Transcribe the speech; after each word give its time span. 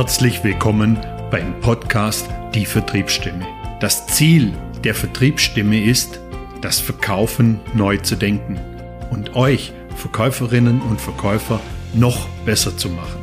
Herzlich 0.00 0.42
willkommen 0.42 0.98
beim 1.30 1.60
Podcast 1.60 2.26
Die 2.54 2.64
Vertriebsstimme. 2.64 3.46
Das 3.80 4.06
Ziel 4.06 4.54
der 4.82 4.94
Vertriebsstimme 4.94 5.84
ist, 5.84 6.20
das 6.62 6.80
Verkaufen 6.80 7.60
neu 7.74 7.98
zu 7.98 8.16
denken 8.16 8.58
und 9.10 9.36
euch 9.36 9.74
Verkäuferinnen 9.96 10.80
und 10.80 10.98
Verkäufer 11.02 11.60
noch 11.92 12.26
besser 12.46 12.74
zu 12.78 12.88
machen. 12.88 13.20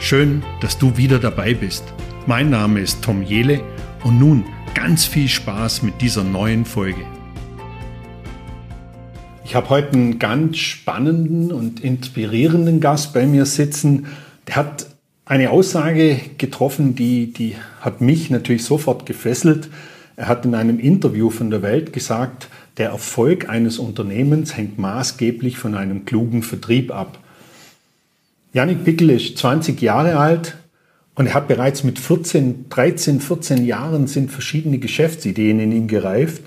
Schön, 0.00 0.42
dass 0.60 0.78
du 0.78 0.96
wieder 0.96 1.20
dabei 1.20 1.54
bist. 1.54 1.84
Mein 2.26 2.50
Name 2.50 2.80
ist 2.80 3.02
Tom 3.02 3.22
Jele 3.22 3.60
und 4.02 4.18
nun 4.18 4.46
ganz 4.74 5.04
viel 5.04 5.28
Spaß 5.28 5.84
mit 5.84 6.00
dieser 6.00 6.24
neuen 6.24 6.64
Folge. 6.64 7.06
Ich 9.44 9.54
habe 9.54 9.70
heute 9.70 9.92
einen 9.92 10.18
ganz 10.18 10.56
spannenden 10.56 11.52
und 11.52 11.78
inspirierenden 11.78 12.80
Gast 12.80 13.14
bei 13.14 13.26
mir 13.26 13.46
sitzen. 13.46 14.06
Der 14.48 14.56
hat 14.56 14.86
eine 15.26 15.50
Aussage 15.50 16.20
getroffen, 16.38 16.94
die, 16.94 17.32
die 17.32 17.56
hat 17.80 18.00
mich 18.00 18.30
natürlich 18.30 18.64
sofort 18.64 19.06
gefesselt. 19.06 19.68
Er 20.14 20.28
hat 20.28 20.46
in 20.46 20.54
einem 20.54 20.78
Interview 20.78 21.30
von 21.30 21.50
der 21.50 21.62
Welt 21.62 21.92
gesagt, 21.92 22.48
der 22.78 22.90
Erfolg 22.90 23.48
eines 23.48 23.78
Unternehmens 23.78 24.56
hängt 24.56 24.78
maßgeblich 24.78 25.58
von 25.58 25.74
einem 25.74 26.04
klugen 26.04 26.42
Vertrieb 26.42 26.94
ab. 26.94 27.18
Janik 28.52 28.84
Pickel 28.84 29.10
ist 29.10 29.36
20 29.36 29.82
Jahre 29.82 30.16
alt 30.16 30.56
und 31.16 31.26
er 31.26 31.34
hat 31.34 31.48
bereits 31.48 31.82
mit 31.82 31.98
14, 31.98 32.68
13, 32.68 33.20
14 33.20 33.66
Jahren 33.66 34.06
sind 34.06 34.30
verschiedene 34.30 34.78
Geschäftsideen 34.78 35.58
in 35.58 35.72
ihm 35.72 35.88
gereift. 35.88 36.42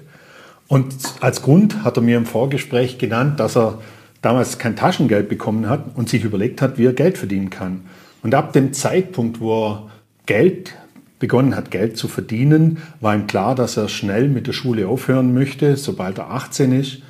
Und 0.68 0.96
als 1.20 1.42
Grund 1.42 1.84
hat 1.84 1.98
er 1.98 2.04
mir 2.04 2.16
im 2.16 2.26
Vorgespräch 2.26 2.98
genannt, 2.98 3.40
dass 3.40 3.58
er 3.58 3.80
damals 4.22 4.58
kein 4.58 4.76
Taschengeld 4.76 5.28
bekommen 5.28 5.68
hat 5.68 5.96
und 5.96 6.10
sich 6.10 6.24
überlegt 6.24 6.62
hat, 6.62 6.78
wie 6.78 6.86
er 6.86 6.94
Geld 6.94 7.18
verdienen 7.18 7.50
kann. 7.50 7.82
Und 8.22 8.36
ab 8.36 8.54
dem 8.54 8.74
Zeitpunkt, 8.74 9.40
wo 9.40 9.68
er 9.68 9.92
Geld 10.26 10.76
begonnen 11.20 11.56
hat, 11.56 11.72
Geld 11.72 11.98
zu 11.98 12.08
verdienen, 12.08 12.80
war 13.02 13.16
ihm 13.16 13.28
klar, 13.28 13.56
dass 13.56 13.78
er 13.78 13.90
schnell 13.90 14.30
mit 14.30 14.48
der 14.48 14.54
Schule 14.54 14.88
aufhören 14.88 15.34
möchte, 15.34 15.76
sobald 15.78 16.18
er 16.18 16.32
18 16.32 16.72
ist. 16.72 17.02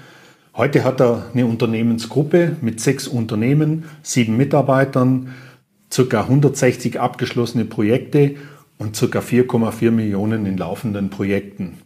Heute 0.55 0.83
hat 0.83 0.99
er 0.99 1.25
eine 1.33 1.45
Unternehmensgruppe 1.45 2.57
mit 2.61 2.81
sechs 2.81 3.07
Unternehmen, 3.07 3.85
sieben 4.01 4.35
Mitarbeitern, 4.35 5.33
ca. 5.89 6.21
160 6.21 6.99
abgeschlossene 6.99 7.65
Projekte 7.65 8.35
und 8.77 8.97
ca. 8.97 9.19
4,4 9.19 9.91
Millionen 9.91 10.45
in 10.45 10.57
laufenden 10.57 11.09
Projekten. 11.09 11.77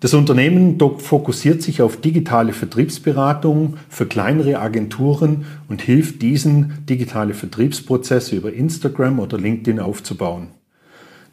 Das 0.00 0.14
Unternehmen 0.14 0.78
fokussiert 0.98 1.60
sich 1.60 1.82
auf 1.82 1.98
digitale 2.00 2.54
Vertriebsberatung 2.54 3.76
für 3.90 4.06
kleinere 4.06 4.58
Agenturen 4.58 5.44
und 5.68 5.82
hilft 5.82 6.22
diesen, 6.22 6.86
digitale 6.88 7.34
Vertriebsprozesse 7.34 8.34
über 8.34 8.50
Instagram 8.50 9.18
oder 9.18 9.36
LinkedIn 9.36 9.78
aufzubauen. 9.78 10.48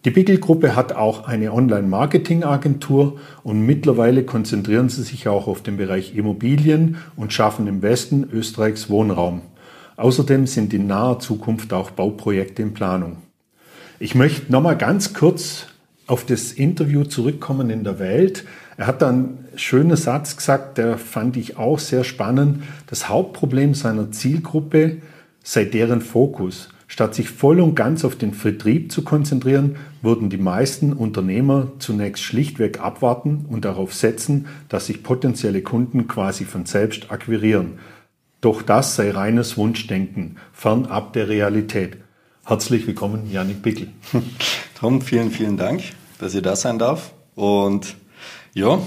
Die 0.03 0.11
Bickel-Gruppe 0.11 0.75
hat 0.75 0.91
auch 0.93 1.27
eine 1.27 1.53
Online-Marketing-Agentur 1.53 3.19
und 3.43 3.65
mittlerweile 3.65 4.23
konzentrieren 4.23 4.89
sie 4.89 5.03
sich 5.03 5.29
auch 5.29 5.47
auf 5.47 5.63
den 5.63 5.77
Bereich 5.77 6.13
Immobilien 6.15 6.97
und 7.15 7.31
schaffen 7.31 7.67
im 7.67 7.81
Westen 7.81 8.27
Österreichs 8.31 8.89
Wohnraum. 8.89 9.41
Außerdem 9.95 10.45
sind 10.45 10.73
in 10.73 10.87
naher 10.87 11.19
Zukunft 11.19 11.71
auch 11.71 11.91
Bauprojekte 11.91 12.63
in 12.63 12.73
Planung. 12.73 13.17
Ich 13.99 14.13
möchte 14.13 14.51
nochmal 14.51 14.77
ganz 14.77 15.13
kurz 15.13 15.67
auf 16.07 16.25
das 16.25 16.53
Interview 16.53 17.03
zurückkommen 17.03 17.69
in 17.69 17.83
der 17.83 17.99
Welt. 17.99 18.45
Er 18.77 18.87
hat 18.87 19.01
dann 19.01 19.13
einen 19.13 19.47
schönen 19.55 19.97
Satz 19.97 20.37
gesagt, 20.37 20.77
der 20.77 20.97
fand 20.97 21.35
ich 21.37 21.57
auch 21.57 21.79
sehr 21.79 22.03
spannend. 22.03 22.63
Das 22.87 23.09
Hauptproblem 23.09 23.73
seiner 23.73 24.11
Zielgruppe 24.11 24.97
sei 25.43 25.65
deren 25.65 26.01
Fokus. 26.01 26.69
Statt 26.89 27.15
sich 27.15 27.29
voll 27.29 27.59
und 27.59 27.75
ganz 27.75 28.05
auf 28.05 28.15
den 28.15 28.33
Vertrieb 28.33 28.93
zu 28.93 29.03
konzentrieren, 29.03 29.75
würden 30.01 30.29
die 30.29 30.37
meisten 30.37 30.93
Unternehmer 30.93 31.73
zunächst 31.79 32.23
schlichtweg 32.23 32.79
abwarten 32.79 33.45
und 33.49 33.65
darauf 33.65 33.93
setzen, 33.93 34.45
dass 34.69 34.85
sich 34.85 35.03
potenzielle 35.03 35.61
Kunden 35.61 36.07
quasi 36.07 36.45
von 36.45 36.65
selbst 36.65 37.11
akquirieren. 37.11 37.79
Doch 38.39 38.61
das 38.61 38.95
sei 38.95 39.11
reines 39.11 39.57
Wunschdenken, 39.57 40.37
fernab 40.53 41.11
der 41.11 41.27
Realität. 41.27 41.97
Herzlich 42.47 42.87
willkommen, 42.87 43.29
Janik 43.29 43.61
Bickel. 43.61 43.89
Tom, 44.79 45.01
vielen, 45.01 45.31
vielen 45.31 45.57
Dank, 45.57 45.83
dass 46.17 46.33
ich 46.33 46.41
da 46.41 46.55
sein 46.55 46.79
darf. 46.79 47.11
Und 47.35 47.97
ja, 48.53 48.79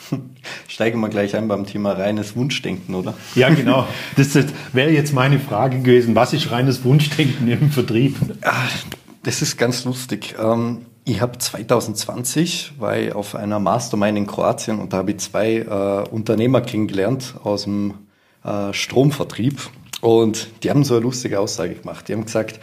steigen 0.66 1.00
wir 1.00 1.10
gleich 1.10 1.36
ein 1.36 1.46
beim 1.46 1.66
Thema 1.66 1.92
reines 1.92 2.36
Wunschdenken, 2.36 2.94
oder? 2.94 3.12
Ja, 3.34 3.50
genau. 3.50 3.86
Das 4.16 4.34
wäre 4.72 4.88
jetzt 4.88 5.12
meine 5.12 5.38
Frage 5.38 5.80
gewesen. 5.80 6.14
Was 6.14 6.32
ist 6.32 6.50
reines 6.50 6.84
Wunschdenken 6.84 7.46
im 7.48 7.70
Vertrieb? 7.70 8.16
Ah, 8.40 8.64
das 9.24 9.42
ist 9.42 9.58
ganz 9.58 9.84
lustig. 9.84 10.34
Ähm, 10.42 10.86
ich 11.04 11.20
habe 11.20 11.36
2020 11.36 12.76
war 12.78 12.96
ich 12.96 13.12
auf 13.14 13.34
einer 13.34 13.58
Mastermind 13.58 14.16
in 14.16 14.26
Kroatien 14.26 14.78
und 14.78 14.94
da 14.94 14.96
habe 14.96 15.10
ich 15.10 15.18
zwei 15.18 15.56
äh, 15.56 16.08
Unternehmer 16.08 16.62
kennengelernt 16.62 17.34
aus 17.44 17.64
dem 17.64 17.92
äh, 18.42 18.72
Stromvertrieb 18.72 19.60
und 20.06 20.62
die 20.62 20.70
haben 20.70 20.84
so 20.84 20.94
eine 20.94 21.02
lustige 21.02 21.40
Aussage 21.40 21.74
gemacht. 21.74 22.06
Die 22.06 22.12
haben 22.12 22.24
gesagt, 22.24 22.60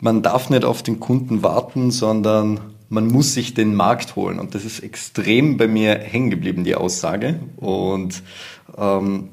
man 0.00 0.22
darf 0.22 0.48
nicht 0.48 0.64
auf 0.64 0.82
den 0.82 0.98
Kunden 0.98 1.42
warten, 1.42 1.90
sondern 1.90 2.58
man 2.88 3.06
muss 3.06 3.34
sich 3.34 3.52
den 3.52 3.74
Markt 3.74 4.16
holen. 4.16 4.38
Und 4.38 4.54
das 4.54 4.64
ist 4.64 4.80
extrem 4.80 5.58
bei 5.58 5.68
mir 5.68 5.98
hängen 5.98 6.30
geblieben, 6.30 6.64
die 6.64 6.76
Aussage. 6.76 7.38
Und, 7.56 8.22
ähm, 8.78 9.28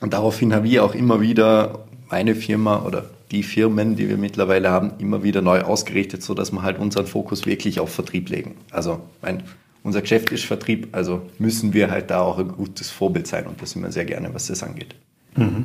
und 0.00 0.12
daraufhin 0.12 0.52
habe 0.52 0.68
ich 0.68 0.78
auch 0.80 0.94
immer 0.94 1.22
wieder 1.22 1.86
meine 2.10 2.34
Firma 2.34 2.84
oder 2.84 3.08
die 3.30 3.44
Firmen, 3.44 3.96
die 3.96 4.10
wir 4.10 4.18
mittlerweile 4.18 4.68
haben, 4.68 4.92
immer 4.98 5.22
wieder 5.22 5.40
neu 5.40 5.62
ausgerichtet, 5.62 6.22
so 6.22 6.34
dass 6.34 6.52
wir 6.52 6.60
halt 6.60 6.78
unseren 6.78 7.06
Fokus 7.06 7.46
wirklich 7.46 7.80
auf 7.80 7.88
Vertrieb 7.88 8.28
legen. 8.28 8.56
Also 8.72 9.00
mein, 9.22 9.42
unser 9.82 10.02
Geschäft 10.02 10.32
ist 10.32 10.44
Vertrieb, 10.44 10.88
also 10.92 11.22
müssen 11.38 11.72
wir 11.72 11.90
halt 11.90 12.10
da 12.10 12.20
auch 12.20 12.38
ein 12.38 12.48
gutes 12.48 12.90
Vorbild 12.90 13.26
sein 13.26 13.46
und 13.46 13.62
das 13.62 13.70
sind 13.70 13.80
wir 13.80 13.90
sehr 13.90 14.04
gerne, 14.04 14.34
was 14.34 14.48
das 14.48 14.62
angeht. 14.62 14.96
Mhm. 15.34 15.64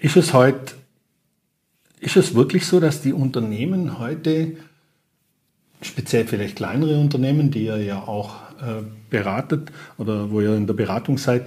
Ist 0.00 0.16
es 0.16 0.32
heute, 0.32 0.74
ist 2.00 2.16
es 2.16 2.34
wirklich 2.34 2.66
so, 2.66 2.80
dass 2.80 3.02
die 3.02 3.12
Unternehmen 3.12 3.98
heute, 3.98 4.56
speziell 5.82 6.26
vielleicht 6.26 6.56
kleinere 6.56 6.98
Unternehmen, 6.98 7.50
die 7.50 7.66
ihr 7.66 7.76
ja 7.76 8.08
auch 8.08 8.36
äh, 8.62 8.82
beratet 9.10 9.70
oder 9.98 10.30
wo 10.30 10.40
ihr 10.40 10.56
in 10.56 10.66
der 10.66 10.72
Beratung 10.72 11.18
seid, 11.18 11.46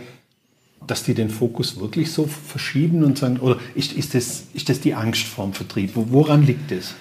dass 0.86 1.02
die 1.02 1.16
den 1.16 1.32
Fokus 1.32 1.80
wirklich 1.80 2.12
so 2.12 2.28
verschieben 2.28 3.04
und 3.04 3.18
sagen, 3.18 3.38
oder 3.38 3.60
ist, 3.74 3.94
ist, 3.94 4.14
das, 4.14 4.44
ist 4.54 4.70
das 4.70 4.80
die 4.82 4.94
Angst 4.94 5.24
vorm 5.24 5.54
Vertrieb? 5.54 5.92
Woran 5.96 6.44
liegt 6.46 6.70
das? 6.70 6.94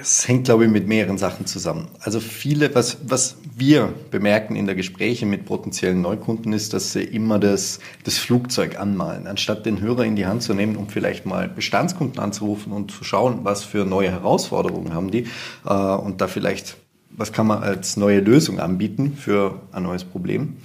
Es 0.00 0.28
hängt, 0.28 0.44
glaube 0.44 0.64
ich, 0.64 0.70
mit 0.70 0.86
mehreren 0.86 1.18
Sachen 1.18 1.46
zusammen. 1.46 1.88
Also 1.98 2.20
viele, 2.20 2.72
was, 2.74 2.98
was 3.04 3.36
wir 3.56 3.92
bemerken 4.12 4.54
in 4.54 4.66
der 4.66 4.76
Gespräche 4.76 5.26
mit 5.26 5.44
potenziellen 5.44 6.00
Neukunden 6.00 6.52
ist, 6.52 6.72
dass 6.72 6.92
sie 6.92 7.02
immer 7.02 7.40
das, 7.40 7.80
das 8.04 8.16
Flugzeug 8.16 8.78
anmalen, 8.78 9.26
anstatt 9.26 9.66
den 9.66 9.80
Hörer 9.80 10.04
in 10.04 10.14
die 10.14 10.26
Hand 10.26 10.44
zu 10.44 10.54
nehmen, 10.54 10.76
um 10.76 10.88
vielleicht 10.88 11.26
mal 11.26 11.48
Bestandskunden 11.48 12.20
anzurufen 12.20 12.72
und 12.72 12.92
zu 12.92 13.02
schauen, 13.02 13.40
was 13.42 13.64
für 13.64 13.84
neue 13.84 14.12
Herausforderungen 14.12 14.94
haben 14.94 15.10
die 15.10 15.26
äh, 15.66 15.72
und 15.72 16.20
da 16.20 16.28
vielleicht, 16.28 16.76
was 17.10 17.32
kann 17.32 17.48
man 17.48 17.64
als 17.64 17.96
neue 17.96 18.20
Lösung 18.20 18.60
anbieten 18.60 19.16
für 19.16 19.60
ein 19.72 19.82
neues 19.82 20.04
Problem 20.04 20.58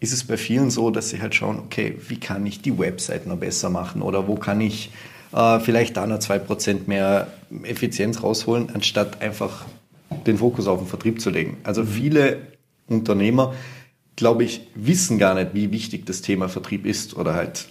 ist 0.00 0.14
es 0.14 0.24
bei 0.24 0.38
vielen 0.38 0.70
so, 0.70 0.90
dass 0.90 1.10
sie 1.10 1.20
halt 1.20 1.34
schauen, 1.34 1.58
okay, 1.58 1.96
wie 2.08 2.18
kann 2.18 2.46
ich 2.46 2.62
die 2.62 2.78
Website 2.78 3.26
noch 3.26 3.36
besser 3.36 3.68
machen 3.68 4.00
oder 4.00 4.26
wo 4.26 4.34
kann 4.34 4.62
ich 4.62 4.90
äh, 5.32 5.60
vielleicht 5.60 5.96
da 5.96 6.06
noch 6.06 6.18
zwei 6.18 6.38
Prozent 6.38 6.88
mehr 6.88 7.28
Effizienz 7.62 8.22
rausholen, 8.22 8.70
anstatt 8.74 9.20
einfach 9.22 9.66
den 10.26 10.38
Fokus 10.38 10.66
auf 10.66 10.78
den 10.80 10.88
Vertrieb 10.88 11.20
zu 11.20 11.30
legen. 11.30 11.58
Also 11.62 11.82
mhm. 11.82 11.88
viele 11.88 12.36
Unternehmer, 12.88 13.54
glaube 14.16 14.44
ich, 14.44 14.62
wissen 14.74 15.18
gar 15.18 15.34
nicht, 15.34 15.54
wie 15.54 15.70
wichtig 15.70 16.06
das 16.06 16.22
Thema 16.22 16.48
Vertrieb 16.48 16.84
ist 16.86 17.16
oder 17.16 17.34
halt 17.34 17.66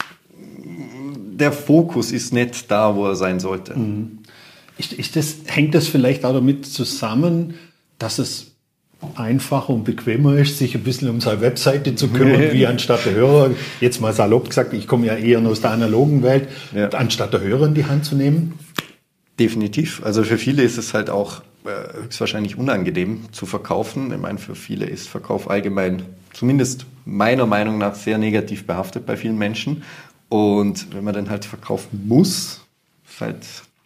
der 1.39 1.51
Fokus 1.51 2.11
ist 2.11 2.33
nicht 2.33 2.69
da, 2.69 2.95
wo 2.95 3.07
er 3.07 3.15
sein 3.15 3.39
sollte. 3.39 3.77
Mhm. 3.77 4.19
Ist, 4.77 4.93
ist 4.93 5.15
das, 5.15 5.37
hängt 5.47 5.75
das 5.75 5.87
vielleicht 5.87 6.25
auch 6.25 6.33
damit 6.33 6.65
zusammen, 6.65 7.55
dass 7.97 8.19
es 8.19 8.48
einfacher 9.15 9.69
und 9.69 9.85
bequemer 9.85 10.37
ist, 10.37 10.57
sich 10.57 10.75
ein 10.75 10.83
bisschen 10.83 11.09
um 11.09 11.21
seine 11.21 11.41
Webseite 11.41 11.95
zu 11.95 12.09
kümmern, 12.09 12.41
wie 12.51 12.67
anstatt 12.67 13.05
der 13.05 13.13
Hörer, 13.13 13.51
jetzt 13.79 14.01
mal 14.01 14.13
salopp 14.13 14.49
gesagt, 14.49 14.73
ich 14.73 14.87
komme 14.87 15.07
ja 15.07 15.15
eher 15.15 15.39
aus 15.39 15.61
der 15.61 15.71
analogen 15.71 16.21
Welt, 16.23 16.49
ja. 16.75 16.89
anstatt 16.89 17.33
der 17.33 17.41
Hörer 17.41 17.67
in 17.67 17.73
die 17.73 17.85
Hand 17.85 18.05
zu 18.05 18.15
nehmen? 18.15 18.59
Definitiv. 19.39 20.01
Also 20.03 20.23
für 20.23 20.37
viele 20.37 20.63
ist 20.63 20.77
es 20.77 20.93
halt 20.93 21.09
auch 21.09 21.41
äh, 21.65 22.03
höchstwahrscheinlich 22.03 22.57
unangenehm 22.57 23.21
zu 23.31 23.45
verkaufen. 23.45 24.11
Ich 24.11 24.19
meine, 24.19 24.37
für 24.37 24.55
viele 24.55 24.85
ist 24.85 25.07
Verkauf 25.07 25.49
allgemein, 25.49 26.03
zumindest 26.33 26.85
meiner 27.05 27.45
Meinung 27.45 27.77
nach, 27.77 27.95
sehr 27.95 28.17
negativ 28.17 28.67
behaftet 28.67 29.05
bei 29.05 29.15
vielen 29.15 29.37
Menschen. 29.37 29.83
Und 30.27 30.93
wenn 30.93 31.03
man 31.03 31.13
dann 31.13 31.29
halt 31.29 31.45
verkaufen 31.45 32.03
muss, 32.05 32.61
halt 33.19 33.45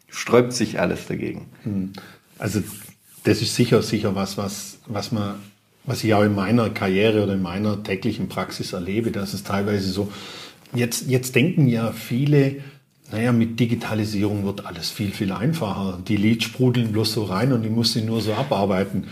sträubt 0.09 0.53
sich 0.53 0.79
alles 0.79 1.07
dagegen. 1.07 1.45
Hm. 1.63 1.93
Also 2.37 2.61
das 3.23 3.41
ist 3.41 3.55
sicher, 3.55 3.81
sicher 3.81 4.15
was, 4.15 4.37
was, 4.37 4.77
was 4.87 5.11
man, 5.11 5.35
was 5.85 6.03
ich 6.03 6.13
auch 6.13 6.23
in 6.23 6.35
meiner 6.35 6.69
Karriere 6.69 7.23
oder 7.23 7.33
in 7.33 7.41
meiner 7.41 7.81
täglichen 7.83 8.29
Praxis 8.29 8.73
erlebe, 8.73 9.11
dass 9.11 9.33
es 9.33 9.43
teilweise 9.43 9.89
so, 9.89 10.11
jetzt, 10.73 11.07
jetzt 11.07 11.35
denken 11.35 11.67
ja 11.67 11.91
viele, 11.91 12.57
naja, 13.11 13.31
mit 13.31 13.59
Digitalisierung 13.59 14.43
wird 14.43 14.65
alles 14.65 14.89
viel, 14.89 15.11
viel 15.11 15.31
einfacher. 15.31 15.99
Die 16.07 16.17
Leads 16.17 16.45
sprudeln 16.45 16.91
bloß 16.91 17.13
so 17.13 17.23
rein 17.25 17.53
und 17.53 17.63
ich 17.63 17.69
muss 17.69 17.93
sie 17.93 18.01
nur 18.01 18.21
so 18.21 18.33
abarbeiten. 18.33 19.05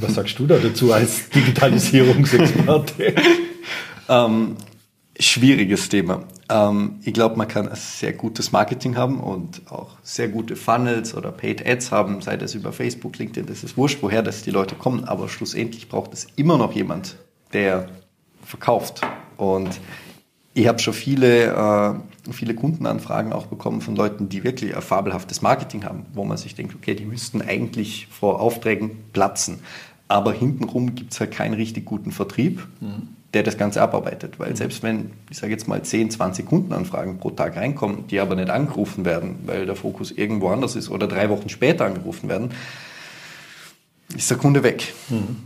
Was 0.00 0.14
sagst 0.14 0.38
du 0.38 0.46
da 0.46 0.56
dazu 0.58 0.92
als 0.92 1.28
Digitalisierungsexperte? 1.34 3.14
ähm, 4.08 4.56
schwieriges 5.20 5.88
Thema. 5.88 6.24
Ähm, 6.48 7.00
ich 7.02 7.12
glaube, 7.12 7.36
man 7.36 7.48
kann 7.48 7.68
ein 7.68 7.76
sehr 7.76 8.12
gutes 8.12 8.52
Marketing 8.52 8.96
haben 8.96 9.20
und 9.20 9.62
auch 9.70 9.96
sehr 10.02 10.28
gute 10.28 10.56
Funnels 10.56 11.14
oder 11.14 11.30
Paid 11.32 11.66
Ads 11.66 11.92
haben, 11.92 12.20
sei 12.20 12.36
das 12.36 12.54
über 12.54 12.72
Facebook, 12.72 13.18
LinkedIn, 13.18 13.46
das 13.46 13.62
ist 13.64 13.76
wurscht, 13.76 13.98
woher 14.02 14.22
das 14.22 14.42
die 14.42 14.50
Leute 14.50 14.74
kommen, 14.74 15.04
aber 15.04 15.28
schlussendlich 15.28 15.88
braucht 15.88 16.12
es 16.12 16.26
immer 16.36 16.58
noch 16.58 16.72
jemand, 16.72 17.16
der 17.52 17.88
verkauft. 18.42 19.02
Und 19.36 19.80
ich 20.52 20.66
habe 20.66 20.78
schon 20.80 20.94
viele, 20.94 21.46
äh, 22.26 22.32
viele 22.32 22.54
Kundenanfragen 22.54 23.32
auch 23.32 23.46
bekommen 23.46 23.80
von 23.80 23.94
Leuten, 23.94 24.28
die 24.28 24.42
wirklich 24.42 24.74
ein 24.74 24.82
fabelhaftes 24.82 25.42
Marketing 25.42 25.84
haben, 25.84 26.06
wo 26.12 26.24
man 26.24 26.36
sich 26.36 26.54
denkt, 26.54 26.74
okay, 26.74 26.94
die 26.94 27.04
müssten 27.04 27.40
eigentlich 27.42 28.08
vor 28.08 28.40
Aufträgen 28.40 29.04
platzen. 29.12 29.60
Aber 30.08 30.32
hintenrum 30.32 30.96
gibt 30.96 31.12
es 31.12 31.20
halt 31.20 31.30
keinen 31.30 31.54
richtig 31.54 31.84
guten 31.84 32.10
Vertrieb, 32.10 32.66
mhm. 32.80 33.10
Der 33.34 33.42
das 33.42 33.56
Ganze 33.56 33.80
abarbeitet. 33.82 34.38
Weil 34.38 34.50
mhm. 34.50 34.56
selbst 34.56 34.82
wenn, 34.82 35.10
ich 35.30 35.38
sage 35.38 35.52
jetzt 35.52 35.68
mal, 35.68 35.82
10, 35.82 36.10
20 36.10 36.46
Kundenanfragen 36.46 37.18
pro 37.18 37.30
Tag 37.30 37.56
reinkommen, 37.56 38.06
die 38.08 38.20
aber 38.20 38.34
nicht 38.34 38.50
angerufen 38.50 39.04
werden, 39.04 39.36
weil 39.46 39.66
der 39.66 39.76
Fokus 39.76 40.10
irgendwo 40.10 40.48
anders 40.48 40.76
ist 40.76 40.90
oder 40.90 41.06
drei 41.06 41.28
Wochen 41.30 41.48
später 41.48 41.84
angerufen 41.86 42.28
werden, 42.28 42.50
ist 44.16 44.30
der 44.30 44.38
Kunde 44.38 44.62
weg. 44.62 44.92
Mhm. 45.08 45.36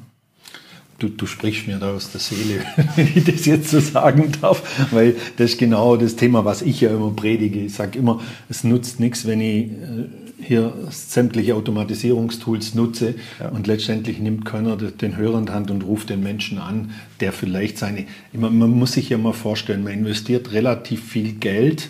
Du, 0.99 1.09
du 1.09 1.27
sprichst 1.27 1.67
mir 1.67 1.79
da 1.79 1.93
aus 1.93 2.13
der 2.13 2.21
Seele, 2.21 2.65
wenn 2.97 3.11
ich 3.15 3.25
das 3.25 3.45
jetzt 3.47 3.69
so 3.69 3.81
sagen 3.81 4.33
darf, 4.41 4.89
weil 4.93 5.17
das 5.37 5.53
ist 5.53 5.59
genau 5.59 5.97
das 5.97 6.17
Thema, 6.17 6.45
was 6.45 6.63
ich 6.63 6.81
ja 6.81 6.91
immer 6.91 7.11
predige. 7.11 7.61
Ich 7.61 7.75
sage 7.75 7.99
immer, 7.99 8.21
es 8.49 8.65
nutzt 8.65 9.01
nichts, 9.01 9.27
wenn 9.27 9.41
ich 9.41 9.73
äh, 9.73 10.24
hier 10.44 10.73
sämtliche 10.91 11.55
Automatisierungstools 11.55 12.75
nutze 12.75 13.14
ja. 13.41 13.49
und 13.49 13.67
letztendlich 13.67 14.19
nimmt 14.19 14.44
keiner 14.44 14.76
den 14.76 15.17
Hörer 15.17 15.38
in 15.38 15.46
die 15.46 15.52
Hand 15.52 15.70
und 15.70 15.82
ruft 15.82 16.11
den 16.11 16.23
Menschen 16.23 16.58
an, 16.58 16.93
der 17.20 17.32
vielleicht 17.32 17.79
seine, 17.79 18.06
man 18.32 18.58
muss 18.58 18.93
sich 18.93 19.08
ja 19.08 19.19
mal 19.19 19.32
vorstellen, 19.32 19.85
man 19.85 19.94
investiert 19.94 20.52
relativ 20.52 21.02
viel 21.02 21.32
Geld 21.32 21.88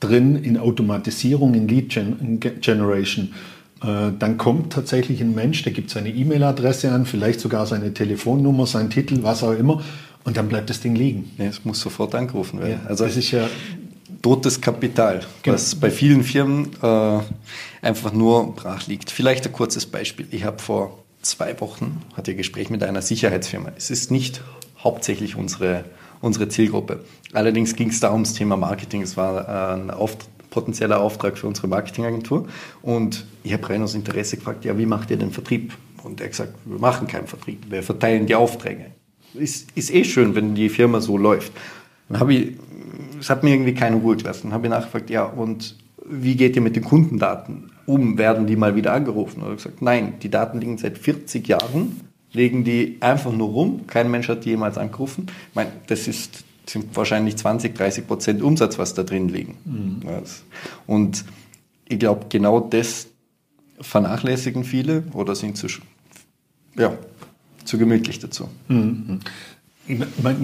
drin 0.00 0.36
in 0.36 0.58
Automatisierung, 0.58 1.54
in 1.54 1.68
Lead 1.68 1.98
Generation 2.60 3.30
äh, 3.82 4.12
dann 4.18 4.38
kommt 4.38 4.72
tatsächlich 4.72 5.20
ein 5.20 5.34
Mensch, 5.34 5.62
der 5.62 5.72
gibt 5.72 5.90
seine 5.90 6.08
E-Mail-Adresse 6.08 6.90
an, 6.92 7.04
vielleicht 7.04 7.40
sogar 7.40 7.66
seine 7.66 7.92
Telefonnummer, 7.92 8.66
seinen 8.66 8.90
Titel, 8.90 9.18
was 9.22 9.42
auch 9.42 9.52
immer, 9.52 9.82
und 10.24 10.36
dann 10.36 10.48
bleibt 10.48 10.70
das 10.70 10.80
Ding 10.80 10.94
liegen. 10.94 11.30
Ja, 11.38 11.44
es 11.44 11.64
muss 11.64 11.80
sofort 11.80 12.14
angerufen 12.14 12.60
werden. 12.60 12.80
Ja, 12.82 12.88
also 12.88 13.04
das 13.04 13.16
ist 13.16 13.30
ja 13.30 13.48
totes 14.22 14.60
Kapital, 14.60 15.20
genau. 15.42 15.54
was 15.54 15.74
bei 15.74 15.90
vielen 15.90 16.22
Firmen 16.22 16.70
äh, 16.82 17.18
einfach 17.82 18.12
nur 18.12 18.54
brach 18.54 18.86
liegt. 18.86 19.10
Vielleicht 19.10 19.46
ein 19.46 19.52
kurzes 19.52 19.86
Beispiel. 19.86 20.26
Ich 20.30 20.44
habe 20.44 20.58
vor 20.60 20.98
zwei 21.22 21.58
Wochen 21.60 22.02
hatte 22.16 22.32
ein 22.32 22.36
Gespräch 22.36 22.70
mit 22.70 22.82
einer 22.82 23.02
Sicherheitsfirma. 23.02 23.72
Es 23.76 23.90
ist 23.90 24.10
nicht 24.10 24.42
hauptsächlich 24.78 25.36
unsere, 25.36 25.84
unsere 26.20 26.48
Zielgruppe. 26.48 27.04
Allerdings 27.32 27.76
ging 27.76 27.90
es 27.90 28.00
da 28.00 28.12
ums 28.12 28.34
Thema 28.34 28.56
Marketing. 28.56 29.02
Es 29.02 29.16
war 29.16 29.48
äh, 29.48 29.74
ein 29.74 29.90
Auftrag 29.90 30.30
potenzieller 30.56 31.00
Auftrag 31.00 31.36
für 31.36 31.46
unsere 31.46 31.68
Marketingagentur. 31.68 32.48
Und 32.80 33.26
ich 33.44 33.52
habe 33.52 33.68
rein 33.68 33.82
aus 33.82 33.94
Interesse 33.94 34.38
gefragt, 34.38 34.64
ja, 34.64 34.78
wie 34.78 34.86
macht 34.86 35.10
ihr 35.10 35.18
den 35.18 35.30
Vertrieb? 35.30 35.74
Und 36.02 36.18
er 36.20 36.24
hat 36.24 36.30
gesagt, 36.30 36.54
wir 36.64 36.78
machen 36.78 37.06
keinen 37.06 37.26
Vertrieb, 37.26 37.70
wir 37.70 37.82
verteilen 37.82 38.24
die 38.24 38.34
Aufträge. 38.34 38.86
Ist, 39.34 39.68
ist 39.74 39.92
eh 39.92 40.02
schön, 40.02 40.34
wenn 40.34 40.54
die 40.54 40.70
Firma 40.70 41.02
so 41.02 41.18
läuft. 41.18 41.52
Dann 42.08 42.20
habe 42.20 42.32
ich, 42.32 42.52
es 43.20 43.30
hat 43.30 43.42
mir 43.42 43.50
irgendwie 43.50 43.74
keine 43.74 43.96
Ruhe 43.96 44.16
gelassen. 44.16 44.48
Dann 44.48 44.52
habe 44.52 44.66
ich 44.66 44.70
nachgefragt, 44.70 45.10
ja, 45.10 45.24
und 45.24 45.76
wie 46.08 46.36
geht 46.36 46.56
ihr 46.56 46.62
mit 46.62 46.76
den 46.76 46.84
Kundendaten 46.84 47.72
um? 47.86 48.18
Werden 48.18 48.46
die 48.46 48.56
mal 48.56 48.76
wieder 48.76 48.92
angerufen? 48.92 49.40
Und 49.40 49.46
er 49.46 49.50
hat 49.50 49.56
gesagt, 49.58 49.82
nein, 49.82 50.14
die 50.22 50.30
Daten 50.30 50.60
liegen 50.60 50.78
seit 50.78 50.98
40 50.98 51.46
Jahren, 51.48 52.00
legen 52.32 52.64
die 52.64 52.98
einfach 53.00 53.32
nur 53.32 53.48
rum. 53.48 53.86
Kein 53.86 54.10
Mensch 54.10 54.28
hat 54.28 54.44
die 54.44 54.50
jemals 54.50 54.78
angerufen. 54.78 55.26
Ich 55.50 55.54
meine, 55.54 55.70
das 55.86 56.06
ist 56.06 56.44
sind 56.68 56.96
wahrscheinlich 56.96 57.36
20, 57.36 57.74
30 57.74 58.06
Prozent 58.06 58.42
Umsatz, 58.42 58.78
was 58.78 58.94
da 58.94 59.02
drin 59.02 59.28
liegen. 59.28 59.56
Mhm. 59.64 60.00
Und 60.86 61.24
ich 61.88 61.98
glaube, 61.98 62.26
genau 62.28 62.60
das 62.60 63.08
vernachlässigen 63.80 64.64
viele 64.64 65.04
oder 65.12 65.34
sind 65.34 65.56
zu, 65.56 65.68
ja, 66.76 66.96
zu 67.64 67.78
gemütlich 67.78 68.18
dazu. 68.18 68.48
Mhm. 68.68 69.20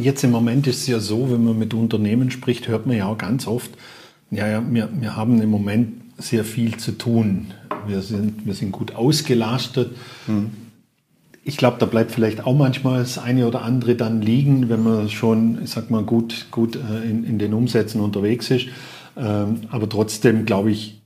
Jetzt 0.00 0.24
im 0.24 0.30
Moment 0.30 0.66
ist 0.66 0.82
es 0.82 0.86
ja 0.86 1.00
so, 1.00 1.30
wenn 1.30 1.44
man 1.44 1.58
mit 1.58 1.74
Unternehmen 1.74 2.30
spricht, 2.30 2.68
hört 2.68 2.86
man 2.86 2.96
ja 2.96 3.06
auch 3.06 3.18
ganz 3.18 3.46
oft, 3.46 3.70
ja, 4.30 4.46
ja, 4.46 4.62
wir, 4.68 4.88
wir 4.92 5.16
haben 5.16 5.42
im 5.42 5.50
Moment 5.50 6.00
sehr 6.18 6.44
viel 6.44 6.76
zu 6.76 6.92
tun. 6.92 7.48
Wir 7.86 8.02
sind, 8.02 8.46
wir 8.46 8.54
sind 8.54 8.72
gut 8.72 8.94
ausgelastet. 8.94 9.96
Mhm 10.26 10.62
ich 11.44 11.56
glaube, 11.56 11.76
da 11.78 11.86
bleibt 11.86 12.12
vielleicht 12.12 12.46
auch 12.46 12.56
manchmal 12.56 13.00
das 13.00 13.18
eine 13.18 13.46
oder 13.46 13.62
andere 13.62 13.96
dann 13.96 14.22
liegen, 14.22 14.68
wenn 14.68 14.82
man 14.82 15.08
schon, 15.10 15.62
ich 15.62 15.70
sag 15.70 15.90
mal, 15.90 16.04
gut, 16.04 16.46
gut 16.50 16.76
äh, 16.76 17.08
in, 17.08 17.24
in 17.24 17.38
den 17.38 17.52
Umsätzen 17.52 18.00
unterwegs 18.00 18.50
ist. 18.50 18.66
Ähm, 19.16 19.62
aber 19.70 19.88
trotzdem 19.88 20.46
glaube 20.46 20.70
ich, 20.70 21.02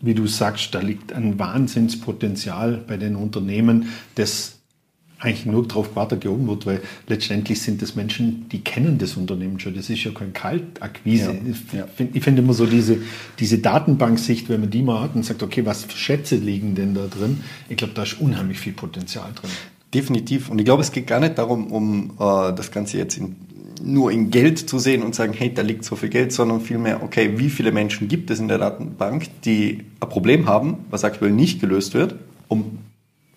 wie 0.00 0.14
du 0.14 0.26
sagst, 0.26 0.74
da 0.74 0.80
liegt 0.80 1.12
ein 1.12 1.38
Wahnsinnspotenzial 1.38 2.82
bei 2.86 2.96
den 2.96 3.16
Unternehmen, 3.16 3.88
das 4.14 4.59
eigentlich 5.20 5.44
nur 5.44 5.68
darauf 5.68 5.94
weitergehoben 5.96 6.48
wird, 6.48 6.66
weil 6.66 6.80
letztendlich 7.06 7.60
sind 7.60 7.82
das 7.82 7.94
Menschen, 7.94 8.48
die 8.48 8.62
kennen 8.62 8.96
das 8.96 9.16
Unternehmen 9.16 9.60
schon. 9.60 9.74
Das 9.74 9.90
ist 9.90 10.02
ja 10.02 10.12
kein 10.12 10.32
Kaltakquise. 10.32 11.38
Ja, 11.72 11.78
ja. 11.80 11.84
Ich 11.84 11.94
finde 11.94 12.20
find 12.20 12.38
immer 12.38 12.54
so 12.54 12.64
diese, 12.64 12.98
diese 13.38 13.58
Datenbanksicht, 13.58 14.48
wenn 14.48 14.60
man 14.60 14.70
die 14.70 14.82
mal 14.82 15.02
hat 15.02 15.14
und 15.14 15.24
sagt, 15.24 15.42
okay, 15.42 15.64
was 15.66 15.84
für 15.84 15.96
Schätze 15.96 16.36
liegen 16.36 16.74
denn 16.74 16.94
da 16.94 17.06
drin? 17.06 17.40
Ich 17.68 17.76
glaube, 17.76 17.92
da 17.92 18.02
ist 18.02 18.18
unheimlich 18.18 18.58
viel 18.58 18.72
Potenzial 18.72 19.30
drin. 19.34 19.50
Definitiv. 19.92 20.48
Und 20.48 20.58
ich 20.58 20.64
glaube, 20.64 20.82
es 20.82 20.90
geht 20.90 21.06
gar 21.06 21.20
nicht 21.20 21.36
darum, 21.36 21.70
um 21.70 22.12
äh, 22.18 22.54
das 22.54 22.70
Ganze 22.70 22.96
jetzt 22.96 23.18
in, 23.18 23.36
nur 23.82 24.10
in 24.12 24.30
Geld 24.30 24.58
zu 24.58 24.78
sehen 24.78 25.02
und 25.02 25.14
sagen, 25.14 25.34
hey, 25.34 25.52
da 25.52 25.60
liegt 25.60 25.84
so 25.84 25.96
viel 25.96 26.08
Geld, 26.08 26.32
sondern 26.32 26.62
vielmehr, 26.62 27.02
okay, 27.02 27.34
wie 27.36 27.50
viele 27.50 27.72
Menschen 27.72 28.08
gibt 28.08 28.30
es 28.30 28.40
in 28.40 28.48
der 28.48 28.56
Datenbank, 28.56 29.26
die 29.44 29.84
ein 30.00 30.08
Problem 30.08 30.46
haben, 30.46 30.78
was 30.88 31.04
aktuell 31.04 31.32
nicht 31.32 31.60
gelöst 31.60 31.92
wird, 31.92 32.14
um 32.48 32.78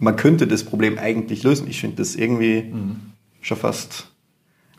man 0.03 0.15
könnte 0.15 0.47
das 0.47 0.63
Problem 0.63 0.97
eigentlich 0.97 1.43
lösen. 1.43 1.67
Ich 1.69 1.79
finde 1.79 1.97
das 1.97 2.15
irgendwie 2.15 2.63
mhm. 2.63 2.97
schon 3.41 3.57
fast 3.57 4.07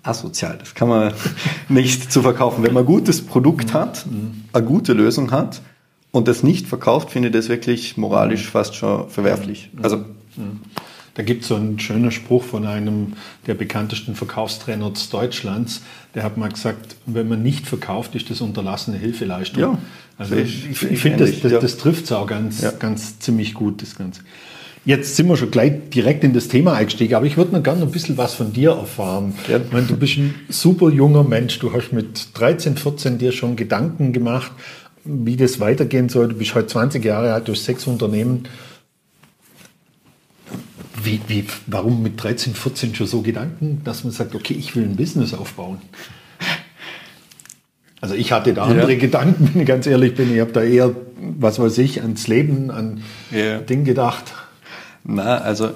asozial. 0.02 0.58
Das 0.58 0.74
kann 0.74 0.88
man 0.88 1.12
nicht 1.68 2.12
zu 2.12 2.22
verkaufen. 2.22 2.62
Wenn 2.62 2.74
man 2.74 2.82
ein 2.84 2.86
gutes 2.86 3.22
Produkt 3.22 3.68
mhm. 3.68 3.74
hat, 3.74 4.06
mhm. 4.06 4.44
eine 4.52 4.64
gute 4.64 4.92
Lösung 4.92 5.30
hat 5.30 5.62
und 6.10 6.28
das 6.28 6.42
nicht 6.42 6.66
verkauft, 6.66 7.10
finde 7.10 7.28
ich 7.28 7.34
das 7.34 7.48
wirklich 7.48 7.96
moralisch 7.96 8.48
fast 8.48 8.74
schon 8.74 9.08
verwerflich. 9.08 9.70
Mhm. 9.72 9.84
Also 9.84 9.96
mhm. 9.96 10.60
Da 11.14 11.22
gibt 11.22 11.42
es 11.42 11.48
so 11.48 11.54
einen 11.54 11.78
schönen 11.78 12.10
Spruch 12.10 12.42
von 12.42 12.66
einem 12.66 13.12
der 13.46 13.54
bekanntesten 13.54 14.16
Verkaufstrainer 14.16 14.92
Deutschlands. 15.12 15.82
Der 16.14 16.24
hat 16.24 16.36
mal 16.36 16.48
gesagt, 16.48 16.96
wenn 17.06 17.28
man 17.28 17.42
nicht 17.42 17.68
verkauft, 17.68 18.16
ist 18.16 18.30
das 18.30 18.40
unterlassene 18.40 18.98
Hilfeleistung. 18.98 19.62
Ja, 19.62 19.78
also 20.18 20.34
ich, 20.34 20.70
ich, 20.70 20.82
ich 20.82 20.98
finde, 20.98 21.26
das, 21.26 21.40
das, 21.40 21.52
ja. 21.52 21.60
das 21.60 21.76
trifft 21.76 22.04
es 22.04 22.12
auch 22.12 22.26
ganz, 22.26 22.62
ja. 22.62 22.72
ganz 22.72 23.20
ziemlich 23.20 23.54
gut, 23.54 23.80
das 23.80 23.94
Ganze. 23.94 24.22
Jetzt 24.86 25.16
sind 25.16 25.28
wir 25.28 25.36
schon 25.36 25.50
gleich 25.50 25.72
direkt 25.94 26.24
in 26.24 26.34
das 26.34 26.48
Thema 26.48 26.74
eingestiegen, 26.74 27.14
aber 27.14 27.24
ich 27.24 27.38
würde 27.38 27.52
noch 27.52 27.62
gerne 27.62 27.82
ein 27.82 27.90
bisschen 27.90 28.18
was 28.18 28.34
von 28.34 28.52
dir 28.52 28.72
erfahren. 28.72 29.34
Ja. 29.48 29.56
Ich 29.56 29.72
meine, 29.72 29.86
du 29.86 29.96
bist 29.96 30.18
ein 30.18 30.34
super 30.50 30.90
junger 30.90 31.24
Mensch. 31.24 31.58
Du 31.58 31.72
hast 31.72 31.92
mit 31.92 32.28
13, 32.34 32.76
14 32.76 33.16
dir 33.16 33.32
schon 33.32 33.56
Gedanken 33.56 34.12
gemacht, 34.12 34.52
wie 35.04 35.36
das 35.36 35.58
weitergehen 35.58 36.10
soll. 36.10 36.28
Du 36.28 36.34
bist 36.36 36.54
heute 36.54 36.66
20 36.66 37.02
Jahre 37.02 37.32
alt, 37.32 37.48
du 37.48 37.52
hast 37.52 37.64
sechs 37.64 37.86
Unternehmen 37.86 38.46
wie, 41.02 41.20
wie, 41.28 41.44
warum 41.66 42.02
mit 42.02 42.22
13, 42.22 42.54
14 42.54 42.94
schon 42.94 43.06
so 43.06 43.22
Gedanken, 43.22 43.82
dass 43.84 44.04
man 44.04 44.12
sagt, 44.12 44.34
okay, 44.34 44.54
ich 44.54 44.74
will 44.76 44.84
ein 44.84 44.96
Business 44.96 45.34
aufbauen? 45.34 45.78
Also 48.00 48.14
ich 48.14 48.32
hatte 48.32 48.52
da 48.52 48.64
andere 48.64 48.92
ja. 48.92 48.98
Gedanken, 48.98 49.50
wenn 49.54 49.62
ich 49.62 49.68
ganz 49.68 49.86
ehrlich 49.86 50.14
bin. 50.14 50.34
Ich 50.34 50.40
habe 50.40 50.52
da 50.52 50.62
eher, 50.62 50.94
was 51.38 51.58
weiß 51.58 51.78
ich, 51.78 52.02
ans 52.02 52.28
Leben, 52.28 52.70
an 52.70 53.02
ja. 53.30 53.58
Ding 53.60 53.84
gedacht. 53.84 54.34
Na, 55.04 55.38
also 55.38 55.70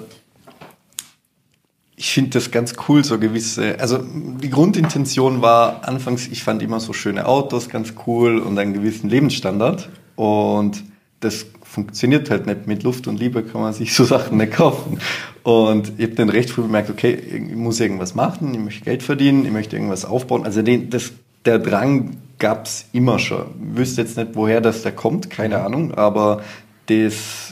ich 1.95 2.11
finde 2.11 2.31
das 2.31 2.49
ganz 2.51 2.75
cool, 2.87 3.03
so 3.03 3.19
gewisse, 3.19 3.79
also 3.79 3.99
die 4.01 4.49
Grundintention 4.49 5.41
war 5.41 5.87
anfangs, 5.87 6.27
ich 6.27 6.43
fand 6.43 6.61
immer 6.63 6.79
so 6.79 6.93
schöne 6.93 7.25
Autos 7.25 7.69
ganz 7.69 7.93
cool 8.07 8.39
und 8.39 8.57
einen 8.57 8.73
gewissen 8.73 9.09
Lebensstandard 9.09 9.89
und 10.15 10.83
das 11.19 11.45
funktioniert 11.63 12.29
halt 12.29 12.45
nicht. 12.45 12.67
Mit 12.67 12.83
Luft 12.83 13.07
und 13.07 13.19
Liebe 13.19 13.43
kann 13.43 13.61
man 13.61 13.73
sich 13.73 13.93
so 13.93 14.03
Sachen 14.15 14.37
nicht 14.37 14.53
kaufen. 14.53 14.99
Und 15.43 15.93
ich 15.97 16.05
habe 16.05 16.15
dann 16.15 16.29
recht 16.29 16.49
früh 16.49 16.63
bemerkt, 16.63 16.89
okay, 16.89 17.13
ich 17.13 17.55
muss 17.55 17.79
irgendwas 17.79 18.15
machen, 18.15 18.53
ich 18.53 18.59
möchte 18.59 18.85
Geld 18.85 19.03
verdienen, 19.03 19.45
ich 19.45 19.51
möchte 19.51 19.75
irgendwas 19.75 20.05
aufbauen. 20.05 20.45
Also 20.45 20.61
den, 20.61 20.89
das, 20.89 21.11
der 21.45 21.59
Drang 21.59 22.17
gab 22.39 22.65
es 22.65 22.85
immer 22.91 23.19
schon. 23.19 23.45
Ich 23.71 23.77
wüsste 23.77 24.01
jetzt 24.01 24.17
nicht, 24.17 24.31
woher 24.33 24.61
das 24.61 24.81
da 24.81 24.91
kommt, 24.91 25.29
keine 25.29 25.61
Ahnung, 25.61 25.93
aber 25.93 26.41
das, 26.87 27.48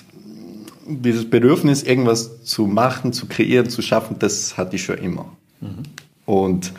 dieses 0.88 1.30
Bedürfnis, 1.30 1.84
irgendwas 1.84 2.44
zu 2.44 2.68
machen, 2.68 3.14
zu 3.14 3.28
kreieren, 3.28 3.70
zu 3.70 3.82
schaffen, 3.82 4.18
das 4.20 4.58
hatte 4.58 4.76
ich 4.76 4.84
schon 4.84 4.98
immer. 4.98 5.32
Mhm. 5.62 5.84
Und 6.26 6.74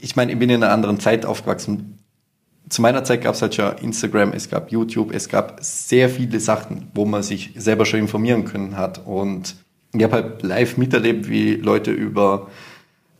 ich 0.00 0.16
meine, 0.16 0.32
ich 0.32 0.38
bin 0.38 0.50
in 0.50 0.62
einer 0.62 0.72
anderen 0.72 1.00
Zeit 1.00 1.24
aufgewachsen 1.26 1.98
zu 2.72 2.80
meiner 2.80 3.04
Zeit 3.04 3.22
gab 3.22 3.34
es 3.34 3.42
halt 3.42 3.54
schon 3.54 3.76
Instagram, 3.78 4.32
es 4.32 4.48
gab 4.48 4.72
YouTube, 4.72 5.12
es 5.12 5.28
gab 5.28 5.58
sehr 5.60 6.08
viele 6.08 6.40
Sachen, 6.40 6.88
wo 6.94 7.04
man 7.04 7.22
sich 7.22 7.52
selber 7.54 7.84
schon 7.84 8.00
informieren 8.00 8.44
können 8.44 8.76
hat. 8.76 9.06
Und 9.06 9.56
ich 9.92 10.02
habe 10.02 10.14
halt 10.14 10.42
live 10.42 10.78
miterlebt, 10.78 11.28
wie 11.28 11.56
Leute 11.56 11.90
über 11.90 12.48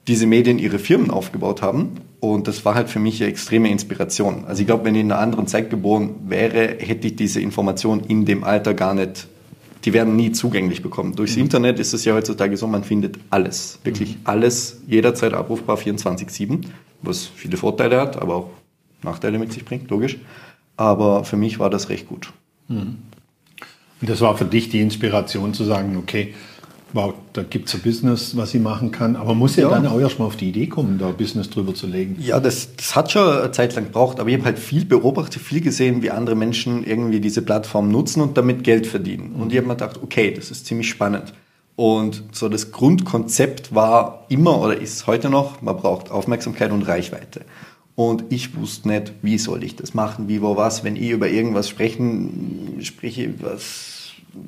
diese 0.08 0.26
Medien 0.26 0.58
ihre 0.58 0.78
Firmen 0.78 1.10
aufgebaut 1.10 1.62
haben. 1.62 2.00
Und 2.20 2.48
das 2.48 2.64
war 2.64 2.74
halt 2.74 2.88
für 2.88 2.98
mich 2.98 3.20
eine 3.20 3.30
extreme 3.30 3.70
Inspiration. 3.70 4.44
Also 4.46 4.60
ich 4.60 4.66
glaube, 4.66 4.84
wenn 4.84 4.94
ich 4.94 5.00
in 5.00 5.12
einer 5.12 5.20
anderen 5.20 5.46
Zeit 5.46 5.70
geboren 5.70 6.14
wäre, 6.26 6.76
hätte 6.78 7.08
ich 7.08 7.16
diese 7.16 7.40
Information 7.40 8.00
in 8.00 8.24
dem 8.24 8.44
Alter 8.44 8.74
gar 8.74 8.94
nicht, 8.94 9.26
die 9.84 9.92
werden 9.92 10.14
nie 10.14 10.30
zugänglich 10.32 10.82
bekommen. 10.82 11.16
Durchs 11.16 11.36
mhm. 11.36 11.42
Internet 11.42 11.78
ist 11.80 11.92
es 11.92 12.04
ja 12.04 12.14
heutzutage 12.14 12.56
so, 12.56 12.66
man 12.66 12.84
findet 12.84 13.18
alles, 13.30 13.80
wirklich 13.82 14.16
mhm. 14.16 14.20
alles, 14.24 14.80
jederzeit 14.86 15.34
abrufbar 15.34 15.76
24-7, 15.76 16.60
was 17.02 17.26
viele 17.26 17.56
Vorteile 17.56 18.00
hat, 18.00 18.20
aber 18.20 18.36
auch 18.36 18.50
Nachteile 19.02 19.38
mit 19.38 19.52
sich 19.52 19.64
bringt, 19.64 19.90
logisch. 19.90 20.18
Aber 20.76 21.24
für 21.24 21.36
mich 21.36 21.58
war 21.58 21.70
das 21.70 21.88
recht 21.88 22.08
gut. 22.08 22.32
Mhm. 22.68 22.98
Und 24.00 24.10
das 24.10 24.20
war 24.20 24.36
für 24.36 24.44
dich 24.44 24.68
die 24.68 24.80
Inspiration 24.80 25.54
zu 25.54 25.64
sagen, 25.64 25.96
okay, 25.96 26.34
wow, 26.92 27.14
da 27.32 27.42
gibt 27.42 27.68
es 27.68 27.74
ein 27.74 27.80
Business, 27.80 28.36
was 28.36 28.54
ich 28.54 28.60
machen 28.60 28.90
kann. 28.90 29.16
Aber 29.16 29.34
muss 29.34 29.56
ja, 29.56 29.64
ja 29.64 29.70
dann 29.70 29.86
auch 29.86 29.98
erstmal 29.98 30.28
auf 30.28 30.36
die 30.36 30.48
Idee 30.48 30.66
kommen, 30.66 30.98
da 30.98 31.08
ein 31.08 31.16
Business 31.16 31.50
drüber 31.50 31.74
zu 31.74 31.86
legen. 31.86 32.16
Ja, 32.20 32.40
das, 32.40 32.76
das 32.76 32.94
hat 32.94 33.12
schon 33.12 33.26
eine 33.26 33.52
Zeit 33.52 33.74
lang 33.74 33.84
gebraucht, 33.84 34.20
aber 34.20 34.28
ich 34.28 34.36
habe 34.36 34.44
halt 34.44 34.58
viel 34.58 34.84
beobachtet, 34.84 35.42
viel 35.42 35.60
gesehen, 35.60 36.02
wie 36.02 36.10
andere 36.10 36.34
Menschen 36.34 36.84
irgendwie 36.84 37.20
diese 37.20 37.42
Plattform 37.42 37.90
nutzen 37.90 38.20
und 38.20 38.36
damit 38.36 38.64
Geld 38.64 38.86
verdienen. 38.86 39.34
Und 39.38 39.52
ich 39.52 39.58
habe 39.58 39.68
mir 39.68 39.74
gedacht, 39.74 40.00
okay, 40.02 40.32
das 40.32 40.50
ist 40.50 40.66
ziemlich 40.66 40.88
spannend. 40.88 41.32
Und 41.74 42.22
so 42.32 42.48
das 42.48 42.70
Grundkonzept 42.70 43.74
war 43.74 44.26
immer 44.28 44.60
oder 44.60 44.78
ist 44.78 45.06
heute 45.06 45.30
noch, 45.30 45.62
man 45.62 45.76
braucht 45.76 46.10
Aufmerksamkeit 46.10 46.70
und 46.70 46.82
Reichweite. 46.82 47.42
Und 47.94 48.24
ich 48.30 48.56
wusste 48.56 48.88
nicht, 48.88 49.12
wie 49.22 49.38
soll 49.38 49.64
ich 49.64 49.76
das 49.76 49.94
machen, 49.94 50.28
wie, 50.28 50.42
wo, 50.42 50.56
was, 50.56 50.82
wenn 50.84 50.96
ich 50.96 51.10
über 51.10 51.28
irgendwas 51.28 51.68
sprechen, 51.68 52.78
spreche, 52.82 53.34
was 53.40 53.91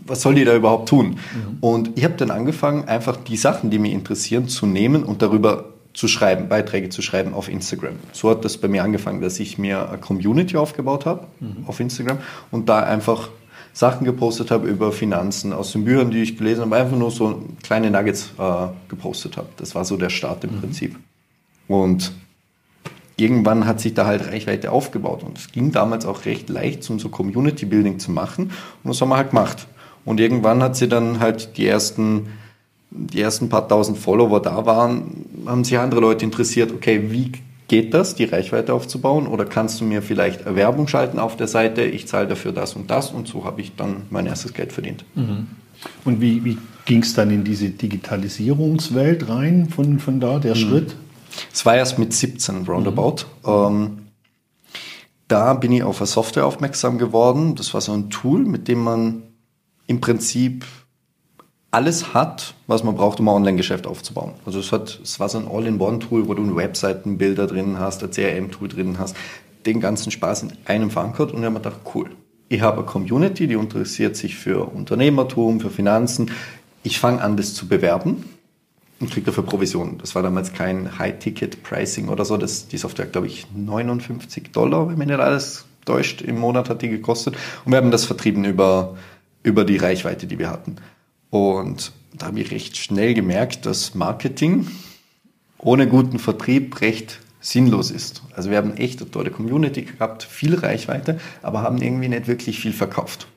was 0.06 0.22
soll 0.22 0.34
die 0.34 0.44
da 0.44 0.54
überhaupt 0.54 0.88
tun? 0.88 1.10
Mhm. 1.10 1.58
Und 1.60 1.90
ich 1.96 2.04
habe 2.04 2.14
dann 2.14 2.30
angefangen, 2.30 2.84
einfach 2.88 3.16
die 3.16 3.36
Sachen, 3.36 3.70
die 3.70 3.78
mich 3.78 3.92
interessieren, 3.92 4.48
zu 4.48 4.66
nehmen 4.66 5.02
und 5.02 5.22
darüber 5.22 5.66
zu 5.92 6.08
schreiben, 6.08 6.48
Beiträge 6.48 6.88
zu 6.88 7.02
schreiben 7.02 7.34
auf 7.34 7.48
Instagram. 7.48 7.94
So 8.12 8.30
hat 8.30 8.44
das 8.44 8.58
bei 8.58 8.68
mir 8.68 8.82
angefangen, 8.82 9.20
dass 9.20 9.38
ich 9.38 9.58
mir 9.58 9.88
eine 9.88 9.98
Community 9.98 10.56
aufgebaut 10.56 11.06
habe 11.06 11.28
mhm. 11.40 11.64
auf 11.66 11.78
Instagram 11.78 12.18
und 12.50 12.68
da 12.68 12.82
einfach 12.82 13.28
Sachen 13.72 14.04
gepostet 14.04 14.50
habe 14.50 14.68
über 14.68 14.92
Finanzen 14.92 15.52
aus 15.52 15.72
den 15.72 15.84
Büchern, 15.84 16.10
die 16.10 16.22
ich 16.22 16.36
gelesen 16.36 16.62
habe, 16.62 16.76
einfach 16.76 16.96
nur 16.96 17.10
so 17.10 17.42
kleine 17.62 17.90
Nuggets 17.90 18.30
äh, 18.38 18.66
gepostet 18.88 19.36
habe. 19.36 19.48
Das 19.56 19.74
war 19.74 19.84
so 19.84 19.96
der 19.96 20.10
Start 20.10 20.44
im 20.44 20.56
mhm. 20.56 20.60
Prinzip. 20.60 20.98
Und 21.68 22.12
irgendwann 23.16 23.66
hat 23.66 23.80
sich 23.80 23.94
da 23.94 24.06
halt 24.06 24.26
Reichweite 24.26 24.72
aufgebaut 24.72 25.22
und 25.22 25.38
es 25.38 25.52
ging 25.52 25.72
damals 25.72 26.06
auch 26.06 26.24
recht 26.24 26.48
leicht, 26.48 26.88
um 26.90 26.98
so 26.98 27.08
Community 27.08 27.66
Building 27.66 27.98
zu 27.98 28.10
machen 28.10 28.50
und 28.82 28.88
das 28.88 29.00
haben 29.00 29.08
wir 29.08 29.16
halt 29.16 29.30
gemacht. 29.30 29.66
Und 30.04 30.20
irgendwann 30.20 30.62
hat 30.62 30.76
sie 30.76 30.88
dann 30.88 31.20
halt 31.20 31.56
die 31.56 31.66
ersten, 31.66 32.28
die 32.90 33.20
ersten 33.20 33.48
paar 33.48 33.68
tausend 33.68 33.98
Follower 33.98 34.40
da 34.40 34.66
waren, 34.66 35.26
haben 35.46 35.64
sich 35.64 35.78
andere 35.78 36.00
Leute 36.00 36.24
interessiert, 36.24 36.72
okay, 36.72 37.10
wie 37.10 37.32
geht 37.68 37.94
das, 37.94 38.14
die 38.14 38.24
Reichweite 38.24 38.74
aufzubauen? 38.74 39.26
Oder 39.26 39.46
kannst 39.46 39.80
du 39.80 39.84
mir 39.84 40.02
vielleicht 40.02 40.44
Werbung 40.44 40.88
schalten 40.88 41.18
auf 41.18 41.36
der 41.36 41.48
Seite? 41.48 41.82
Ich 41.82 42.06
zahle 42.06 42.28
dafür 42.28 42.52
das 42.52 42.74
und 42.74 42.90
das 42.90 43.10
und 43.10 43.26
so 43.26 43.44
habe 43.44 43.60
ich 43.60 43.74
dann 43.76 44.02
mein 44.10 44.26
erstes 44.26 44.52
Geld 44.52 44.72
verdient. 44.72 45.04
Mhm. 45.14 45.46
Und 46.04 46.20
wie, 46.20 46.44
wie 46.44 46.58
ging 46.84 47.02
es 47.02 47.14
dann 47.14 47.30
in 47.30 47.44
diese 47.44 47.70
Digitalisierungswelt 47.70 49.28
rein 49.28 49.68
von, 49.68 49.98
von 49.98 50.20
da, 50.20 50.38
der 50.38 50.54
mhm. 50.54 50.58
Schritt? 50.58 50.96
Es 51.52 51.64
war 51.66 51.76
erst 51.76 51.98
mit 51.98 52.12
17 52.12 52.64
roundabout. 52.66 53.24
Mhm. 53.44 53.50
Ähm, 53.50 53.98
da 55.28 55.54
bin 55.54 55.72
ich 55.72 55.82
auf 55.82 56.00
eine 56.00 56.06
Software 56.06 56.46
aufmerksam 56.46 56.98
geworden. 56.98 57.54
Das 57.54 57.72
war 57.74 57.80
so 57.80 57.92
ein 57.92 58.10
Tool, 58.10 58.44
mit 58.44 58.68
dem 58.68 58.80
man 58.84 59.22
im 59.86 60.00
Prinzip 60.00 60.64
alles 61.70 62.14
hat, 62.14 62.54
was 62.68 62.84
man 62.84 62.94
braucht, 62.94 63.18
um 63.18 63.28
ein 63.28 63.34
Online-Geschäft 63.34 63.86
aufzubauen. 63.86 64.34
Also 64.46 64.60
es, 64.60 64.70
hat, 64.70 65.00
es 65.02 65.18
war 65.18 65.28
so 65.28 65.38
ein 65.38 65.48
All-in-One-Tool, 65.48 66.28
wo 66.28 66.34
du 66.34 66.54
Webseitenbilder 66.54 67.48
drin 67.48 67.80
hast, 67.80 68.04
ein 68.04 68.12
CRM-Tool 68.12 68.68
drin 68.68 68.98
hast, 68.98 69.16
den 69.66 69.80
ganzen 69.80 70.12
Spaß 70.12 70.44
in 70.44 70.52
einem 70.66 70.90
verankert 70.90 71.32
und 71.32 71.38
ich 71.38 71.44
habe 71.44 71.54
mir 71.54 71.60
gedacht, 71.60 71.80
cool. 71.94 72.10
Ich 72.48 72.60
habe 72.60 72.78
eine 72.78 72.86
Community, 72.86 73.48
die 73.48 73.54
interessiert 73.54 74.16
sich 74.16 74.36
für 74.36 74.72
Unternehmertum, 74.72 75.60
für 75.60 75.70
Finanzen. 75.70 76.30
Ich 76.84 77.00
fange 77.00 77.22
an, 77.22 77.36
das 77.36 77.54
zu 77.54 77.66
bewerben 77.66 78.24
und 79.00 79.10
kriege 79.10 79.26
dafür 79.26 79.44
Provision. 79.44 79.98
Das 79.98 80.14
war 80.14 80.22
damals 80.22 80.52
kein 80.52 80.98
High-Ticket-Pricing 80.98 82.08
oder 82.08 82.24
so. 82.24 82.36
Das, 82.36 82.68
die 82.68 82.78
Software, 82.78 83.06
glaube 83.06 83.26
ich, 83.26 83.46
59 83.52 84.52
Dollar, 84.52 84.88
wenn 84.88 84.98
mich 84.98 85.08
nicht 85.08 85.18
alles 85.18 85.64
täuscht, 85.84 86.22
im 86.22 86.38
Monat 86.38 86.68
hat 86.68 86.82
die 86.82 86.88
gekostet. 86.88 87.36
Und 87.64 87.72
wir 87.72 87.78
haben 87.78 87.90
das 87.90 88.04
vertrieben 88.04 88.44
über 88.44 88.96
über 89.44 89.64
die 89.64 89.76
Reichweite, 89.76 90.26
die 90.26 90.40
wir 90.40 90.50
hatten. 90.50 90.76
Und 91.30 91.92
da 92.12 92.26
habe 92.26 92.40
ich 92.40 92.50
recht 92.50 92.76
schnell 92.76 93.14
gemerkt, 93.14 93.66
dass 93.66 93.94
Marketing 93.94 94.66
ohne 95.58 95.86
guten 95.86 96.18
Vertrieb 96.18 96.80
recht 96.80 97.20
sinnlos 97.40 97.90
ist. 97.90 98.22
Also 98.34 98.50
wir 98.50 98.56
haben 98.56 98.76
echt 98.76 99.00
eine 99.00 99.10
tolle 99.10 99.30
Community 99.30 99.82
gehabt, 99.82 100.22
viel 100.24 100.54
Reichweite, 100.54 101.20
aber 101.42 101.62
haben 101.62 101.80
irgendwie 101.80 102.08
nicht 102.08 102.26
wirklich 102.26 102.58
viel 102.58 102.72
verkauft. 102.72 103.28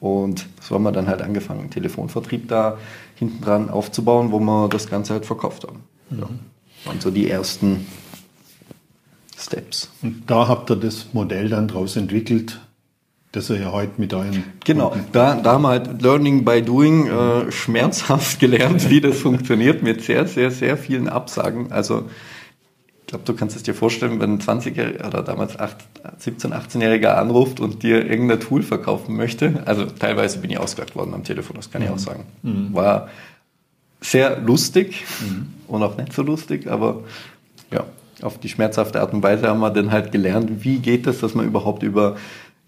Und 0.00 0.46
so 0.60 0.74
haben 0.74 0.82
wir 0.82 0.92
dann 0.92 1.06
halt 1.06 1.22
angefangen, 1.22 1.60
einen 1.60 1.70
Telefonvertrieb 1.70 2.48
da 2.48 2.78
hinten 3.14 3.42
dran 3.42 3.70
aufzubauen, 3.70 4.30
wo 4.32 4.40
wir 4.40 4.68
das 4.68 4.88
Ganze 4.88 5.14
halt 5.14 5.26
verkauft 5.26 5.64
haben. 5.64 5.84
Mhm. 6.10 6.18
Ja. 6.18 6.28
waren 6.84 7.00
so 7.00 7.10
die 7.10 7.28
ersten 7.28 7.86
Steps. 9.38 9.90
Und 10.02 10.24
da 10.26 10.48
habt 10.48 10.70
ihr 10.70 10.76
das 10.76 11.12
Modell 11.12 11.48
dann 11.48 11.68
daraus 11.68 11.96
entwickelt, 11.96 12.60
das 13.36 13.50
ihr 13.50 13.60
ja 13.60 13.72
heute 13.72 13.92
mit 13.98 14.14
euren. 14.14 14.44
Genau, 14.64 14.96
da, 15.12 15.34
da 15.34 15.52
haben 15.52 15.62
wir 15.62 15.68
halt 15.68 16.00
Learning 16.00 16.44
by 16.44 16.62
Doing 16.62 17.06
äh, 17.06 17.52
schmerzhaft 17.52 18.40
gelernt, 18.40 18.88
wie 18.88 19.02
das 19.02 19.18
funktioniert, 19.18 19.82
mit 19.82 20.02
sehr, 20.02 20.26
sehr, 20.26 20.50
sehr 20.50 20.78
vielen 20.78 21.08
Absagen. 21.08 21.70
Also 21.70 22.08
ich 23.00 23.08
glaube, 23.08 23.24
du 23.24 23.34
kannst 23.34 23.54
es 23.54 23.62
dir 23.62 23.74
vorstellen, 23.74 24.18
wenn 24.20 24.32
ein 24.32 24.40
20-Jähriger 24.40 25.06
oder 25.06 25.22
damals 25.22 25.58
8, 25.58 25.76
17-, 26.24 26.52
18-Jähriger 26.52 27.14
anruft 27.14 27.60
und 27.60 27.82
dir 27.82 28.04
irgendein 28.10 28.40
Tool 28.40 28.62
verkaufen 28.62 29.16
möchte. 29.16 29.62
Also 29.66 29.84
teilweise 29.84 30.38
bin 30.38 30.50
ich 30.50 30.58
ausgelacht 30.58 30.96
worden 30.96 31.12
am 31.12 31.22
Telefon, 31.22 31.56
das 31.56 31.70
kann 31.70 31.82
mhm. 31.82 31.88
ich 31.88 31.94
auch 31.94 31.98
sagen. 31.98 32.24
Mhm. 32.42 32.74
War 32.74 33.10
sehr 34.00 34.40
lustig 34.40 35.04
mhm. 35.20 35.48
und 35.68 35.82
auch 35.82 35.98
nicht 35.98 36.14
so 36.14 36.22
lustig, 36.22 36.68
aber 36.68 37.04
ja, 37.70 37.84
auf 38.22 38.38
die 38.38 38.48
schmerzhafte 38.48 39.00
Art 39.00 39.12
und 39.12 39.22
Weise 39.22 39.48
haben 39.48 39.60
wir 39.60 39.70
dann 39.70 39.92
halt 39.92 40.10
gelernt, 40.10 40.64
wie 40.64 40.78
geht 40.78 41.06
es, 41.06 41.20
dass 41.20 41.34
man 41.34 41.46
überhaupt 41.46 41.82
über 41.82 42.16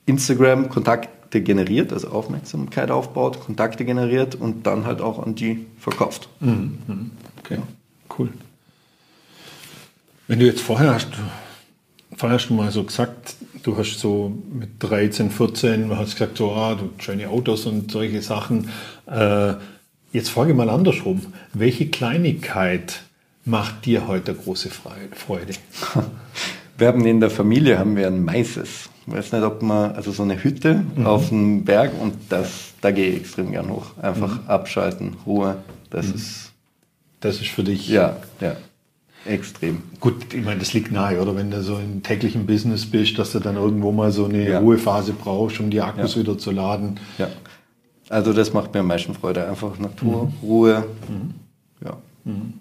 Instagram 0.09 0.69
Kontakte 0.69 1.43
generiert, 1.43 1.93
also 1.93 2.09
Aufmerksamkeit 2.09 2.91
aufbaut, 2.91 3.41
Kontakte 3.41 3.85
generiert 3.85 4.35
und 4.35 4.67
dann 4.67 4.87
halt 4.87 5.01
auch 5.01 5.25
an 5.25 5.35
die 5.35 5.67
verkauft. 5.79 6.29
Mhm. 6.41 6.79
mhm. 6.87 7.11
Okay, 7.41 7.57
ja. 7.57 7.63
cool. 8.19 8.31
Wenn 10.27 10.41
du 10.41 10.47
jetzt 10.47 10.61
vorher 10.61 10.95
hast, 10.95 11.09
vorher 12.17 12.39
du 12.39 12.55
mal 12.55 12.71
so 12.71 12.85
gesagt, 12.85 13.37
du 13.63 13.77
hast 13.77 13.99
so 13.99 14.33
mit 14.53 14.71
13, 14.81 15.31
14, 15.31 15.97
hast 15.97 16.15
gesagt, 16.15 16.37
so, 16.37 16.53
ah, 16.53 16.75
du 16.75 16.91
schöne 16.99 17.29
Autos 17.29 17.67
und 17.67 17.91
solche 17.91 18.21
Sachen. 18.21 18.71
Äh, 19.07 19.55
jetzt 20.13 20.31
frage 20.31 20.51
ich 20.51 20.57
mal 20.57 20.69
andersrum. 20.69 21.33
Welche 21.55 21.89
Kleinigkeit 21.89 23.03
macht 23.45 23.87
dir 23.87 24.07
heute 24.07 24.35
große 24.35 24.71
Freude? 24.71 25.55
Wir 26.79 26.87
haben 26.87 27.05
in 27.07 27.21
der 27.21 27.31
Familie 27.31 27.79
haben 27.79 27.97
wir 27.97 28.07
ein 28.07 28.25
Maises. 28.25 28.89
Weiß 29.11 29.33
nicht, 29.33 29.43
ob 29.43 29.63
man, 29.63 29.93
also 29.93 30.13
so 30.13 30.23
eine 30.23 30.43
Hütte 30.43 30.85
mhm. 30.97 31.07
auf 31.07 31.29
dem 31.29 31.65
Berg 31.65 31.93
und 32.01 32.15
das, 32.29 32.75
da 32.81 32.91
gehe 32.91 33.09
ich 33.11 33.21
extrem 33.21 33.53
gern 33.53 33.71
hoch. 33.71 33.87
Einfach 34.01 34.43
mhm. 34.43 34.49
abschalten, 34.49 35.17
Ruhe. 35.27 35.57
Das 35.91 36.09
mhm. 36.09 36.15
ist. 36.15 36.53
Das 37.21 37.41
ist 37.41 37.49
für 37.49 37.65
dich. 37.65 37.89
Ja, 37.89 38.17
ja. 38.41 38.57
Extrem. 39.25 39.83
Gut, 39.99 40.33
ich 40.33 40.45
meine, 40.45 40.61
das 40.61 40.73
liegt 40.73 40.93
nahe, 40.93 41.21
oder? 41.21 41.35
Wenn 41.35 41.51
du 41.51 41.63
so 41.63 41.79
im 41.79 42.03
täglichen 42.03 42.47
Business 42.47 42.87
bist, 42.87 43.19
dass 43.19 43.33
du 43.33 43.41
dann 43.41 43.57
irgendwo 43.57 43.91
mal 43.91 44.13
so 44.13 44.27
eine 44.27 44.49
ja. 44.49 44.59
Ruhephase 44.61 45.13
brauchst, 45.13 45.59
um 45.59 45.71
die 45.71 45.81
Akkus 45.81 46.15
ja. 46.15 46.21
wieder 46.21 46.39
zu 46.39 46.53
laden. 46.53 47.01
Ja. 47.19 47.29
Also 48.09 48.33
das 48.33 48.53
macht 48.53 48.73
mir 48.73 48.81
am 48.81 48.87
meisten 48.87 49.15
Freude. 49.15 49.49
Einfach 49.49 49.79
Natur, 49.79 50.27
mhm. 50.27 50.33
Ruhe. 50.43 50.85
Mhm. 51.09 51.35
Ja. 51.85 51.97
Mhm. 52.25 52.55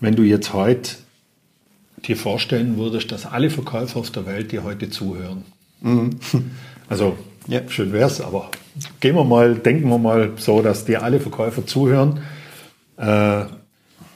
Wenn 0.00 0.16
du 0.16 0.22
jetzt 0.22 0.52
heute 0.52 0.96
dir 2.06 2.16
vorstellen 2.16 2.76
würdest, 2.76 3.12
dass 3.12 3.26
alle 3.26 3.50
Verkäufer 3.50 4.00
auf 4.00 4.10
der 4.10 4.26
Welt 4.26 4.52
dir 4.52 4.64
heute 4.64 4.90
zuhören. 4.90 5.44
Mhm. 5.80 6.18
Also 6.88 7.16
ja. 7.46 7.60
schön 7.68 7.94
es, 7.94 8.20
aber 8.20 8.50
gehen 9.00 9.14
wir 9.14 9.24
mal, 9.24 9.54
denken 9.54 9.88
wir 9.88 9.98
mal 9.98 10.32
so, 10.36 10.62
dass 10.62 10.84
dir 10.84 11.02
alle 11.02 11.20
Verkäufer 11.20 11.66
zuhören. 11.66 12.20
Äh, 12.96 13.44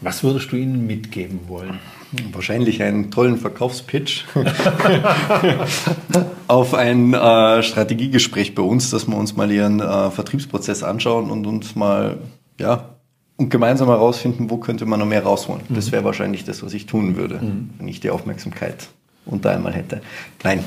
was 0.01 0.23
würdest 0.23 0.53
du 0.53 0.57
ihnen 0.57 0.87
mitgeben 0.87 1.41
wollen? 1.49 1.79
Wahrscheinlich 2.33 2.83
einen 2.83 3.11
tollen 3.11 3.39
Verkaufspitch 3.39 4.25
auf 6.49 6.75
ein 6.75 7.15
äh, 7.15 7.63
Strategiegespräch 7.63 8.55
bei 8.55 8.63
uns, 8.63 8.91
dass 8.91 9.09
wir 9.09 9.17
uns 9.17 9.35
mal 9.35 9.51
ihren 9.51 9.81
äh, 9.81 10.11
Vertriebsprozess 10.11 10.83
anschauen 10.83 11.31
und 11.31 11.47
uns 11.47 11.75
mal 11.75 12.19
ja, 12.61 12.94
und 13.37 13.51
gemeinsam 13.51 13.89
herausfinden, 13.89 14.51
wo 14.51 14.59
könnte 14.59 14.87
man 14.87 15.01
noch 15.01 15.07
mehr 15.07 15.25
rausholen. 15.25 15.63
Mhm. 15.69 15.75
Das 15.75 15.93
wäre 15.93 16.05
wahrscheinlich 16.05 16.45
das, 16.45 16.63
was 16.63 16.75
ich 16.75 16.87
tun 16.87 17.17
würde, 17.17 17.41
mhm. 17.41 17.71
wenn 17.79 17.89
ich 17.89 18.01
die 18.01 18.11
Aufmerksamkeit 18.11 18.89
unter 19.27 19.51
einmal 19.51 19.73
hätte. 19.73 20.03
Nein. 20.43 20.65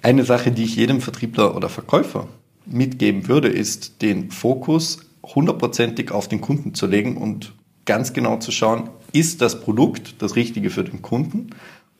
Eine 0.00 0.24
Sache, 0.24 0.52
die 0.52 0.64
ich 0.64 0.76
jedem 0.76 1.00
Vertriebler 1.00 1.56
oder 1.56 1.68
Verkäufer 1.68 2.28
mitgeben 2.66 3.26
würde, 3.26 3.48
ist 3.48 4.00
den 4.00 4.30
Fokus 4.30 5.00
hundertprozentig 5.24 6.12
auf 6.12 6.28
den 6.28 6.40
Kunden 6.40 6.74
zu 6.74 6.86
legen 6.86 7.16
und 7.16 7.52
ganz 7.84 8.12
genau 8.12 8.36
zu 8.36 8.52
schauen, 8.52 8.90
ist 9.12 9.42
das 9.42 9.60
Produkt 9.60 10.22
das 10.22 10.36
Richtige 10.36 10.70
für 10.70 10.84
den 10.84 11.02
Kunden 11.02 11.50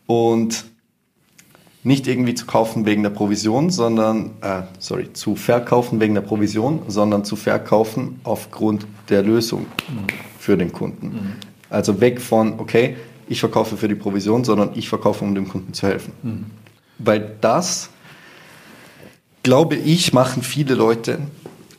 und 0.07 0.67
nicht 1.89 2.07
irgendwie 2.07 2.35
zu 2.35 2.47
kaufen 2.47 2.85
wegen 2.85 3.03
der 3.03 3.11
Provision, 3.11 3.71
sondern, 3.71 4.33
äh, 4.43 4.63
sorry, 4.79 5.13
zu 5.15 5.35
verkaufen 5.35 5.99
wegen 6.01 6.15
der 6.15 6.21
Provision, 6.21 6.83
sondern 6.87 7.25
zu 7.25 7.35
verkaufen 7.35 8.21
aufgrund 8.25 8.87
der 9.09 9.23
Lösung 9.23 9.67
für 10.39 10.57
den 10.57 10.71
Kunden. 10.71 11.07
Mhm. 11.07 11.33
Also 11.71 12.01
weg 12.01 12.21
von, 12.21 12.61
okay, 12.61 12.97
ich 13.27 13.41
verkaufe 13.41 13.79
für 13.79 13.89
die 13.89 13.95
Provision, 13.95 14.45
sondern 14.45 14.71
ich 14.75 14.89
verkaufe, 14.89 15.25
um 15.25 15.35
dem 15.35 15.49
Kunden 15.49 15.73
zu 15.73 15.87
helfen. 15.87 16.13
Mhm. 16.23 16.47
Weil 16.99 17.37
das, 17.41 17.89
glaube 19.43 19.77
ich, 19.77 20.13
machen 20.13 20.43
viele 20.43 20.75
Leute, 20.75 21.19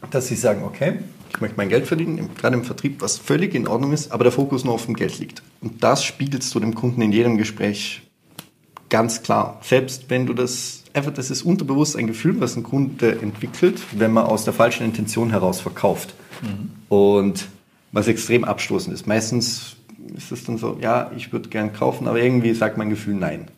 dass 0.09 0.27
sie 0.27 0.35
sagen, 0.35 0.63
okay, 0.63 0.99
ich 1.29 1.39
möchte 1.39 1.57
mein 1.57 1.69
Geld 1.69 1.85
verdienen, 1.85 2.29
gerade 2.35 2.55
im 2.55 2.63
Vertrieb, 2.63 3.01
was 3.01 3.19
völlig 3.19 3.53
in 3.53 3.67
Ordnung 3.67 3.93
ist, 3.93 4.11
aber 4.11 4.23
der 4.23 4.33
Fokus 4.33 4.65
nur 4.65 4.73
auf 4.73 4.87
dem 4.87 4.95
Geld 4.95 5.19
liegt. 5.19 5.43
Und 5.61 5.83
das 5.83 6.03
spiegelst 6.03 6.53
du 6.55 6.59
dem 6.59 6.73
Kunden 6.73 7.01
in 7.03 7.11
jedem 7.11 7.37
Gespräch 7.37 8.08
ganz 8.89 9.23
klar. 9.23 9.59
Selbst 9.63 10.09
wenn 10.09 10.25
du 10.25 10.33
das, 10.33 10.83
einfach, 10.93 11.13
das 11.13 11.31
ist 11.31 11.43
unterbewusst 11.43 11.95
ein 11.95 12.07
Gefühl, 12.07 12.39
was 12.39 12.55
ein 12.55 12.63
Kunde 12.63 13.21
entwickelt, 13.21 13.81
wenn 13.91 14.11
man 14.11 14.25
aus 14.25 14.43
der 14.43 14.53
falschen 14.53 14.83
Intention 14.83 15.29
heraus 15.29 15.61
verkauft. 15.61 16.15
Mhm. 16.41 16.71
Und 16.89 17.47
was 17.91 18.07
extrem 18.07 18.43
abstoßend 18.43 18.93
ist. 18.93 19.07
Meistens 19.07 19.77
ist 20.15 20.31
es 20.31 20.43
dann 20.43 20.57
so, 20.57 20.77
ja, 20.79 21.11
ich 21.15 21.31
würde 21.31 21.49
gern 21.49 21.73
kaufen, 21.73 22.07
aber 22.07 22.21
irgendwie 22.21 22.53
sagt 22.53 22.77
mein 22.77 22.89
Gefühl 22.89 23.15
nein. 23.15 23.49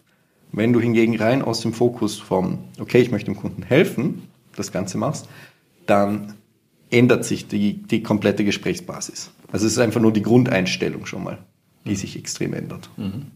Wenn 0.52 0.74
du 0.74 0.80
hingegen 0.80 1.18
rein 1.18 1.42
aus 1.42 1.62
dem 1.62 1.74
Fokus 1.74 2.20
vom, 2.20 2.60
okay, 2.80 3.00
ich 3.00 3.12
möchte 3.12 3.32
dem 3.32 3.38
Kunden 3.38 3.64
helfen, 3.64 4.24
das 4.56 4.72
Ganze 4.72 4.98
machst, 4.98 5.28
dann 5.86 6.34
ändert 6.90 7.24
sich 7.24 7.48
die, 7.48 7.82
die 7.84 8.04
komplette 8.04 8.44
Gesprächsbasis. 8.44 9.32
Also 9.52 9.66
es 9.66 9.74
ist 9.74 9.80
einfach 9.80 10.02
nur 10.02 10.12
die 10.12 10.22
Grundeinstellung 10.22 11.06
schon 11.06 11.24
mal, 11.24 11.38
die 11.86 11.96
sich 11.96 12.18
extrem 12.18 12.54
ändert. 12.54 12.90
Mhm. 12.98 13.28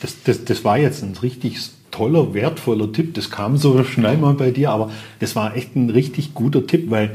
Das, 0.00 0.22
das, 0.24 0.44
das 0.44 0.64
war 0.64 0.78
jetzt 0.78 1.02
ein 1.02 1.16
richtig 1.22 1.58
toller, 1.90 2.34
wertvoller 2.34 2.92
Tipp. 2.92 3.14
Das 3.14 3.30
kam 3.30 3.56
so 3.56 3.82
schnell 3.84 4.18
mal 4.18 4.34
bei 4.34 4.50
dir, 4.50 4.70
aber 4.70 4.90
das 5.20 5.34
war 5.34 5.56
echt 5.56 5.76
ein 5.76 5.90
richtig 5.90 6.34
guter 6.34 6.66
Tipp, 6.66 6.90
weil 6.90 7.14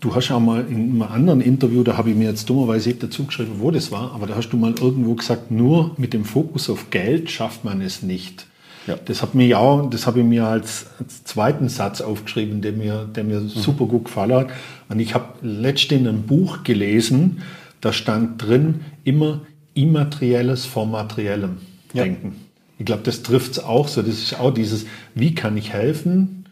du 0.00 0.14
hast 0.14 0.28
ja 0.28 0.38
mal 0.38 0.64
in 0.68 0.90
einem 0.90 1.02
anderen 1.02 1.40
Interview, 1.40 1.82
da 1.82 1.96
habe 1.96 2.10
ich 2.10 2.16
mir 2.16 2.30
jetzt 2.30 2.48
dummerweise 2.48 2.88
nicht 2.88 3.02
dazu 3.02 3.24
geschrieben, 3.24 3.56
wo 3.58 3.70
das 3.70 3.92
war, 3.92 4.12
aber 4.12 4.26
da 4.26 4.36
hast 4.36 4.50
du 4.50 4.56
mal 4.56 4.74
irgendwo 4.80 5.14
gesagt, 5.14 5.50
nur 5.50 5.92
mit 5.98 6.14
dem 6.14 6.24
Fokus 6.24 6.70
auf 6.70 6.90
Geld 6.90 7.30
schafft 7.30 7.64
man 7.64 7.82
es 7.82 8.02
nicht. 8.02 8.46
Ja. 8.86 8.96
Das 9.04 9.20
hat 9.20 9.34
mir 9.34 9.58
auch, 9.58 9.90
das 9.90 10.06
habe 10.06 10.20
ich 10.20 10.24
mir 10.24 10.46
als, 10.46 10.86
als, 10.98 11.22
zweiten 11.24 11.68
Satz 11.68 12.00
aufgeschrieben, 12.00 12.62
der 12.62 12.72
mir, 12.72 13.06
der 13.14 13.24
mir 13.24 13.40
mhm. 13.40 13.48
super 13.50 13.84
gut 13.84 14.06
gefallen 14.06 14.32
hat. 14.32 14.46
Und 14.88 15.00
ich 15.00 15.14
habe 15.14 15.26
letztens 15.42 16.00
in 16.00 16.08
einem 16.08 16.22
Buch 16.22 16.62
gelesen, 16.64 17.42
da 17.82 17.92
stand 17.92 18.42
drin 18.42 18.80
immer 19.04 19.42
Immaterielles 19.74 20.64
vor 20.64 20.86
Materiellem 20.86 21.58
ja. 21.92 22.04
denken. 22.04 22.36
Ich 22.78 22.86
glaube, 22.86 23.02
das 23.02 23.22
trifft 23.22 23.52
es 23.52 23.58
auch 23.58 23.88
so. 23.88 24.02
Das 24.02 24.14
ist 24.14 24.40
auch 24.40 24.52
dieses, 24.52 24.86
wie 25.14 25.34
kann 25.34 25.56
ich 25.56 25.72
helfen 25.72 26.46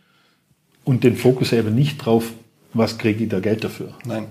und 0.85 1.05
den 1.05 1.17
Fokus 1.17 1.53
eben 1.53 1.75
nicht 1.75 2.05
drauf, 2.05 2.33
was 2.75 2.99
kriege 2.99 3.25
ich 3.25 3.31
da 3.31 3.41
Geld 3.41 3.65
dafür. 3.65 3.95
Nein. 4.05 4.27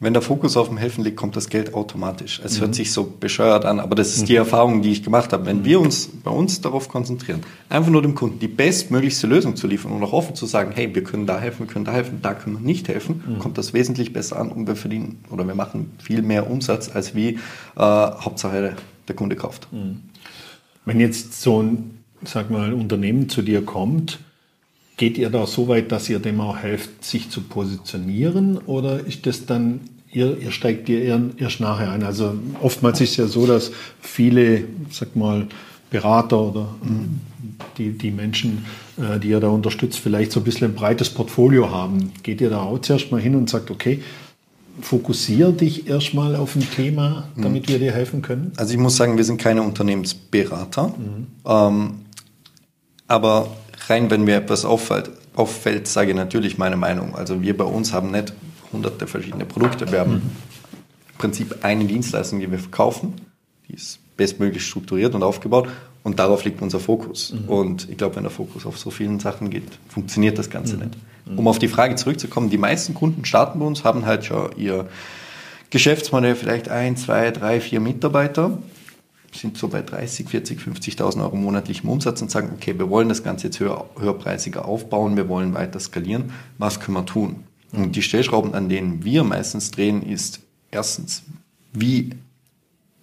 Wenn 0.00 0.12
der 0.12 0.22
Fokus 0.22 0.56
auf 0.56 0.68
dem 0.68 0.76
Helfen 0.76 1.02
liegt, 1.02 1.16
kommt 1.16 1.34
das 1.34 1.48
Geld 1.48 1.74
automatisch. 1.74 2.40
Es 2.44 2.56
mhm. 2.56 2.60
hört 2.60 2.74
sich 2.76 2.92
so 2.92 3.12
bescheuert 3.18 3.64
an, 3.64 3.80
aber 3.80 3.96
das 3.96 4.14
ist 4.14 4.22
mhm. 4.22 4.26
die 4.26 4.36
Erfahrung, 4.36 4.80
die 4.80 4.92
ich 4.92 5.02
gemacht 5.02 5.32
habe. 5.32 5.46
Wenn 5.46 5.58
mhm. 5.58 5.64
wir 5.64 5.80
uns 5.80 6.08
bei 6.22 6.30
uns 6.30 6.60
darauf 6.60 6.88
konzentrieren, 6.88 7.40
einfach 7.68 7.90
nur 7.90 8.00
dem 8.00 8.14
Kunden 8.14 8.38
die 8.38 8.46
bestmöglichste 8.46 9.26
Lösung 9.26 9.56
zu 9.56 9.66
liefern 9.66 9.90
und 9.90 10.04
auch 10.04 10.12
offen 10.12 10.36
zu 10.36 10.46
sagen, 10.46 10.70
hey, 10.72 10.94
wir 10.94 11.02
können 11.02 11.26
da 11.26 11.40
helfen, 11.40 11.66
wir 11.66 11.72
können 11.72 11.84
da 11.84 11.92
helfen, 11.92 12.20
da 12.22 12.34
können 12.34 12.60
wir 12.60 12.64
nicht 12.64 12.86
helfen, 12.86 13.24
mhm. 13.26 13.38
kommt 13.40 13.58
das 13.58 13.72
wesentlich 13.74 14.12
besser 14.12 14.38
an 14.38 14.52
und 14.52 14.68
wir 14.68 14.76
verdienen 14.76 15.18
oder 15.30 15.46
wir 15.48 15.56
machen 15.56 15.90
viel 15.98 16.22
mehr 16.22 16.48
Umsatz, 16.48 16.90
als 16.94 17.16
wie 17.16 17.30
äh, 17.30 17.38
Hauptsache 17.76 18.76
der 19.08 19.16
Kunde 19.16 19.34
kauft. 19.34 19.66
Wenn 20.88 21.00
jetzt 21.00 21.42
so 21.42 21.62
ein, 21.62 21.98
sag 22.24 22.48
mal, 22.48 22.72
Unternehmen 22.72 23.28
zu 23.28 23.42
dir 23.42 23.62
kommt, 23.62 24.20
geht 24.96 25.18
ihr 25.18 25.28
da 25.28 25.46
so 25.46 25.68
weit, 25.68 25.92
dass 25.92 26.08
ihr 26.08 26.18
dem 26.18 26.40
auch 26.40 26.56
helft, 26.56 27.04
sich 27.04 27.28
zu 27.28 27.42
positionieren 27.42 28.56
oder 28.56 29.04
ist 29.04 29.26
das 29.26 29.44
dann, 29.44 29.80
ihr, 30.10 30.38
ihr 30.38 30.50
steigt 30.50 30.88
ihr 30.88 31.30
erst 31.36 31.60
nachher 31.60 31.92
ein? 31.92 32.04
Also 32.04 32.38
oftmals 32.62 33.02
ist 33.02 33.10
es 33.10 33.16
ja 33.18 33.26
so, 33.26 33.46
dass 33.46 33.70
viele, 34.00 34.64
sag 34.90 35.14
mal, 35.14 35.46
Berater 35.90 36.40
oder 36.40 36.74
die, 37.76 37.90
die 37.90 38.10
Menschen, 38.10 38.64
äh, 38.96 39.20
die 39.20 39.28
ihr 39.28 39.40
da 39.40 39.48
unterstützt, 39.48 39.98
vielleicht 39.98 40.32
so 40.32 40.40
ein 40.40 40.44
bisschen 40.44 40.70
ein 40.70 40.74
breites 40.74 41.10
Portfolio 41.10 41.70
haben. 41.70 42.12
Geht 42.22 42.40
ihr 42.40 42.48
da 42.48 42.62
auch 42.62 42.78
zuerst 42.78 43.12
mal 43.12 43.20
hin 43.20 43.34
und 43.34 43.50
sagt, 43.50 43.70
okay, 43.70 44.02
fokussiere 44.80 45.52
dich 45.52 45.88
erstmal 45.88 46.36
auf 46.36 46.56
ein 46.56 46.68
Thema, 46.70 47.28
damit 47.36 47.64
mhm. 47.64 47.68
wir 47.72 47.78
dir 47.78 47.92
helfen 47.92 48.22
können? 48.22 48.52
Also 48.56 48.72
ich 48.72 48.78
muss 48.78 48.96
sagen, 48.96 49.16
wir 49.16 49.24
sind 49.24 49.40
keine 49.40 49.62
Unternehmensberater. 49.62 50.88
Mhm. 50.88 51.26
Ähm, 51.46 51.94
aber 53.06 53.48
rein, 53.88 54.10
wenn 54.10 54.24
mir 54.24 54.36
etwas 54.36 54.64
auffällt, 54.64 55.10
auffällt, 55.34 55.86
sage 55.88 56.10
ich 56.10 56.16
natürlich 56.16 56.58
meine 56.58 56.76
Meinung. 56.76 57.14
Also 57.14 57.42
wir 57.42 57.56
bei 57.56 57.64
uns 57.64 57.92
haben 57.92 58.10
nicht 58.10 58.32
hunderte 58.72 59.06
verschiedene 59.06 59.44
Produkte. 59.44 59.90
Wir 59.90 60.00
haben 60.00 60.14
mhm. 60.14 60.22
im 61.10 61.18
Prinzip 61.18 61.58
eine 61.62 61.84
Dienstleistung, 61.84 62.40
die 62.40 62.50
wir 62.50 62.58
verkaufen. 62.58 63.14
Die 63.68 63.74
ist 63.74 63.98
bestmöglich 64.16 64.66
strukturiert 64.66 65.14
und 65.14 65.22
aufgebaut. 65.22 65.68
Und 66.02 66.18
darauf 66.18 66.44
liegt 66.44 66.62
unser 66.62 66.80
Fokus. 66.80 67.32
Mhm. 67.32 67.48
Und 67.48 67.88
ich 67.90 67.96
glaube, 67.96 68.16
wenn 68.16 68.22
der 68.22 68.30
Fokus 68.30 68.66
auf 68.66 68.78
so 68.78 68.90
vielen 68.90 69.20
Sachen 69.20 69.50
geht, 69.50 69.68
funktioniert 69.88 70.38
das 70.38 70.50
Ganze 70.50 70.76
mhm. 70.76 70.84
nicht. 70.84 70.96
Um 71.36 71.48
auf 71.48 71.58
die 71.58 71.68
Frage 71.68 71.96
zurückzukommen, 71.96 72.50
die 72.50 72.58
meisten 72.58 72.94
Kunden 72.94 73.24
starten 73.24 73.58
bei 73.58 73.66
uns, 73.66 73.84
haben 73.84 74.06
halt 74.06 74.24
schon 74.24 74.50
ihr 74.56 74.88
Geschäftsmodell, 75.70 76.34
vielleicht 76.34 76.68
ein, 76.68 76.96
zwei, 76.96 77.30
drei, 77.30 77.60
vier 77.60 77.80
Mitarbeiter, 77.80 78.58
sind 79.34 79.58
so 79.58 79.68
bei 79.68 79.82
30, 79.82 80.28
40, 80.28 80.60
50.000 80.60 81.20
Euro 81.20 81.36
monatlichem 81.36 81.88
Umsatz 81.88 82.22
und 82.22 82.30
sagen, 82.30 82.50
okay, 82.54 82.78
wir 82.78 82.88
wollen 82.88 83.08
das 83.08 83.22
Ganze 83.22 83.48
jetzt 83.48 83.60
höher, 83.60 83.84
höherpreisiger 83.98 84.64
aufbauen, 84.64 85.16
wir 85.16 85.28
wollen 85.28 85.54
weiter 85.54 85.78
skalieren, 85.80 86.32
was 86.56 86.80
können 86.80 86.96
wir 86.96 87.06
tun? 87.06 87.44
Und 87.72 87.96
die 87.96 88.02
Stellschrauben, 88.02 88.54
an 88.54 88.68
denen 88.68 89.04
wir 89.04 89.24
meistens 89.24 89.70
drehen, 89.70 90.02
ist 90.02 90.40
erstens, 90.70 91.22
wie 91.72 92.10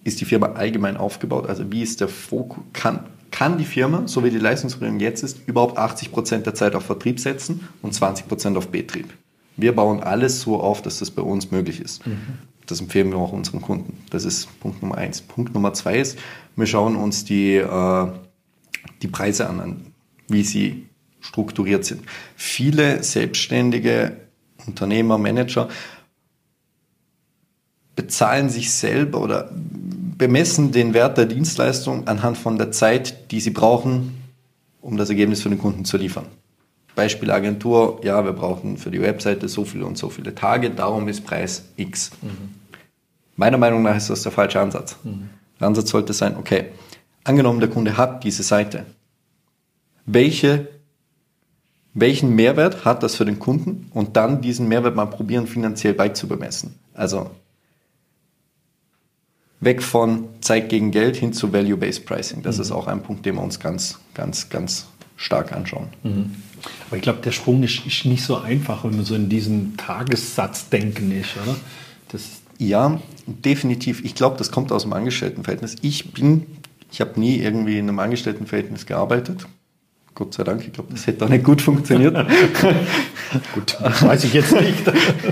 ist 0.02 0.20
die 0.20 0.24
Firma 0.24 0.52
allgemein 0.52 0.96
aufgebaut? 0.96 1.48
Also 1.48 1.70
wie 1.70 1.82
ist 1.82 2.00
der 2.00 2.08
Fokus? 2.08 2.64
Kann, 2.72 3.06
kann 3.36 3.58
die 3.58 3.66
Firma, 3.66 4.08
so 4.08 4.24
wie 4.24 4.30
die 4.30 4.38
Leistungsbringung 4.38 4.98
jetzt 4.98 5.22
ist, 5.22 5.46
überhaupt 5.46 5.76
80 5.76 6.10
Prozent 6.10 6.46
der 6.46 6.54
Zeit 6.54 6.74
auf 6.74 6.86
Vertrieb 6.86 7.20
setzen 7.20 7.68
und 7.82 7.92
20 7.92 8.28
Prozent 8.28 8.56
auf 8.56 8.68
Betrieb? 8.68 9.12
Wir 9.58 9.74
bauen 9.74 10.02
alles 10.02 10.40
so 10.40 10.58
auf, 10.58 10.80
dass 10.80 11.00
das 11.00 11.10
bei 11.10 11.20
uns 11.20 11.50
möglich 11.50 11.82
ist. 11.82 12.06
Mhm. 12.06 12.38
Das 12.64 12.80
empfehlen 12.80 13.10
wir 13.10 13.18
auch 13.18 13.32
unseren 13.32 13.60
Kunden. 13.60 13.98
Das 14.08 14.24
ist 14.24 14.58
Punkt 14.60 14.80
Nummer 14.80 14.96
eins. 14.96 15.20
Punkt 15.20 15.52
Nummer 15.52 15.74
zwei 15.74 15.98
ist, 15.98 16.18
wir 16.56 16.64
schauen 16.64 16.96
uns 16.96 17.26
die, 17.26 17.56
äh, 17.56 18.06
die 19.02 19.08
Preise 19.08 19.50
an, 19.50 19.92
wie 20.28 20.42
sie 20.42 20.86
strukturiert 21.20 21.84
sind. 21.84 22.04
Viele 22.36 23.02
selbstständige 23.02 24.16
Unternehmer, 24.66 25.18
Manager 25.18 25.68
bezahlen 27.96 28.48
sich 28.48 28.72
selber 28.72 29.20
oder 29.20 29.50
bemessen 30.16 30.72
den 30.72 30.94
Wert 30.94 31.18
der 31.18 31.26
Dienstleistung 31.26 32.08
anhand 32.08 32.38
von 32.38 32.56
der 32.58 32.72
Zeit, 32.72 33.30
die 33.30 33.40
sie 33.40 33.50
brauchen, 33.50 34.22
um 34.80 34.96
das 34.96 35.10
Ergebnis 35.10 35.42
für 35.42 35.50
den 35.50 35.58
Kunden 35.58 35.84
zu 35.84 35.96
liefern. 35.96 36.26
Beispiel 36.94 37.30
Agentur, 37.30 38.00
ja, 38.02 38.24
wir 38.24 38.32
brauchen 38.32 38.78
für 38.78 38.90
die 38.90 39.02
Webseite 39.02 39.48
so 39.48 39.64
viele 39.64 39.84
und 39.84 39.98
so 39.98 40.08
viele 40.08 40.34
Tage, 40.34 40.70
darum 40.70 41.08
ist 41.08 41.24
Preis 41.24 41.64
X. 41.76 42.10
Mhm. 42.22 42.54
Meiner 43.36 43.58
Meinung 43.58 43.82
nach 43.82 43.96
ist 43.96 44.08
das 44.08 44.22
der 44.22 44.32
falsche 44.32 44.60
Ansatz. 44.60 44.96
Mhm. 45.04 45.28
Der 45.60 45.66
Ansatz 45.66 45.90
sollte 45.90 46.14
sein, 46.14 46.36
okay, 46.38 46.66
angenommen 47.24 47.60
der 47.60 47.68
Kunde 47.68 47.98
hat 47.98 48.24
diese 48.24 48.42
Seite, 48.42 48.86
welche, 50.06 50.68
welchen 51.92 52.34
Mehrwert 52.34 52.86
hat 52.86 53.02
das 53.02 53.16
für 53.16 53.26
den 53.26 53.38
Kunden 53.38 53.90
und 53.92 54.16
dann 54.16 54.40
diesen 54.40 54.68
Mehrwert 54.68 54.96
mal 54.96 55.06
probieren 55.06 55.46
finanziell 55.46 55.92
beizubemessen. 55.92 56.78
Also 56.94 57.30
weg 59.60 59.82
von 59.82 60.28
Zeit 60.40 60.68
gegen 60.68 60.90
Geld 60.90 61.16
hin 61.16 61.32
zu 61.32 61.52
Value-Based 61.52 62.06
Pricing. 62.06 62.42
Das 62.42 62.56
mhm. 62.56 62.62
ist 62.62 62.70
auch 62.72 62.86
ein 62.86 63.02
Punkt, 63.02 63.24
den 63.26 63.36
wir 63.36 63.42
uns 63.42 63.58
ganz, 63.60 63.98
ganz, 64.14 64.48
ganz 64.48 64.86
stark 65.16 65.52
anschauen. 65.52 65.88
Mhm. 66.02 66.34
Aber 66.88 66.96
ich 66.96 67.02
glaube, 67.02 67.20
der 67.22 67.32
Sprung 67.32 67.62
ist, 67.62 67.86
ist, 67.86 68.04
nicht 68.04 68.24
so 68.24 68.38
einfach, 68.38 68.84
wenn 68.84 68.96
man 68.96 69.04
so 69.04 69.14
in 69.14 69.28
diesem 69.28 69.76
Tagessatzdenken 69.76 71.12
ist, 71.12 71.36
oder? 71.42 71.56
Das 72.08 72.22
ja, 72.58 73.00
definitiv. 73.26 74.04
Ich 74.04 74.14
glaube, 74.14 74.36
das 74.38 74.50
kommt 74.50 74.72
aus 74.72 74.82
dem 74.82 74.92
Angestelltenverhältnis. 74.92 75.76
Ich 75.82 76.12
bin, 76.12 76.46
ich 76.90 77.00
habe 77.00 77.18
nie 77.20 77.36
irgendwie 77.38 77.78
in 77.78 77.88
einem 77.88 77.98
Angestelltenverhältnis 77.98 78.86
gearbeitet. 78.86 79.46
Gott 80.14 80.32
sei 80.32 80.44
Dank, 80.44 80.62
ich 80.66 80.72
glaube, 80.72 80.92
das 80.92 81.06
hätte 81.06 81.26
auch 81.26 81.28
nicht 81.28 81.44
gut 81.44 81.60
funktioniert. 81.60 82.16
gut, 83.54 83.76
das 83.80 84.02
weiß 84.02 84.24
ich 84.24 84.32
jetzt 84.32 84.52
nicht. 84.52 84.82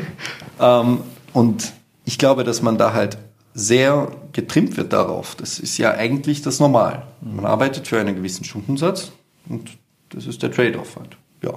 ähm, 0.61 0.99
und 1.33 1.73
ich 2.05 2.19
glaube, 2.19 2.45
dass 2.45 2.61
man 2.61 2.77
da 2.77 2.93
halt 2.93 3.17
sehr 3.55 4.11
getrimmt 4.33 4.77
wird 4.77 4.93
darauf. 4.93 5.37
Das 5.37 5.61
ist 5.61 5.79
ja 5.79 5.93
eigentlich 5.93 6.43
das 6.43 6.59
Normal. 6.59 7.07
Man 7.21 7.47
arbeitet 7.47 7.87
für 7.87 7.99
einen 7.99 8.17
gewissen 8.17 8.45
Stundensatz 8.45 9.12
und 9.49 9.71
das 10.11 10.27
ist 10.27 10.43
der 10.43 10.51
Trade-off 10.51 10.97
halt. 10.97 11.17
Ja. 11.43 11.55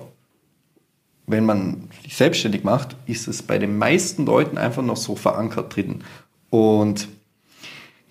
Wenn 1.26 1.46
man 1.46 1.90
sich 2.04 2.16
selbstständig 2.16 2.64
macht, 2.64 2.96
ist 3.08 3.28
es 3.28 3.42
bei 3.42 3.58
den 3.58 3.78
meisten 3.78 4.26
Leuten 4.26 4.58
einfach 4.58 4.84
noch 4.84 4.96
so 4.96 5.16
verankert 5.16 5.76
drin. 5.76 6.04
Und 6.50 7.10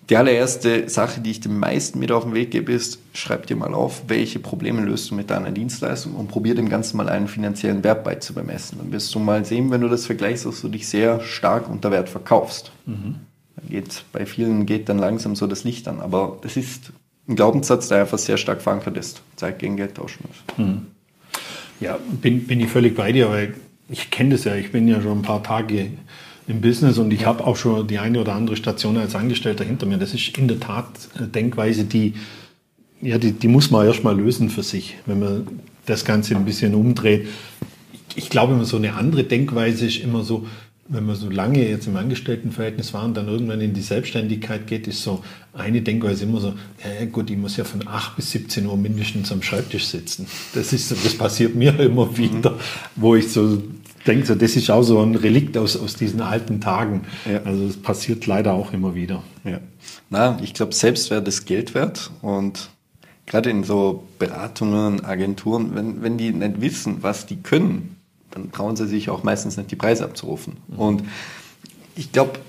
die 0.09 0.15
allererste 0.15 0.87
Sache, 0.87 1.19
die 1.19 1.31
ich 1.31 1.39
den 1.39 1.57
meisten 1.57 1.99
mit 1.99 2.11
auf 2.11 2.23
den 2.23 2.33
Weg 2.33 2.51
gebe, 2.51 2.71
ist, 2.71 2.99
schreib 3.13 3.47
dir 3.47 3.55
mal 3.55 3.73
auf, 3.73 4.03
welche 4.07 4.39
Probleme 4.39 4.81
löst 4.81 5.09
du 5.11 5.15
mit 5.15 5.29
deiner 5.29 5.51
Dienstleistung 5.51 6.15
und 6.15 6.27
probier 6.27 6.55
dem 6.55 6.69
Ganzen 6.69 6.97
mal 6.97 7.09
einen 7.09 7.27
finanziellen 7.27 7.83
Wert 7.83 8.03
beizubemessen. 8.03 8.77
Dann 8.77 8.91
wirst 8.91 9.13
du 9.15 9.19
mal 9.19 9.43
sehen, 9.43 9.71
wenn 9.71 9.81
du 9.81 9.89
das 9.89 10.05
vergleichst, 10.05 10.45
dass 10.45 10.61
du 10.61 10.69
dich 10.69 10.87
sehr 10.87 11.19
stark 11.21 11.69
unter 11.69 11.91
Wert 11.91 12.07
verkaufst. 12.07 12.71
Mhm. 12.85 13.15
Geht, 13.67 14.03
bei 14.11 14.25
vielen 14.25 14.65
geht 14.65 14.87
dann 14.87 14.99
langsam 14.99 15.35
so 15.35 15.47
das 15.47 15.63
Licht 15.63 15.87
an, 15.87 15.99
aber 15.99 16.37
das 16.41 16.57
ist 16.57 16.93
ein 17.27 17.35
Glaubenssatz, 17.35 17.87
der 17.87 18.01
einfach 18.01 18.17
sehr 18.17 18.37
stark 18.37 18.61
verankert 18.61 18.97
ist. 18.97 19.21
Zeit 19.35 19.59
gegen 19.59 19.77
Geld 19.77 19.95
tauschen 19.95 20.23
muss. 20.27 20.57
Mhm. 20.57 20.85
Ja, 21.79 21.97
bin, 22.21 22.45
bin 22.47 22.59
ich 22.59 22.69
völlig 22.69 22.95
bei 22.95 23.11
dir, 23.11 23.29
weil 23.29 23.53
ich 23.89 24.09
kenne 24.09 24.31
das 24.31 24.43
ja, 24.43 24.55
ich 24.55 24.71
bin 24.71 24.87
ja 24.87 25.01
schon 25.01 25.19
ein 25.19 25.23
paar 25.23 25.43
Tage 25.43 25.91
im 26.47 26.61
Business 26.61 26.97
und 26.97 27.11
ich 27.11 27.25
habe 27.25 27.45
auch 27.45 27.57
schon 27.57 27.87
die 27.87 27.99
eine 27.99 28.21
oder 28.21 28.33
andere 28.33 28.55
Station 28.55 28.97
als 28.97 29.15
Angestellter 29.15 29.63
hinter 29.63 29.85
mir. 29.85 29.97
Das 29.97 30.13
ist 30.13 30.37
in 30.37 30.47
der 30.47 30.59
Tat 30.59 30.87
eine 31.17 31.27
Denkweise, 31.27 31.83
die, 31.83 32.13
ja, 33.01 33.17
die, 33.17 33.33
die 33.33 33.47
muss 33.47 33.69
man 33.69 33.85
erstmal 33.85 34.17
lösen 34.17 34.49
für 34.49 34.63
sich, 34.63 34.97
wenn 35.05 35.19
man 35.19 35.47
das 35.85 36.05
Ganze 36.05 36.35
ein 36.35 36.45
bisschen 36.45 36.73
umdreht. 36.73 37.27
Ich 38.15 38.29
glaube, 38.29 38.53
immer 38.53 38.65
so 38.65 38.77
eine 38.77 38.93
andere 38.93 39.23
Denkweise 39.23 39.85
ist 39.85 39.97
immer 39.97 40.23
so, 40.23 40.47
wenn 40.89 41.05
man 41.05 41.15
so 41.15 41.29
lange 41.29 41.67
jetzt 41.67 41.87
im 41.87 41.97
Angestelltenverhältnis 41.97 42.93
war 42.93 43.03
und 43.03 43.15
dann 43.15 43.27
irgendwann 43.27 43.61
in 43.61 43.73
die 43.73 43.81
Selbstständigkeit 43.81 44.67
geht, 44.67 44.87
ist 44.87 45.03
so 45.03 45.23
eine 45.53 45.81
Denkweise 45.81 46.23
immer 46.23 46.39
so, 46.39 46.53
ja 46.99 47.05
gut, 47.05 47.29
ich 47.29 47.37
muss 47.37 47.57
ja 47.57 47.63
von 47.63 47.87
8 47.87 48.15
bis 48.15 48.31
17 48.31 48.65
Uhr 48.65 48.77
mindestens 48.77 49.31
am 49.31 49.41
Schreibtisch 49.41 49.85
sitzen. 49.85 50.27
Das 50.53 50.71
ist, 50.71 50.91
das 50.91 51.15
passiert 51.15 51.55
mir 51.55 51.77
immer 51.79 52.17
wieder, 52.17 52.57
wo 52.95 53.15
ich 53.15 53.31
so 53.31 53.61
denke, 54.05 54.25
so, 54.25 54.35
das 54.35 54.55
ist 54.55 54.69
auch 54.69 54.83
so 54.83 55.01
ein 55.01 55.15
Relikt 55.15 55.57
aus, 55.57 55.75
aus 55.75 55.95
diesen 55.95 56.21
alten 56.21 56.61
Tagen. 56.61 57.01
Ja. 57.29 57.41
Also 57.43 57.67
das 57.67 57.77
passiert 57.77 58.25
leider 58.25 58.53
auch 58.53 58.71
immer 58.71 58.95
wieder. 58.95 59.23
Ja. 59.43 59.59
Na, 60.09 60.39
ich 60.41 60.53
glaube, 60.53 60.73
Selbstwert 60.73 61.27
ist 61.27 61.45
Geld 61.45 61.73
wert 61.73 62.11
und 62.21 62.69
gerade 63.25 63.49
in 63.49 63.63
so 63.63 64.03
Beratungen, 64.19 65.03
Agenturen, 65.03 65.75
wenn, 65.75 66.01
wenn 66.01 66.17
die 66.17 66.31
nicht 66.31 66.61
wissen, 66.61 66.97
was 67.01 67.25
die 67.25 67.37
können, 67.37 67.96
dann 68.37 68.51
trauen 68.51 68.75
sie 68.75 68.87
sich 68.87 69.09
auch 69.09 69.23
meistens 69.23 69.57
nicht 69.57 69.71
die 69.71 69.75
Preise 69.75 70.03
abzurufen. 70.03 70.57
Mhm. 70.67 70.79
Und 70.79 71.03
ich 71.95 72.11
glaube, 72.11 72.39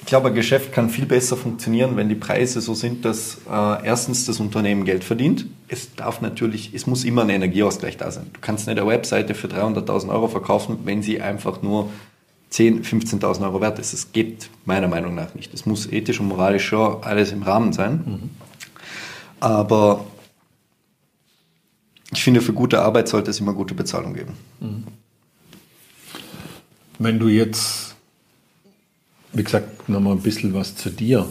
ich 0.00 0.06
glaube, 0.06 0.28
ein 0.28 0.34
Geschäft 0.34 0.72
kann 0.72 0.90
viel 0.90 1.06
besser 1.06 1.36
funktionieren, 1.36 1.96
wenn 1.96 2.08
die 2.08 2.16
Preise 2.16 2.60
so 2.60 2.74
sind, 2.74 3.04
dass 3.04 3.38
äh, 3.48 3.86
erstens 3.86 4.26
das 4.26 4.40
Unternehmen 4.40 4.84
Geld 4.84 5.04
verdient. 5.04 5.46
Es 5.68 5.94
darf 5.94 6.20
natürlich, 6.20 6.74
es 6.74 6.86
muss 6.86 7.04
immer 7.04 7.22
ein 7.22 7.30
Energieausgleich 7.30 7.96
da 7.96 8.10
sein. 8.10 8.26
Du 8.32 8.40
kannst 8.40 8.66
nicht 8.66 8.78
eine 8.78 8.86
Webseite 8.86 9.34
für 9.34 9.46
300.000 9.46 10.08
Euro 10.10 10.26
verkaufen, 10.26 10.80
wenn 10.84 11.02
sie 11.02 11.20
einfach 11.20 11.62
nur 11.62 11.88
10.000, 12.50 13.20
15.000 13.20 13.42
Euro 13.44 13.60
wert 13.60 13.78
ist. 13.78 13.92
Das 13.92 14.12
geht 14.12 14.50
meiner 14.64 14.88
Meinung 14.88 15.14
nach 15.14 15.34
nicht. 15.34 15.54
Es 15.54 15.66
muss 15.66 15.90
ethisch 15.90 16.20
und 16.20 16.28
moralisch 16.28 16.66
schon 16.66 17.02
alles 17.04 17.30
im 17.30 17.42
Rahmen 17.42 17.72
sein. 17.72 18.02
Mhm. 18.04 18.30
Aber 19.38 20.04
ich 22.12 22.22
finde, 22.22 22.40
für 22.40 22.52
gute 22.52 22.82
Arbeit 22.82 23.08
sollte 23.08 23.30
es 23.30 23.40
immer 23.40 23.54
gute 23.54 23.74
Bezahlung 23.74 24.14
geben. 24.14 24.34
Mhm. 24.60 24.84
Wenn 27.02 27.18
du 27.18 27.28
jetzt 27.28 27.92
wie 29.32 29.42
gesagt, 29.42 29.88
nochmal 29.88 30.14
ein 30.14 30.22
bisschen 30.22 30.54
was 30.54 30.76
zu 30.76 30.90
dir. 30.90 31.26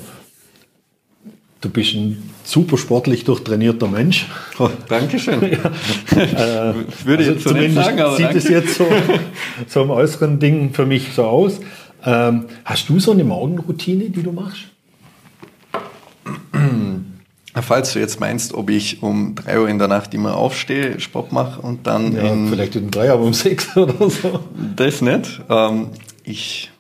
Du 1.62 1.70
bist 1.70 1.94
ein 1.94 2.32
super 2.44 2.76
sportlich 2.78 3.24
durchtrainierter 3.24 3.88
Mensch. 3.88 4.26
Oh, 4.58 4.70
Dankeschön. 4.90 5.42
ja. 5.42 6.18
äh, 6.72 6.74
Würde 7.06 7.24
also 7.24 7.32
jetzt 7.34 7.44
so 7.44 7.54
nicht 7.54 7.76
sagen, 7.76 8.00
aber 8.02 8.16
sieht 8.16 8.26
danke. 8.26 8.38
es 8.40 8.50
jetzt 8.50 8.76
so, 8.76 8.88
so 9.68 9.84
im 9.84 9.92
äußeren 9.92 10.40
Ding 10.40 10.74
für 10.74 10.88
mich 10.88 11.14
so 11.14 11.26
aus. 11.26 11.60
Ähm, 12.04 12.46
hast 12.66 12.90
du 12.90 13.00
so 13.00 13.12
eine 13.12 13.24
Morgenroutine, 13.24 14.10
die 14.10 14.24
du 14.24 14.32
machst? 14.32 14.64
Falls 17.54 17.94
du 17.94 18.00
jetzt 18.00 18.20
meinst, 18.20 18.54
ob 18.54 18.70
ich 18.70 19.04
um 19.04 19.36
3 19.36 19.60
Uhr 19.60 19.70
in 19.70 19.78
der 19.78 19.90
Nacht 19.90 20.14
immer 20.14 20.36
aufstehe, 20.36 21.00
Sport 21.00 21.34
mache 21.34 21.62
und 21.62 21.86
dann. 21.86 22.16
Ja, 22.16 22.34
vielleicht 22.50 22.76
um 22.78 22.90
3, 22.90 23.12
aber 23.12 23.24
um 23.24 23.34
6 23.34 23.76
oder 23.78 24.10
so. 24.10 24.40
Das 24.76 25.02
nicht. 25.02 25.42
Ähm, 25.50 25.90
ich 26.24 26.72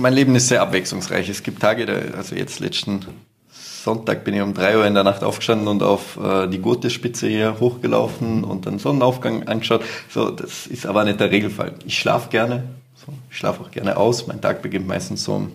mein 0.00 0.14
Leben 0.14 0.34
ist 0.34 0.48
sehr 0.48 0.62
abwechslungsreich. 0.62 1.28
Es 1.28 1.42
gibt 1.42 1.60
Tage, 1.60 2.12
also 2.16 2.34
jetzt 2.34 2.60
letzten 2.60 3.04
Sonntag 3.52 4.24
bin 4.24 4.34
ich 4.34 4.42
um 4.42 4.54
drei 4.54 4.76
Uhr 4.76 4.86
in 4.86 4.94
der 4.94 5.04
Nacht 5.04 5.22
aufgestanden 5.22 5.68
und 5.68 5.82
auf 5.82 6.18
äh, 6.22 6.46
die 6.48 6.58
Gurtespitze 6.58 7.28
hier 7.28 7.60
hochgelaufen 7.60 8.44
und 8.44 8.66
dann 8.66 8.78
Sonnenaufgang 8.78 9.46
angeschaut. 9.48 9.82
So, 10.08 10.30
das 10.30 10.66
ist 10.66 10.86
aber 10.86 11.04
nicht 11.04 11.20
der 11.20 11.30
Regelfall. 11.30 11.74
Ich 11.84 11.98
schlafe 11.98 12.28
gerne, 12.30 12.64
so, 12.94 13.12
ich 13.30 13.36
schlafe 13.36 13.62
auch 13.62 13.70
gerne 13.70 13.96
aus. 13.96 14.26
Mein 14.26 14.40
Tag 14.40 14.62
beginnt 14.62 14.86
meistens 14.86 15.24
so 15.24 15.34
um 15.34 15.52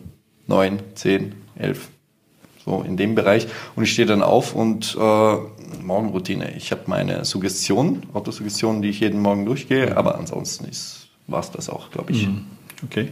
neun, 0.48 0.80
zehn, 0.96 1.36
elf, 1.58 1.90
so 2.66 2.82
in 2.82 2.98
dem 2.98 3.16
Bereich. 3.16 3.48
Und 3.76 3.84
ich 3.84 3.94
stehe 3.94 4.08
dann 4.08 4.24
auf 4.24 4.56
und 4.56 4.98
äh, 5.00 5.36
Morgenroutine. 5.84 6.56
Ich 6.58 6.72
habe 6.72 6.82
meine 6.88 7.24
Suggestion, 7.24 8.04
Autosuggestion, 8.14 8.82
die 8.82 8.90
ich 8.90 9.00
jeden 9.00 9.22
Morgen 9.22 9.46
durchgehe, 9.46 9.96
aber 9.96 10.18
ansonsten 10.18 10.68
war 11.28 11.40
es 11.40 11.52
das 11.52 11.70
auch, 11.70 11.92
glaube 11.92 12.12
ich. 12.12 12.28
Mhm. 12.28 12.46
Okay 12.84 13.10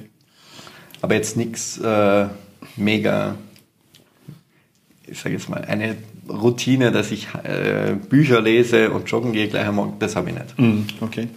aber 1.03 1.15
jetzt 1.15 1.35
nichts 1.35 1.77
äh, 1.79 2.27
mega, 2.77 3.35
ich 5.05 5.19
sage 5.19 5.35
jetzt 5.35 5.49
mal, 5.49 5.65
eine 5.65 5.97
Routine, 6.29 6.93
dass 6.93 7.11
ich 7.11 7.27
äh, 7.43 7.95
Bücher 8.09 8.39
lese 8.39 8.89
und 8.89 9.11
joggen 9.11 9.33
gehe 9.33 9.49
gleich 9.49 9.67
am 9.67 9.75
Morgen, 9.75 9.95
das 9.99 10.15
habe 10.15 10.29
ich 10.29 10.35
nicht. 10.35 10.57
Mm, 10.57 10.83
okay. 11.01 11.27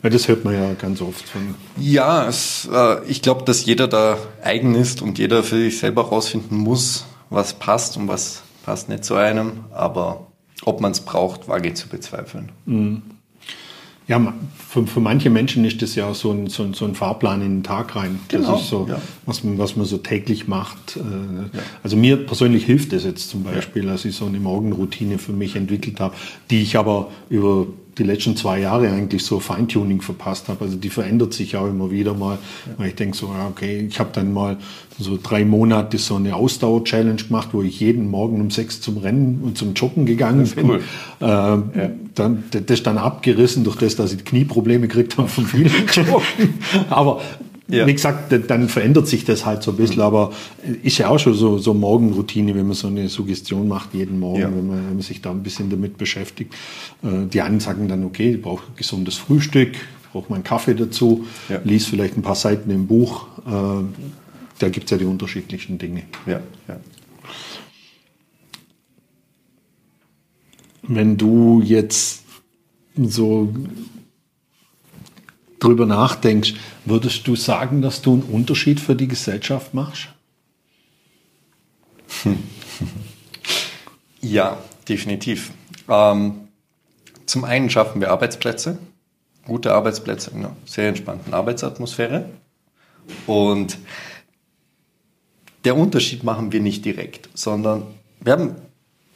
Weil 0.00 0.12
das 0.12 0.28
hört 0.28 0.44
man 0.44 0.54
ja 0.54 0.74
ganz 0.74 1.00
oft 1.00 1.28
von. 1.28 1.56
Ja, 1.76 2.28
es, 2.28 2.68
äh, 2.72 3.04
ich 3.08 3.20
glaube, 3.20 3.44
dass 3.44 3.66
jeder 3.66 3.88
da 3.88 4.16
eigen 4.44 4.76
ist 4.76 5.02
und 5.02 5.18
jeder 5.18 5.42
für 5.42 5.56
sich 5.56 5.80
selber 5.80 6.04
herausfinden 6.04 6.56
muss, 6.58 7.04
was 7.30 7.54
passt 7.54 7.96
und 7.96 8.08
was 8.08 8.42
passt 8.64 8.88
nicht 8.88 9.04
zu 9.04 9.14
einem. 9.14 9.64
Aber 9.72 10.26
ob 10.64 10.80
man 10.80 10.92
es 10.92 11.00
braucht, 11.00 11.48
wage 11.48 11.68
ich 11.68 11.74
zu 11.74 11.88
bezweifeln. 11.88 12.50
Mm. 12.66 12.96
Ja, 14.08 14.34
für, 14.56 14.86
für 14.86 15.00
manche 15.00 15.30
Menschen 15.30 15.64
ist 15.64 15.82
das 15.82 15.96
ja 15.96 16.14
so 16.14 16.30
ein, 16.30 16.46
so 16.46 16.62
ein, 16.62 16.74
so 16.74 16.84
ein 16.84 16.94
Fahrplan 16.94 17.42
in 17.42 17.56
den 17.56 17.62
Tag 17.64 17.96
rein. 17.96 18.20
Genau, 18.28 18.52
das 18.52 18.62
ist 18.62 18.68
so, 18.68 18.86
ja. 18.88 19.02
was, 19.24 19.42
man, 19.42 19.58
was 19.58 19.74
man 19.74 19.84
so 19.84 19.98
täglich 19.98 20.46
macht. 20.46 20.96
Äh, 20.96 21.00
ja. 21.00 21.62
Also 21.82 21.96
mir 21.96 22.16
persönlich 22.24 22.64
hilft 22.64 22.92
das 22.92 23.02
jetzt 23.02 23.28
zum 23.28 23.42
Beispiel, 23.42 23.84
ja. 23.84 23.92
dass 23.92 24.04
ich 24.04 24.14
so 24.14 24.26
eine 24.26 24.38
Morgenroutine 24.38 25.18
für 25.18 25.32
mich 25.32 25.56
entwickelt 25.56 25.98
habe, 25.98 26.14
die 26.50 26.62
ich 26.62 26.76
aber 26.78 27.10
über 27.28 27.66
die 27.98 28.02
letzten 28.02 28.36
zwei 28.36 28.60
Jahre 28.60 28.90
eigentlich 28.90 29.24
so 29.24 29.40
Feintuning 29.40 30.02
verpasst 30.02 30.48
habe. 30.48 30.64
Also 30.64 30.76
die 30.76 30.90
verändert 30.90 31.32
sich 31.32 31.56
auch 31.56 31.66
immer 31.66 31.90
wieder 31.90 32.12
mal, 32.14 32.38
weil 32.76 32.88
ich 32.88 32.94
denke 32.94 33.16
so, 33.16 33.30
okay, 33.48 33.86
ich 33.88 33.98
habe 33.98 34.10
dann 34.12 34.32
mal 34.32 34.58
so 34.98 35.18
drei 35.22 35.44
Monate 35.44 35.98
so 35.98 36.16
eine 36.16 36.36
Ausdauer-Challenge 36.36 37.22
gemacht, 37.22 37.48
wo 37.52 37.62
ich 37.62 37.80
jeden 37.80 38.10
Morgen 38.10 38.40
um 38.40 38.50
sechs 38.50 38.80
zum 38.80 38.98
Rennen 38.98 39.40
und 39.42 39.56
zum 39.56 39.74
Joggen 39.74 40.04
gegangen 40.04 40.46
bin. 40.54 40.70
Cool. 40.70 40.80
Äh, 41.20 41.24
ja. 41.24 41.90
dann, 42.14 42.44
das 42.50 42.62
ist 42.68 42.86
dann 42.86 42.98
abgerissen 42.98 43.64
durch 43.64 43.76
das, 43.76 43.96
dass 43.96 44.12
ich 44.12 44.24
Knieprobleme 44.24 44.88
gekriegt 44.88 45.16
habe 45.16 45.28
von 45.28 45.46
vielen 45.46 45.72
Joggen. 45.92 46.54
Aber 46.90 47.20
ja. 47.68 47.86
Wie 47.86 47.94
gesagt, 47.94 48.32
dann 48.48 48.68
verändert 48.68 49.08
sich 49.08 49.24
das 49.24 49.44
halt 49.44 49.62
so 49.62 49.72
ein 49.72 49.76
bisschen, 49.76 50.00
aber 50.00 50.32
ist 50.84 50.98
ja 50.98 51.08
auch 51.08 51.18
schon 51.18 51.34
so, 51.34 51.58
so 51.58 51.74
Morgenroutine, 51.74 52.54
wenn 52.54 52.66
man 52.66 52.76
so 52.76 52.86
eine 52.86 53.08
Suggestion 53.08 53.66
macht 53.66 53.92
jeden 53.92 54.20
Morgen, 54.20 54.40
ja. 54.40 54.46
wenn, 54.46 54.66
man, 54.66 54.76
wenn, 54.76 54.94
man, 54.94 55.00
sich 55.00 55.20
da 55.20 55.32
ein 55.32 55.42
bisschen 55.42 55.68
damit 55.68 55.98
beschäftigt. 55.98 56.54
Äh, 57.02 57.26
die 57.26 57.40
einen 57.40 57.58
sagen 57.58 57.88
dann, 57.88 58.04
okay, 58.04 58.34
ich 58.34 58.42
brauche 58.42 58.62
gesundes 58.76 59.16
Frühstück, 59.16 59.72
brauche 60.12 60.30
meinen 60.30 60.44
Kaffee 60.44 60.74
dazu, 60.74 61.26
ja. 61.48 61.60
lies 61.64 61.86
vielleicht 61.86 62.16
ein 62.16 62.22
paar 62.22 62.36
Seiten 62.36 62.70
im 62.70 62.86
Buch. 62.86 63.26
Äh, 63.46 63.84
da 64.58 64.68
gibt 64.68 64.84
es 64.84 64.90
ja 64.92 64.98
die 64.98 65.04
unterschiedlichen 65.04 65.78
Dinge. 65.78 66.04
Ja, 66.24 66.40
ja. 66.68 66.76
Wenn 70.82 71.16
du 71.16 71.62
jetzt 71.64 72.22
so 72.96 73.52
drüber 75.66 75.86
nachdenkst, 75.86 76.54
würdest 76.84 77.26
du 77.26 77.36
sagen, 77.36 77.82
dass 77.82 78.02
du 78.02 78.14
einen 78.14 78.22
Unterschied 78.22 78.80
für 78.80 78.94
die 78.94 79.08
Gesellschaft 79.08 79.74
machst? 79.74 80.08
Ja, 84.22 84.58
definitiv. 84.88 85.52
Ähm, 85.88 86.48
zum 87.26 87.44
einen 87.44 87.70
schaffen 87.70 88.00
wir 88.00 88.10
Arbeitsplätze, 88.10 88.78
gute 89.44 89.72
Arbeitsplätze 89.72 90.32
in 90.32 90.38
einer 90.38 90.56
sehr 90.64 90.88
entspannten 90.88 91.32
Arbeitsatmosphäre. 91.32 92.28
Und 93.28 93.78
der 95.64 95.76
Unterschied 95.76 96.24
machen 96.24 96.50
wir 96.50 96.60
nicht 96.60 96.84
direkt, 96.84 97.28
sondern 97.34 97.84
wir 98.20 98.32
haben, 98.32 98.56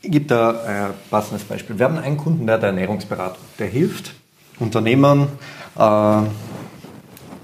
ich 0.03 0.13
gebe 0.13 0.27
da 0.27 0.63
ein 0.63 0.95
passendes 1.11 1.43
Beispiel. 1.43 1.77
Wir 1.79 1.87
haben 1.87 1.99
einen 1.99 2.17
Kunden, 2.17 2.47
der 2.47 2.57
hat 2.57 2.63
Ernährungsberatung, 2.63 3.43
der 3.59 3.67
hilft 3.67 4.13
Unternehmern, 4.61 5.29
äh, 5.77 6.23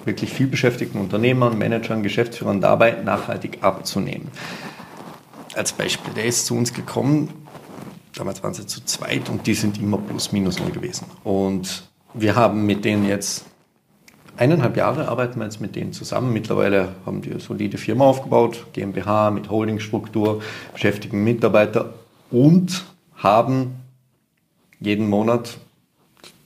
wirklich 0.05 0.33
viel 0.33 0.47
beschäftigten 0.47 0.99
Unternehmern, 0.99 1.59
Managern, 1.59 2.03
Geschäftsführern 2.03 2.61
dabei, 2.61 2.93
nachhaltig 3.05 3.59
abzunehmen. 3.63 4.29
Als 5.55 5.73
Beispiel, 5.73 6.13
der 6.15 6.27
ist 6.27 6.47
zu 6.47 6.55
uns 6.55 6.73
gekommen, 6.73 7.31
damals 8.15 8.43
waren 8.43 8.55
sie 8.55 8.67
zu 8.67 8.85
zweit 8.85 9.29
und 9.29 9.47
die 9.47 9.55
sind 9.55 9.79
immer 9.79 9.99
plus 9.99 10.33
minus 10.33 10.59
null 10.59 10.71
gewesen. 10.71 11.07
Und 11.25 11.89
wir 12.15 12.37
haben 12.37 12.67
mit 12.67 12.85
denen 12.85 13.07
jetzt 13.07 13.45
eineinhalb 14.37 14.77
Jahre 14.77 15.09
arbeiten 15.09 15.39
wir 15.39 15.45
jetzt 15.45 15.61
mit 15.61 15.77
denen 15.77 15.93
zusammen. 15.93 16.33
Mittlerweile 16.33 16.95
haben 17.05 17.23
die 17.23 17.31
eine 17.31 17.41
solide 17.41 17.79
Firma 17.79 18.05
aufgebaut, 18.05 18.67
GmbH 18.73 19.31
mit 19.31 19.51
Holdingstruktur, 19.51 20.43
beschäftigen 20.73 21.25
Mitarbeiter 21.25 21.95
und 22.31 22.85
haben 23.17 23.77
jeden 24.79 25.09
Monat 25.09 25.59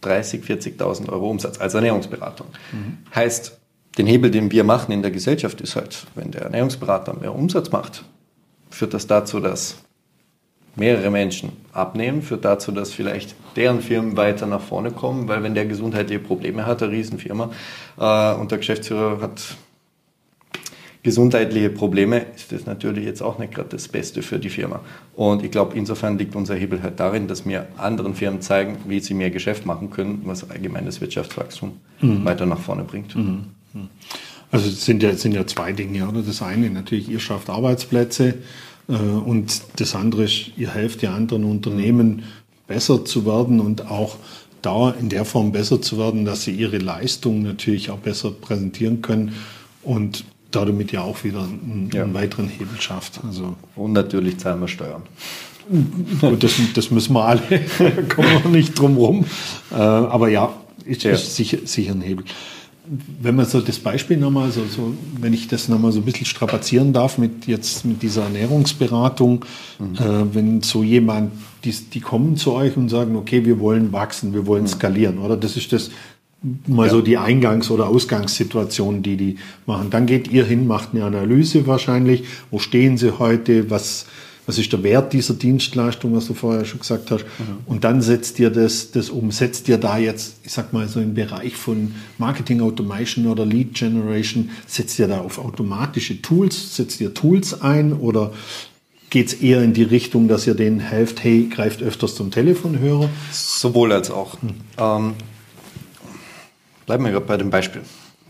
30, 0.01 0.45
40.000 0.45 1.09
Euro 1.11 1.31
Umsatz 1.31 1.61
als 1.61 1.75
Ernährungsberatung. 1.75 2.49
Mhm. 2.73 2.99
Heißt, 3.15 3.59
den 3.99 4.07
Hebel, 4.07 4.31
den 4.31 4.51
wir 4.53 4.65
machen 4.65 4.93
in 4.93 5.03
der 5.03 5.11
Gesellschaft, 5.11 5.61
ist 5.61 5.77
halt, 5.77 6.07
wenn 6.15 6.31
der 6.31 6.43
Ernährungsberater 6.43 7.15
mehr 7.15 7.35
Umsatz 7.35 7.71
macht, 7.71 8.05
führt 8.71 8.95
das 8.95 9.07
dazu, 9.07 9.41
dass 9.41 9.77
mehrere 10.77 11.11
Menschen 11.11 11.53
abnehmen, 11.73 12.23
führt 12.23 12.45
dazu, 12.45 12.73
dass 12.73 12.93
vielleicht 12.93 13.35
deren 13.57 13.81
Firmen 13.81 14.17
weiter 14.17 14.47
nach 14.47 14.61
vorne 14.61 14.93
kommen, 14.93 15.29
weil 15.29 15.43
wenn 15.43 15.55
der 15.55 15.67
gesundheitliche 15.67 16.21
Probleme 16.21 16.67
hat, 16.67 16.83
eine 16.83 16.93
Riesenfirma, 16.93 17.51
äh, 17.99 18.35
und 18.35 18.51
der 18.51 18.59
Geschäftsführer 18.59 19.21
hat 19.21 19.57
gesundheitliche 21.03 21.71
Probleme, 21.71 22.27
ist 22.37 22.53
das 22.53 22.67
natürlich 22.67 23.05
jetzt 23.05 23.23
auch 23.23 23.39
nicht 23.39 23.55
gerade 23.55 23.71
das 23.71 23.89
Beste 23.89 24.23
für 24.23 24.39
die 24.39 24.51
Firma. 24.51 24.81
Und 25.15 25.43
ich 25.43 25.51
glaube, 25.51 25.77
insofern 25.77 26.19
liegt 26.19 26.37
unser 26.37 26.55
Hebel 26.55 26.83
halt 26.83 27.01
darin, 27.01 27.27
dass 27.27 27.47
wir 27.47 27.69
anderen 27.79 28.15
Firmen 28.15 28.43
zeigen, 28.43 28.77
wie 28.87 29.01
sie 29.01 29.15
mehr 29.15 29.31
Geschäft 29.31 29.65
machen 29.65 29.91
können, 29.91 30.23
was 30.25 30.51
allgemeines 30.51 31.01
Wirtschaftswachstum 31.01 31.73
mhm. 32.01 32.25
weiter 32.25 32.45
nach 32.45 32.59
vorne 32.61 32.85
bringt. 32.85 33.17
Mhm. 33.17 33.45
mhm. 33.73 33.89
Also 34.53 34.69
es 34.69 34.85
sind 34.85 35.01
ja, 35.03 35.15
sind 35.15 35.33
ja 35.33 35.47
zwei 35.47 35.73
Dinge. 35.73 36.09
Oder? 36.09 36.23
Das 36.23 36.43
eine 36.43 36.71
natürlich, 36.71 37.09
ihr 37.09 37.21
schafft 37.21 37.49
Arbeitsplätze 37.49 38.35
äh, 38.89 38.93
und 38.93 39.63
das 39.77 39.95
andere 39.95 40.25
ist, 40.25 40.51
ihr 40.57 40.75
helft 40.75 41.03
ja 41.03 41.15
anderen 41.15 41.45
Unternehmen 41.45 42.25
besser 42.67 43.05
zu 43.05 43.27
werden 43.27 43.61
und 43.61 43.91
auch 43.91 44.17
da 44.63 44.91
in 44.91 45.09
der 45.09 45.25
Form 45.25 45.53
besser 45.53 45.81
zu 45.81 45.99
werden, 45.99 46.25
dass 46.25 46.43
sie 46.43 46.53
ihre 46.53 46.79
Leistung 46.79 47.43
natürlich 47.43 47.91
auch 47.91 47.99
besser 47.99 48.31
präsentieren 48.31 49.03
können. 49.03 49.35
Und 49.83 50.25
damit 50.51 50.93
ja 50.93 51.03
auch 51.03 51.25
wieder 51.25 51.43
einen, 51.43 51.91
ja. 51.93 52.05
einen 52.05 52.15
weiteren 52.15 52.49
Hebel 52.49 52.81
schafft. 52.81 53.21
Also 53.25 53.57
Und 53.77 53.93
natürlich 53.93 54.39
zahlen 54.39 54.61
wir 54.61 54.69
Steuern. 54.69 55.03
Gut, 56.21 56.43
das, 56.43 56.55
das 56.75 56.91
müssen 56.91 57.13
wir 57.13 57.25
alle, 57.25 57.43
kommen 58.09 58.43
wir 58.43 58.51
nicht 58.51 58.79
drum 58.79 58.97
rum. 58.97 59.25
Äh, 59.71 59.75
aber 59.77 60.29
ja, 60.29 60.53
ist, 60.85 61.05
ja. 61.05 61.13
ist 61.13 61.37
sicher, 61.37 61.59
sicher 61.65 61.93
ein 61.93 62.01
Hebel. 62.01 62.25
Wenn 63.23 63.37
man 63.37 63.47
so 63.47 63.61
das 63.61 63.79
Beispiel 63.79 64.17
nochmal, 64.17 64.51
so, 64.51 64.65
so, 64.65 64.95
wenn 65.21 65.33
ich 65.33 65.47
das 65.47 65.69
nochmal 65.69 65.93
so 65.93 66.01
ein 66.01 66.05
bisschen 66.05 66.27
strapazieren 66.27 66.93
darf 66.93 67.19
mit 67.19 67.47
jetzt 67.47 67.85
mit 67.85 68.03
dieser 68.03 68.25
Ernährungsberatung, 68.25 69.45
mhm. 69.79 69.95
äh, 69.95 70.35
wenn 70.35 70.63
so 70.63 70.83
jemand, 70.83 71.31
die, 71.63 71.71
die 71.71 72.01
kommen 72.01 72.37
zu 72.37 72.53
euch 72.53 72.77
und 72.77 72.89
sagen, 72.89 73.15
okay, 73.15 73.45
wir 73.45 73.61
wollen 73.61 73.93
wachsen, 73.93 74.35
wir 74.35 74.47
wollen 74.47 74.65
mhm. 74.65 74.69
skalieren, 74.69 75.19
oder? 75.19 75.37
Das 75.37 75.57
ist 75.57 75.73
das, 75.73 75.93
mal 76.67 76.87
ja. 76.87 76.93
so 76.93 77.01
die 77.01 77.19
Eingangs- 77.19 77.71
oder 77.71 77.89
Ausgangssituation, 77.89 79.03
die 79.03 79.17
die 79.17 79.37
machen. 79.67 79.91
Dann 79.91 80.07
geht 80.07 80.29
ihr 80.29 80.45
hin, 80.45 80.67
macht 80.67 80.91
eine 80.93 81.05
Analyse 81.05 81.67
wahrscheinlich. 81.67 82.25
Wo 82.51 82.59
stehen 82.59 82.97
sie 82.97 83.19
heute? 83.19 83.71
Was, 83.71 84.07
was 84.47 84.59
ist 84.59 84.73
der 84.73 84.83
Wert 84.83 85.13
dieser 85.13 85.35
Dienstleistung, 85.35 86.15
was 86.17 86.27
du 86.27 86.35
vorher 86.35 86.65
schon 86.65 86.81
gesagt 86.81 87.11
hast? 87.11 87.25
Mhm. 87.25 87.59
Und 87.67 87.85
dann 87.85 88.01
setzt 88.01 88.39
ihr 88.39 88.51
das, 88.51 88.91
das 88.91 89.11
um. 89.11 89.31
Setzt 89.31 89.69
ihr 89.69 89.77
da 89.77 89.99
jetzt, 89.99 90.37
ich 90.43 90.53
sag 90.53 90.73
mal 90.73 90.89
so 90.89 91.01
im 91.01 91.15
Bereich 91.15 91.57
von 91.57 91.95
Marketing 92.17 92.63
Automation 92.63 93.27
oder 93.27 93.45
Lead 93.45 93.75
Generation, 93.75 94.51
setzt 94.67 94.99
ihr 94.99 95.09
da 95.09 95.21
auf 95.21 95.39
automatische 95.39 96.23
Tools? 96.23 96.75
Setzt 96.77 97.01
ihr 97.03 97.13
Tools 97.13 97.61
ein 97.61 97.93
oder 97.93 98.33
geht 99.11 99.27
es 99.27 99.35
eher 99.35 99.63
in 99.63 99.75
die 99.75 99.83
Richtung, 99.83 100.27
dass 100.27 100.47
ihr 100.47 100.55
denen 100.55 100.81
helft, 100.81 101.23
hey, 101.23 101.51
greift 101.53 101.83
öfters 101.83 102.15
zum 102.15 102.31
Telefonhörer? 102.31 103.11
Sowohl 103.31 103.93
als 103.93 104.11
auch. 104.11 104.41
Mhm. 104.41 104.55
Ähm, 104.79 105.15
Bleiben 106.91 107.05
wir 107.05 107.13
gerade 107.13 107.27
bei 107.27 107.37
dem 107.37 107.51
Beispiel. 107.51 107.83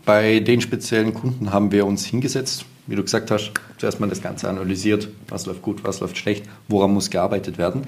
Bei 0.05 0.39
den 0.39 0.61
speziellen 0.61 1.15
Kunden 1.15 1.51
haben 1.51 1.71
wir 1.71 1.87
uns 1.87 2.05
hingesetzt, 2.05 2.63
wie 2.85 2.95
du 2.95 3.01
gesagt 3.01 3.31
hast, 3.31 3.53
zuerst 3.79 3.99
mal 3.99 4.07
das 4.07 4.21
Ganze 4.21 4.47
analysiert, 4.47 5.07
was 5.29 5.47
läuft 5.47 5.63
gut, 5.63 5.83
was 5.83 5.99
läuft 5.99 6.15
schlecht, 6.15 6.45
woran 6.67 6.93
muss 6.93 7.09
gearbeitet 7.09 7.57
werden. 7.57 7.87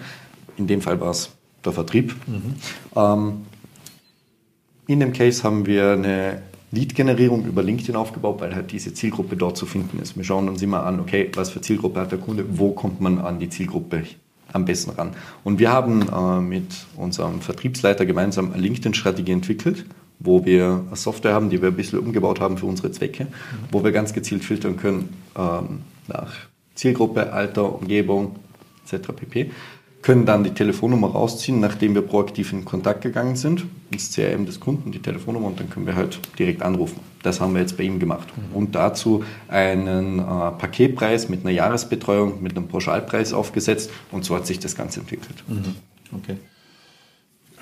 In 0.57 0.65
dem 0.65 0.81
Fall 0.81 0.99
war 0.99 1.11
es 1.11 1.29
der 1.63 1.73
Vertrieb. 1.73 2.15
Mhm. 2.25 2.55
Ähm, 2.95 3.33
in 4.87 4.99
dem 4.99 5.13
Case 5.13 5.43
haben 5.43 5.67
wir 5.67 5.91
eine 5.91 6.41
Lead-Generierung 6.71 7.45
über 7.45 7.61
LinkedIn 7.61 7.95
aufgebaut, 7.95 8.41
weil 8.41 8.55
halt 8.55 8.71
diese 8.71 8.95
Zielgruppe 8.95 9.37
dort 9.37 9.57
zu 9.57 9.67
finden 9.67 9.99
ist. 9.99 10.17
Wir 10.17 10.23
schauen 10.23 10.49
uns 10.49 10.59
immer 10.63 10.87
an, 10.87 10.99
okay, 10.99 11.29
was 11.35 11.51
für 11.51 11.61
Zielgruppe 11.61 11.99
hat 11.99 12.11
der 12.11 12.17
Kunde, 12.17 12.45
wo 12.49 12.71
kommt 12.71 12.99
man 12.99 13.19
an 13.19 13.37
die 13.37 13.49
Zielgruppe 13.49 14.05
am 14.51 14.65
besten 14.65 14.89
ran. 14.89 15.11
Und 15.43 15.59
wir 15.59 15.71
haben 15.71 16.09
äh, 16.11 16.41
mit 16.41 16.87
unserem 16.97 17.41
Vertriebsleiter 17.41 18.07
gemeinsam 18.07 18.53
eine 18.53 18.61
LinkedIn-Strategie 18.63 19.33
entwickelt 19.33 19.85
wo 20.19 20.45
wir 20.45 20.83
eine 20.87 20.95
Software 20.95 21.33
haben, 21.33 21.49
die 21.49 21.61
wir 21.61 21.69
ein 21.69 21.75
bisschen 21.75 21.99
umgebaut 21.99 22.39
haben 22.39 22.57
für 22.57 22.65
unsere 22.65 22.91
Zwecke, 22.91 23.27
wo 23.71 23.83
wir 23.83 23.91
ganz 23.91 24.13
gezielt 24.13 24.43
filtern 24.43 24.77
können 24.77 25.09
ähm, 25.37 25.81
nach 26.07 26.33
Zielgruppe, 26.75 27.31
Alter, 27.31 27.75
Umgebung 27.75 28.35
etc. 28.85 29.09
pp. 29.15 29.51
Können 30.01 30.25
dann 30.25 30.43
die 30.43 30.49
Telefonnummer 30.49 31.11
rausziehen, 31.11 31.61
nachdem 31.61 31.95
wir 31.95 32.01
proaktiv 32.01 32.51
in 32.51 32.65
Kontakt 32.65 33.01
gegangen 33.01 33.37
sind, 33.37 33.65
ins 33.89 34.13
CRM 34.13 34.45
des 34.45 34.59
Kunden, 34.59 34.91
die 34.91 34.99
Telefonnummer 34.99 35.47
und 35.47 35.59
dann 35.59 35.69
können 35.69 35.85
wir 35.85 35.95
halt 35.95 36.19
direkt 36.37 36.61
anrufen. 36.61 36.99
Das 37.21 37.39
haben 37.39 37.53
wir 37.53 37.61
jetzt 37.61 37.77
bei 37.77 37.83
ihm 37.83 37.99
gemacht. 37.99 38.27
Mhm. 38.35 38.55
Und 38.55 38.75
dazu 38.75 39.23
einen 39.47 40.19
äh, 40.19 40.23
Paketpreis 40.23 41.29
mit 41.29 41.41
einer 41.41 41.51
Jahresbetreuung, 41.51 42.43
mit 42.43 42.57
einem 42.57 42.67
Pauschalpreis 42.67 43.31
aufgesetzt 43.31 43.91
und 44.11 44.25
so 44.25 44.35
hat 44.35 44.45
sich 44.45 44.59
das 44.59 44.75
Ganze 44.75 44.99
entwickelt. 44.99 45.43
Mhm. 45.47 45.75
Okay. 46.17 46.35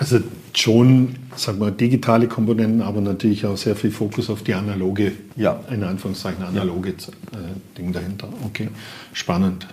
Also 0.02 0.20
schon, 0.56 1.16
sag 1.36 1.60
mal, 1.60 1.72
digitale 1.72 2.28
Komponenten, 2.28 2.82
aber 2.82 3.02
natürlich 3.02 3.46
auch 3.46 3.56
sehr 3.56 3.76
viel 3.76 3.92
Fokus 3.92 4.32
auf 4.32 4.42
die 4.42 4.56
analoge, 4.56 5.12
ja. 5.36 5.60
in 5.70 5.84
Anführungszeichen 5.84 6.44
analoge 6.44 6.90
ja. 6.90 7.40
äh, 7.40 7.78
Ding 7.78 7.94
dahinter. 7.94 8.28
Okay, 8.44 8.70
spannend. 9.14 9.68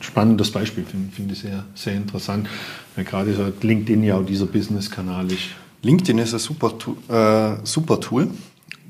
Spannendes 0.00 0.50
Beispiel, 0.50 0.84
finde 0.84 1.10
find 1.10 1.32
ich 1.32 1.38
sehr, 1.38 1.64
sehr 1.74 1.94
interessant. 1.94 2.46
Weil 2.94 3.06
gerade 3.06 3.32
so 3.34 3.50
LinkedIn 3.66 4.04
ja 4.04 4.18
auch 4.18 4.26
dieser 4.26 4.44
Business-Kanal 4.44 5.32
ist. 5.32 5.44
LinkedIn 5.80 6.18
ist 6.18 6.34
ein 6.34 6.40
super, 6.40 6.74
äh, 7.08 7.64
super 7.64 8.00
Tool, 8.00 8.28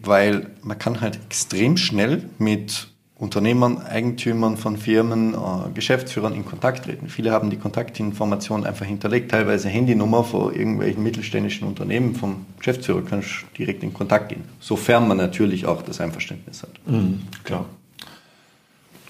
weil 0.02 0.48
man 0.64 0.76
kann 0.76 1.00
halt 1.00 1.20
extrem 1.24 1.76
schnell 1.76 2.28
mit 2.40 2.88
Unternehmern, 3.24 3.78
Eigentümern 3.78 4.56
von 4.56 4.76
Firmen, 4.76 5.34
äh, 5.34 5.36
Geschäftsführern 5.74 6.34
in 6.34 6.44
Kontakt 6.44 6.84
treten. 6.84 7.08
Viele 7.08 7.32
haben 7.32 7.50
die 7.50 7.56
Kontaktinformationen 7.56 8.66
einfach 8.66 8.86
hinterlegt, 8.86 9.30
teilweise 9.30 9.68
Handynummer 9.68 10.22
von 10.22 10.54
irgendwelchen 10.54 11.02
mittelständischen 11.02 11.66
Unternehmen. 11.66 12.14
Vom 12.14 12.46
Geschäftsführer 12.58 13.02
kannst 13.02 13.46
direkt 13.58 13.82
in 13.82 13.92
Kontakt 13.92 14.28
gehen, 14.28 14.44
sofern 14.60 15.08
man 15.08 15.16
natürlich 15.16 15.66
auch 15.66 15.82
das 15.82 16.00
Einverständnis 16.00 16.62
hat. 16.62 16.70
Mhm, 16.86 17.22
klar. 17.42 17.64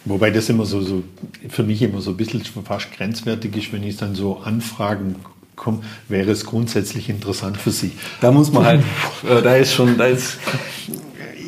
Wobei 0.07 0.31
das 0.31 0.49
immer 0.49 0.67
so, 0.67 0.81
so, 0.81 1.03
für 1.49 1.63
mich 1.63 1.83
immer 1.83 2.01
so 2.01 2.11
ein 2.11 2.17
bisschen 2.17 2.43
fast 2.43 2.93
grenzwertig 2.93 3.57
ist, 3.57 3.73
wenn 3.73 3.83
ich 3.83 3.97
dann 3.97 4.15
so 4.15 4.39
Anfragen 4.39 5.17
komme, 5.57 5.81
wäre 6.09 6.31
es 6.31 6.45
grundsätzlich 6.45 7.09
interessant 7.09 7.57
für 7.57 7.71
Sie. 7.71 7.93
Da 8.21 8.31
muss 8.31 8.53
man 8.53 8.65
halt, 8.65 8.83
äh, 9.29 9.43
da 9.43 9.57
ist 9.57 9.73
schon, 9.73 9.97
da 9.97 10.07
ist, 10.07 10.39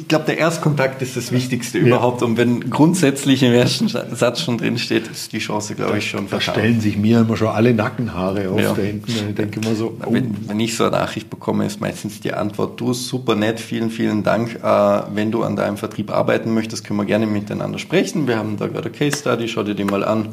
ich 0.06 0.08
glaube, 0.08 0.24
der 0.26 0.38
Erstkontakt 0.38 1.02
ist 1.02 1.16
das 1.16 1.32
Wichtigste 1.32 1.80
ja. 1.80 1.86
überhaupt. 1.86 2.22
Und 2.22 2.36
wenn 2.36 2.70
grundsätzlich 2.70 3.42
im 3.42 3.52
ersten 3.52 3.88
Satz 3.88 4.40
schon 4.40 4.56
drin 4.56 4.78
steht, 4.78 5.08
ist 5.08 5.32
die 5.32 5.40
Chance, 5.40 5.74
glaube 5.74 5.98
ich, 5.98 6.08
schon 6.08 6.28
vertan. 6.28 6.54
Da 6.54 6.60
stellen 6.60 6.80
sich 6.80 6.96
mir 6.96 7.22
immer 7.22 7.36
schon 7.36 7.48
alle 7.48 7.74
Nackenhaare 7.74 8.50
auf 8.50 8.60
ja. 8.60 8.72
da 8.72 8.82
hinten. 8.82 9.10
Ich 9.10 9.34
denke 9.34 9.58
immer 9.58 9.74
so, 9.74 9.98
oh. 10.06 10.12
wenn, 10.12 10.48
wenn, 10.48 10.60
ich 10.60 10.76
so 10.76 10.84
eine 10.84 10.92
Nachricht 10.92 11.28
bekomme, 11.28 11.66
ist 11.66 11.80
meistens 11.80 12.20
die 12.20 12.32
Antwort, 12.32 12.78
du, 12.78 12.92
super 12.92 13.34
nett, 13.34 13.58
vielen, 13.58 13.90
vielen 13.90 14.22
Dank. 14.22 14.60
Äh, 14.62 15.02
wenn 15.12 15.32
du 15.32 15.42
an 15.42 15.56
deinem 15.56 15.76
Vertrieb 15.76 16.12
arbeiten 16.12 16.54
möchtest, 16.54 16.84
können 16.84 17.00
wir 17.00 17.04
gerne 17.04 17.26
miteinander 17.26 17.80
sprechen. 17.80 18.28
Wir 18.28 18.38
haben 18.38 18.58
da 18.58 18.68
gerade 18.68 18.90
eine 18.90 18.96
Case 18.96 19.18
Study, 19.18 19.48
schau 19.48 19.64
dir 19.64 19.74
die 19.74 19.82
mal 19.82 20.04
an. 20.04 20.28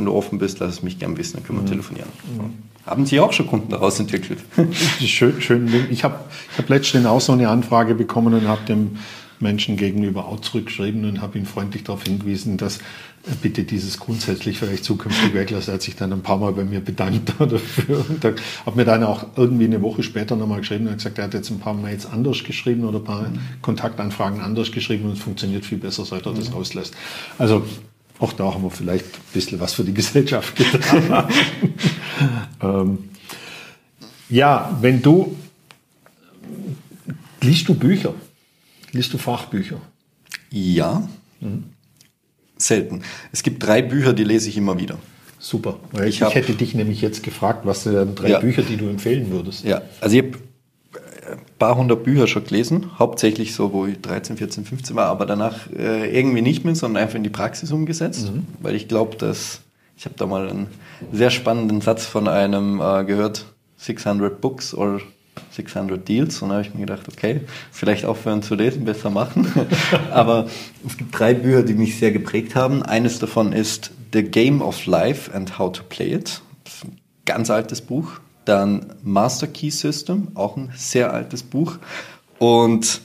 Wenn 0.00 0.06
du 0.06 0.14
offen 0.14 0.38
bist, 0.38 0.60
lass 0.60 0.70
es 0.72 0.82
mich 0.82 0.98
gern 0.98 1.18
wissen, 1.18 1.34
dann 1.34 1.44
können 1.44 1.58
wir 1.58 1.62
mhm. 1.64 1.72
telefonieren. 1.72 2.08
Mhm. 2.34 2.86
Haben 2.86 3.04
Sie 3.04 3.20
auch 3.20 3.34
schon 3.34 3.46
Kunden 3.46 3.68
daraus 3.68 4.00
entwickelt? 4.00 4.38
schön, 4.98 5.42
schön. 5.42 5.68
Ich 5.90 6.04
habe 6.04 6.20
ich 6.50 6.56
hab 6.56 6.70
letztens 6.70 7.04
auch 7.04 7.20
so 7.20 7.32
eine 7.34 7.50
Anfrage 7.50 7.94
bekommen 7.94 8.32
und 8.32 8.48
habe 8.48 8.62
dem 8.66 8.96
Menschen 9.40 9.76
gegenüber 9.76 10.24
auch 10.24 10.40
zurückgeschrieben 10.40 11.04
und 11.04 11.20
habe 11.20 11.36
ihn 11.36 11.44
freundlich 11.44 11.84
darauf 11.84 12.04
hingewiesen, 12.04 12.56
dass 12.56 12.78
er 13.28 13.34
bitte 13.34 13.64
dieses 13.64 14.00
grundsätzlich 14.00 14.58
vielleicht 14.58 14.84
zukünftig 14.84 15.34
weglässt. 15.34 15.68
Er 15.68 15.74
hat 15.74 15.82
sich 15.82 15.96
dann 15.96 16.14
ein 16.14 16.22
paar 16.22 16.38
Mal 16.38 16.54
bei 16.54 16.64
mir 16.64 16.80
bedankt 16.80 17.34
dafür 17.38 18.02
und 18.08 18.24
hat 18.24 18.76
mir 18.76 18.86
dann 18.86 19.04
auch 19.04 19.26
irgendwie 19.36 19.66
eine 19.66 19.82
Woche 19.82 20.02
später 20.02 20.34
nochmal 20.34 20.60
geschrieben 20.60 20.86
und 20.86 20.94
gesagt, 20.94 21.18
er 21.18 21.24
hat 21.24 21.34
jetzt 21.34 21.50
ein 21.50 21.60
paar 21.60 21.74
Mails 21.74 22.06
anders 22.06 22.42
geschrieben 22.42 22.84
oder 22.84 23.00
ein 23.00 23.04
paar 23.04 23.28
mhm. 23.28 23.38
Kontaktanfragen 23.60 24.40
anders 24.40 24.72
geschrieben 24.72 25.04
und 25.04 25.12
es 25.12 25.20
funktioniert 25.20 25.66
viel 25.66 25.76
besser, 25.76 26.06
seit 26.06 26.24
er 26.24 26.32
das 26.32 26.48
mhm. 26.48 26.54
rauslässt. 26.54 26.94
Also 27.36 27.64
auch 28.20 28.32
da 28.34 28.52
haben 28.54 28.62
wir 28.62 28.70
vielleicht 28.70 29.06
ein 29.06 29.32
bisschen 29.32 29.60
was 29.60 29.74
für 29.74 29.84
die 29.84 29.94
Gesellschaft 30.00 30.54
getan. 30.56 31.28
ähm, 32.62 32.98
ja, 34.28 34.78
wenn 34.80 35.02
du, 35.02 35.36
liest 37.40 37.68
du 37.68 37.74
Bücher? 37.74 38.14
Liest 38.92 39.12
du 39.12 39.18
Fachbücher? 39.18 39.80
Ja. 40.50 41.08
Mhm. 41.40 41.64
Selten. 42.58 43.02
Es 43.32 43.42
gibt 43.42 43.62
drei 43.62 43.82
Bücher, 43.82 44.12
die 44.12 44.24
lese 44.24 44.48
ich 44.48 44.56
immer 44.56 44.78
wieder. 44.78 44.98
Super. 45.38 45.78
Ich, 46.04 46.20
ich 46.20 46.34
hätte 46.34 46.52
dich 46.52 46.74
nämlich 46.74 47.00
jetzt 47.00 47.22
gefragt, 47.22 47.64
was 47.64 47.84
sind 47.84 48.20
drei 48.20 48.28
ja. 48.28 48.40
Bücher, 48.40 48.62
die 48.62 48.76
du 48.76 48.88
empfehlen 48.88 49.30
würdest. 49.30 49.64
Ja, 49.64 49.80
also 50.00 50.14
ich 50.14 50.22
habe 50.24 50.38
paar 51.58 51.76
hundert 51.76 52.04
Bücher 52.04 52.26
schon 52.26 52.44
gelesen, 52.44 52.90
hauptsächlich 52.98 53.54
so, 53.54 53.72
wo 53.72 53.86
ich 53.86 54.00
13, 54.00 54.36
14, 54.36 54.64
15 54.64 54.96
war, 54.96 55.06
aber 55.06 55.26
danach 55.26 55.70
äh, 55.70 56.16
irgendwie 56.16 56.42
nicht 56.42 56.64
mehr, 56.64 56.74
sondern 56.74 57.02
einfach 57.02 57.16
in 57.16 57.22
die 57.22 57.30
Praxis 57.30 57.72
umgesetzt, 57.72 58.32
mhm. 58.32 58.46
weil 58.60 58.74
ich 58.74 58.88
glaube, 58.88 59.16
dass 59.16 59.60
ich 59.96 60.06
habe 60.06 60.14
da 60.16 60.24
mal 60.24 60.48
einen 60.48 60.68
sehr 61.12 61.30
spannenden 61.30 61.82
Satz 61.82 62.06
von 62.06 62.26
einem 62.26 62.80
äh, 62.80 63.04
gehört, 63.04 63.44
600 63.76 64.40
Books 64.40 64.72
or 64.72 65.02
600 65.50 66.08
Deals 66.08 66.40
und 66.40 66.48
da 66.48 66.56
habe 66.56 66.66
ich 66.66 66.72
mir 66.72 66.80
gedacht, 66.80 67.06
okay, 67.08 67.42
vielleicht 67.70 68.06
aufhören 68.06 68.42
zu 68.42 68.54
lesen, 68.54 68.86
besser 68.86 69.10
machen. 69.10 69.46
Aber 70.10 70.48
es 70.86 70.96
gibt 70.96 71.18
drei 71.18 71.34
Bücher, 71.34 71.62
die 71.62 71.74
mich 71.74 71.98
sehr 71.98 72.12
geprägt 72.12 72.54
haben. 72.54 72.82
Eines 72.82 73.18
davon 73.18 73.52
ist 73.52 73.90
The 74.12 74.22
Game 74.22 74.62
of 74.62 74.86
Life 74.86 75.32
and 75.34 75.58
How 75.58 75.70
to 75.72 75.82
Play 75.86 76.14
It. 76.14 76.40
Das 76.64 76.74
ist 76.76 76.84
ein 76.84 76.98
ganz 77.26 77.50
altes 77.50 77.82
Buch. 77.82 78.20
Dann 78.44 78.94
Master 79.02 79.46
Key 79.46 79.70
System, 79.70 80.28
auch 80.34 80.56
ein 80.56 80.72
sehr 80.76 81.12
altes 81.12 81.42
Buch. 81.42 81.78
Und 82.38 83.00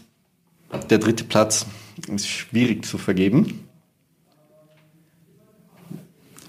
der 0.90 0.98
dritte 0.98 1.24
Platz 1.24 1.66
ist 2.14 2.28
schwierig 2.28 2.86
zu 2.86 2.98
vergeben. 2.98 3.62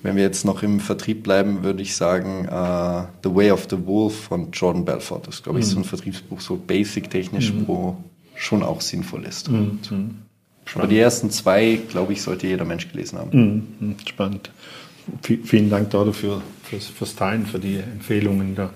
Wenn 0.02 0.14
wir 0.14 0.22
jetzt 0.22 0.44
noch 0.44 0.62
im 0.62 0.78
Vertrieb 0.78 1.24
bleiben, 1.24 1.64
würde 1.64 1.82
ich 1.82 1.96
sagen 1.96 2.46
uh, 2.48 3.06
The 3.24 3.34
Way 3.34 3.50
of 3.50 3.66
the 3.68 3.86
Wolf 3.86 4.26
von 4.26 4.52
Jordan 4.52 4.84
Belfort. 4.84 5.22
Das 5.26 5.36
ist, 5.36 5.42
glaube 5.42 5.58
ich, 5.58 5.66
mhm. 5.66 5.70
so 5.70 5.78
ein 5.78 5.84
Vertriebsbuch, 5.84 6.40
so 6.40 6.56
basic-technisch, 6.56 7.52
mhm. 7.52 7.66
wo 7.66 7.96
schon 8.36 8.62
auch 8.62 8.80
sinnvoll 8.80 9.24
ist. 9.24 9.50
Mhm. 9.50 9.80
Aber 10.74 10.86
die 10.86 10.98
ersten 10.98 11.30
zwei, 11.30 11.80
glaube 11.88 12.12
ich, 12.12 12.22
sollte 12.22 12.46
jeder 12.46 12.64
Mensch 12.64 12.88
gelesen 12.88 13.18
haben. 13.18 13.30
Mhm. 13.80 13.88
Mhm. 13.88 13.96
Spannend. 14.06 14.50
V 15.22 15.34
vielen 15.44 15.70
Dank 15.70 15.90
dafür, 15.90 16.42
fürs, 16.66 16.86
fürs 16.86 17.16
Teilen, 17.16 17.46
für 17.46 17.58
die 17.58 17.76
Empfehlungen. 17.76 18.54
Da. 18.54 18.70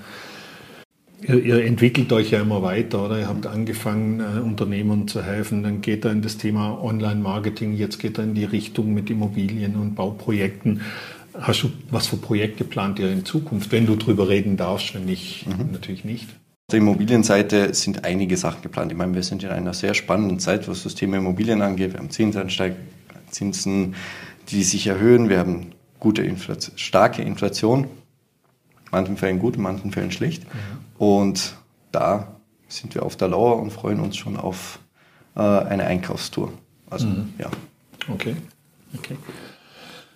Ihr, 1.23 1.45
ihr, 1.45 1.65
entwickelt 1.65 2.13
euch 2.13 2.31
ja 2.31 2.41
immer 2.41 2.63
weiter, 2.63 3.05
oder? 3.05 3.19
Ihr 3.19 3.29
habt 3.29 3.47
angefangen, 3.47 4.21
äh, 4.21 4.41
Unternehmern 4.41 5.07
zu 5.07 5.23
helfen, 5.23 5.63
dann 5.63 5.81
geht 5.81 6.05
er 6.05 6.13
in 6.13 6.23
das 6.23 6.39
Thema 6.39 6.83
Online-Marketing, 6.83 7.75
jetzt 7.75 7.99
geht 7.99 8.19
er 8.19 8.25
in 8.25 8.35
die 8.35 8.45
Richtung 8.45 8.95
mit 8.95 9.11
Immobilien 9.11 9.77
und 9.77 9.95
Bauprojekten. 9.95 10.81
Hast 11.39 11.63
du 11.63 11.71
was 11.91 12.07
für 12.07 12.17
Projekte 12.17 12.65
plant 12.65 12.99
ihr 12.99 13.11
in 13.11 13.25
Zukunft, 13.25 13.71
wenn 13.71 13.87
du 13.87 13.97
drüber 13.97 14.29
reden 14.29 14.57
darfst, 14.57 14.95
wenn 14.95 15.05
nicht, 15.05 15.47
mhm. 15.47 15.73
natürlich 15.73 16.05
nicht? 16.05 16.25
Auf 16.25 16.73
der 16.73 16.79
Immobilienseite 16.79 17.75
sind 17.75 18.05
einige 18.05 18.37
Sachen 18.37 18.63
geplant. 18.63 18.93
Ich 18.93 18.99
meine, 18.99 19.15
wir 19.15 19.23
sind 19.23 19.43
in 19.43 19.51
einer 19.51 19.75
sehr 19.75 19.95
spannenden 19.95 20.39
Zeit, 20.39 20.69
was 20.69 20.85
das 20.85 20.95
Thema 20.95 21.19
Immobilien 21.19 21.63
angeht. 21.63 21.93
Wir 21.93 21.99
haben 21.99 22.11
Zinsansteig, 22.11 22.77
Zinsen, 23.29 23.95
die 24.49 24.63
sich 24.63 24.87
erhöhen. 24.87 25.29
Wir 25.29 25.39
haben 25.39 25.73
gute 26.01 26.23
Inflation, 26.23 26.77
starke 26.77 27.23
Inflation. 27.23 27.85
In 27.85 27.89
manchen 28.91 29.17
Fällen 29.17 29.39
gut, 29.39 29.57
in 29.57 29.63
manchen 29.63 29.93
Fällen 29.93 30.11
schlecht. 30.11 30.43
Mhm. 30.45 30.59
Und 30.99 31.55
da 31.93 32.29
sind 32.69 32.95
wir 32.95 33.05
auf 33.05 33.17
der 33.17 33.29
Lauer 33.29 33.61
und 33.61 33.71
freuen 33.73 34.01
uns 34.01 34.17
schon 34.17 34.37
auf 34.37 34.81
äh, 35.37 35.41
eine 35.41 35.85
Einkaufstour. 35.85 36.53
Also, 36.89 37.07
mhm. 37.07 37.35
ja. 37.39 37.51
Okay. 38.13 38.35
okay. 38.97 39.17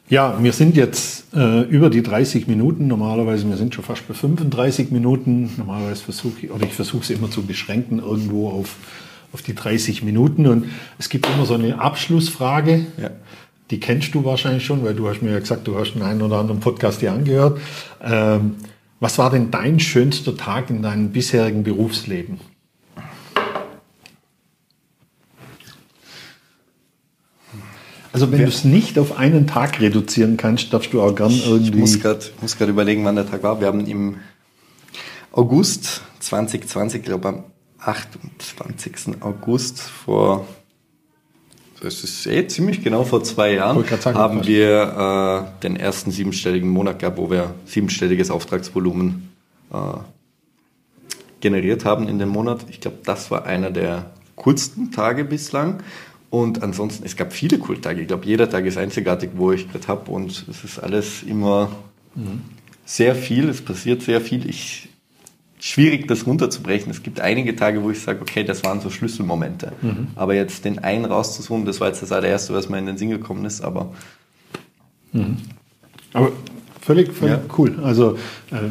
Ja, 0.09 0.43
wir 0.43 0.53
sind 0.53 0.77
jetzt 0.77 1.35
äh, 1.35 1.63
über 1.63 1.89
die 1.89 2.03
30 2.03 2.47
Minuten. 2.47 2.89
Normalerweise, 2.89 3.49
wir 3.49 3.57
sind 3.57 3.75
schon 3.75 3.85
fast 3.85 4.07
bei 4.07 4.15
35 4.15 4.91
Minuten. 4.91 5.51
Normalerweise 5.57 6.03
versuche 6.03 6.41
ich, 6.43 6.51
oder 6.51 6.65
ich 6.65 6.75
versuche 6.75 7.03
es 7.03 7.11
immer 7.11 7.31
zu 7.31 7.43
beschränken, 7.43 8.01
irgendwo 8.01 8.51
auf, 8.51 8.77
auf 9.33 9.41
die 9.41 9.55
30 9.55 10.03
Minuten. 10.03 10.47
Und 10.47 10.67
es 10.99 11.09
gibt 11.09 11.27
immer 11.27 11.47
so 11.47 11.55
eine 11.55 11.81
Abschlussfrage. 11.81 12.87
Ja. 13.01 13.11
Die 13.71 13.81
kennst 13.81 14.15
du 14.15 14.25
wahrscheinlich 14.25 14.65
schon, 14.65 14.85
weil 14.85 14.95
du 14.95 15.09
hast 15.09 15.23
mir 15.23 15.33
ja 15.33 15.39
gesagt, 15.39 15.67
du 15.67 15.79
hast 15.79 15.97
einen 15.97 16.23
oder 16.23 16.39
anderen 16.39 16.61
Podcast 16.61 17.01
hier 17.01 17.13
angehört. 17.13 17.59
Ähm, 18.03 18.57
was 19.01 19.19
war 19.19 19.31
denn 19.31 19.51
dein 19.51 19.81
schönster 19.81 20.37
Tag 20.37 20.71
in 20.71 20.83
deinem 20.83 21.11
bisherigen 21.11 21.63
Berufsleben? 21.63 22.41
Also 28.13 28.31
wenn 28.31 28.39
du 28.39 28.47
es 28.47 28.65
nicht 28.65 28.97
auf 28.99 29.19
einen 29.19 29.49
Tag 29.49 29.81
reduzieren 29.81 30.37
kannst, 30.37 30.73
darfst 30.73 30.93
du 30.93 31.03
auch 31.03 31.17
gern 31.17 31.33
irgendwie... 31.33 31.83
Ich 31.83 32.41
muss 32.41 32.57
gerade 32.57 32.71
überlegen, 32.71 33.05
wann 33.05 33.17
der 33.17 33.29
Tag 33.29 33.43
war. 33.43 33.61
Wir 33.61 33.67
haben 33.67 33.85
im 33.87 34.19
August 35.33 36.03
2020, 36.21 37.01
ich 37.01 37.05
glaube 37.05 37.29
am 37.29 37.45
28. 37.81 39.21
August 39.21 39.81
vor, 39.81 40.47
das 41.85 42.03
ist 42.03 42.27
eh 42.27 42.47
ziemlich 42.49 42.83
genau 42.83 43.05
vor 43.05 43.23
zwei 43.23 43.55
Jahren, 43.55 43.85
sagen, 43.85 44.17
haben 44.17 44.47
wir 44.47 45.51
äh, 45.59 45.61
den 45.63 45.77
ersten 45.77 46.11
siebenstelligen 46.11 46.69
Monat 46.69 46.99
gehabt, 46.99 47.19
wo 47.19 47.31
wir 47.31 47.55
siebenstelliges 47.67 48.31
Auftragsvolumen 48.31 49.31
äh, 49.71 49.77
generiert 51.41 51.85
haben 51.85 52.09
in 52.09 52.19
dem 52.19 52.31
Monat. 52.31 52.65
Ich 52.71 52.81
glaube, 52.81 52.99
das 53.05 53.31
war 53.31 53.45
einer 53.45 53.71
der 53.71 54.11
coolsten 54.35 54.93
Tage 54.93 55.25
bislang. 55.25 55.83
Und 56.31 56.63
ansonsten, 56.63 57.05
es 57.05 57.17
gab 57.17 57.33
viele 57.33 57.59
Kulttage. 57.59 58.01
Ich 58.01 58.09
glaube, 58.09 58.27
jeder 58.27 58.49
Tag 58.49 58.65
ist 58.65 58.79
einzigartig, 58.79 59.31
wo 59.35 59.53
ich 59.53 59.71
gerade 59.71 59.87
habe. 59.87 60.11
Und 60.11 60.47
es 60.49 60.65
ist 60.65 60.79
alles 60.79 61.23
immer 61.23 61.71
mhm. 62.15 62.41
sehr 62.85 63.15
viel. 63.15 63.49
Es 63.49 63.61
passiert 63.61 64.03
sehr 64.03 64.21
viel. 64.23 64.49
Ich, 64.49 64.89
schwierig, 65.65 66.07
das 66.07 66.27
runterzubrechen. 66.27 66.91
Es 66.91 67.03
gibt 67.03 67.21
einige 67.21 67.57
Tage, 67.57 67.83
wo 67.83 67.91
ich 67.91 67.99
sage, 68.01 68.21
okay, 68.21 68.45
das 68.45 68.65
waren 68.65 68.83
so 68.83 68.91
Schlüsselmomente. 68.91 69.73
Mhm. 69.81 70.09
Aber 70.15 70.35
jetzt 70.35 70.67
den 70.67 70.79
einen 70.79 71.07
rauszusuchen, 71.07 71.65
das 71.65 71.81
war 71.81 71.89
jetzt 71.89 72.03
das 72.03 72.13
allererste, 72.13 72.53
was 72.53 72.69
mir 72.69 72.79
in 72.79 72.85
den 72.85 72.99
Sinn 72.99 73.09
gekommen 73.09 73.47
ist. 73.47 73.63
Aber, 73.63 73.95
mhm. 75.13 75.39
aber 76.13 76.33
völlig, 76.85 77.13
völlig 77.13 77.37
ja. 77.37 77.55
cool. 77.59 77.79
Also 77.83 78.19
äh, 78.51 78.71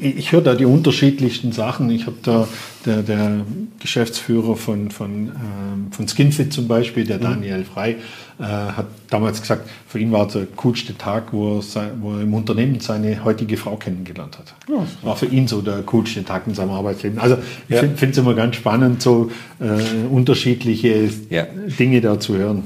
ich 0.00 0.32
höre 0.32 0.42
da 0.42 0.54
die 0.54 0.66
unterschiedlichsten 0.66 1.52
Sachen. 1.52 1.90
Ich 1.90 2.06
habe 2.06 2.16
da 2.22 2.46
der, 2.84 3.02
der, 3.02 3.40
Geschäftsführer 3.80 4.56
von, 4.56 4.90
von, 4.90 5.10
ähm, 5.10 5.92
von 5.92 6.08
Skinfit 6.08 6.54
zum 6.54 6.68
Beispiel, 6.68 7.04
der 7.04 7.18
mhm. 7.18 7.22
Daniel 7.22 7.64
Frei, 7.64 7.96
äh, 8.38 8.42
hat 8.42 8.86
damals 9.10 9.42
gesagt, 9.42 9.68
für 9.86 9.98
ihn 9.98 10.10
war 10.10 10.26
der 10.26 10.46
coolste 10.56 10.96
Tag, 10.96 11.32
wo 11.32 11.58
er, 11.58 11.62
sein, 11.62 11.90
wo 12.00 12.14
er 12.14 12.22
im 12.22 12.32
Unternehmen 12.32 12.80
seine 12.80 13.22
heutige 13.24 13.58
Frau 13.58 13.76
kennengelernt 13.76 14.38
hat. 14.38 14.54
Ja, 14.68 14.86
war 15.02 15.16
für 15.16 15.26
ihn 15.26 15.46
so 15.48 15.60
der 15.60 15.82
coolste 15.82 16.24
Tag 16.24 16.46
in 16.46 16.54
seinem 16.54 16.70
Arbeitsleben. 16.70 17.18
Also 17.18 17.36
ich 17.68 17.74
ja. 17.74 17.80
finde 17.80 18.08
es 18.08 18.18
immer 18.18 18.32
ganz 18.32 18.56
spannend, 18.56 19.02
so 19.02 19.30
äh, 19.60 20.06
unterschiedliche 20.10 21.10
ja. 21.28 21.46
Dinge 21.78 22.00
da 22.00 22.18
zu 22.18 22.36
hören. 22.36 22.64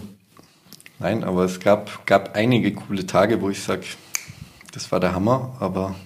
Nein, 1.01 1.25
aber 1.25 1.45
es 1.45 1.59
gab, 1.59 2.07
gab 2.07 2.37
einige 2.37 2.73
coole 2.73 3.07
Tage, 3.07 3.41
wo 3.41 3.51
ich 3.51 3.61
sage, 3.61 3.83
das 4.79 4.93
war 4.93 5.01
der 5.01 5.13
Hammer, 5.13 5.57
aber 5.59 5.97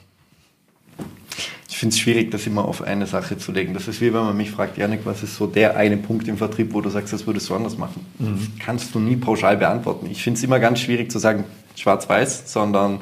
ich 1.68 1.76
finde 1.76 1.92
es 1.92 2.00
schwierig, 2.00 2.30
das 2.30 2.46
immer 2.46 2.64
auf 2.64 2.80
eine 2.80 3.06
Sache 3.06 3.36
zu 3.36 3.52
legen. 3.52 3.74
Das 3.74 3.86
ist 3.86 4.00
wie 4.00 4.14
wenn 4.14 4.24
man 4.24 4.34
mich 4.34 4.50
fragt, 4.50 4.78
Janik, 4.78 5.00
was 5.04 5.22
ist 5.22 5.36
so 5.36 5.46
der 5.46 5.76
eine 5.76 5.98
Punkt 5.98 6.26
im 6.26 6.38
Vertrieb, 6.38 6.72
wo 6.72 6.80
du 6.80 6.88
sagst, 6.88 7.12
das 7.12 7.26
würdest 7.26 7.50
du 7.50 7.54
anders 7.54 7.76
machen? 7.76 8.06
Mhm. 8.18 8.38
Das 8.38 8.64
kannst 8.64 8.94
du 8.94 8.98
nie 8.98 9.16
pauschal 9.16 9.58
beantworten. 9.58 10.06
Ich 10.10 10.22
finde 10.22 10.38
es 10.38 10.44
immer 10.44 10.58
ganz 10.58 10.80
schwierig 10.80 11.10
zu 11.10 11.18
sagen, 11.18 11.44
schwarz-weiß, 11.76 12.50
sondern 12.50 13.00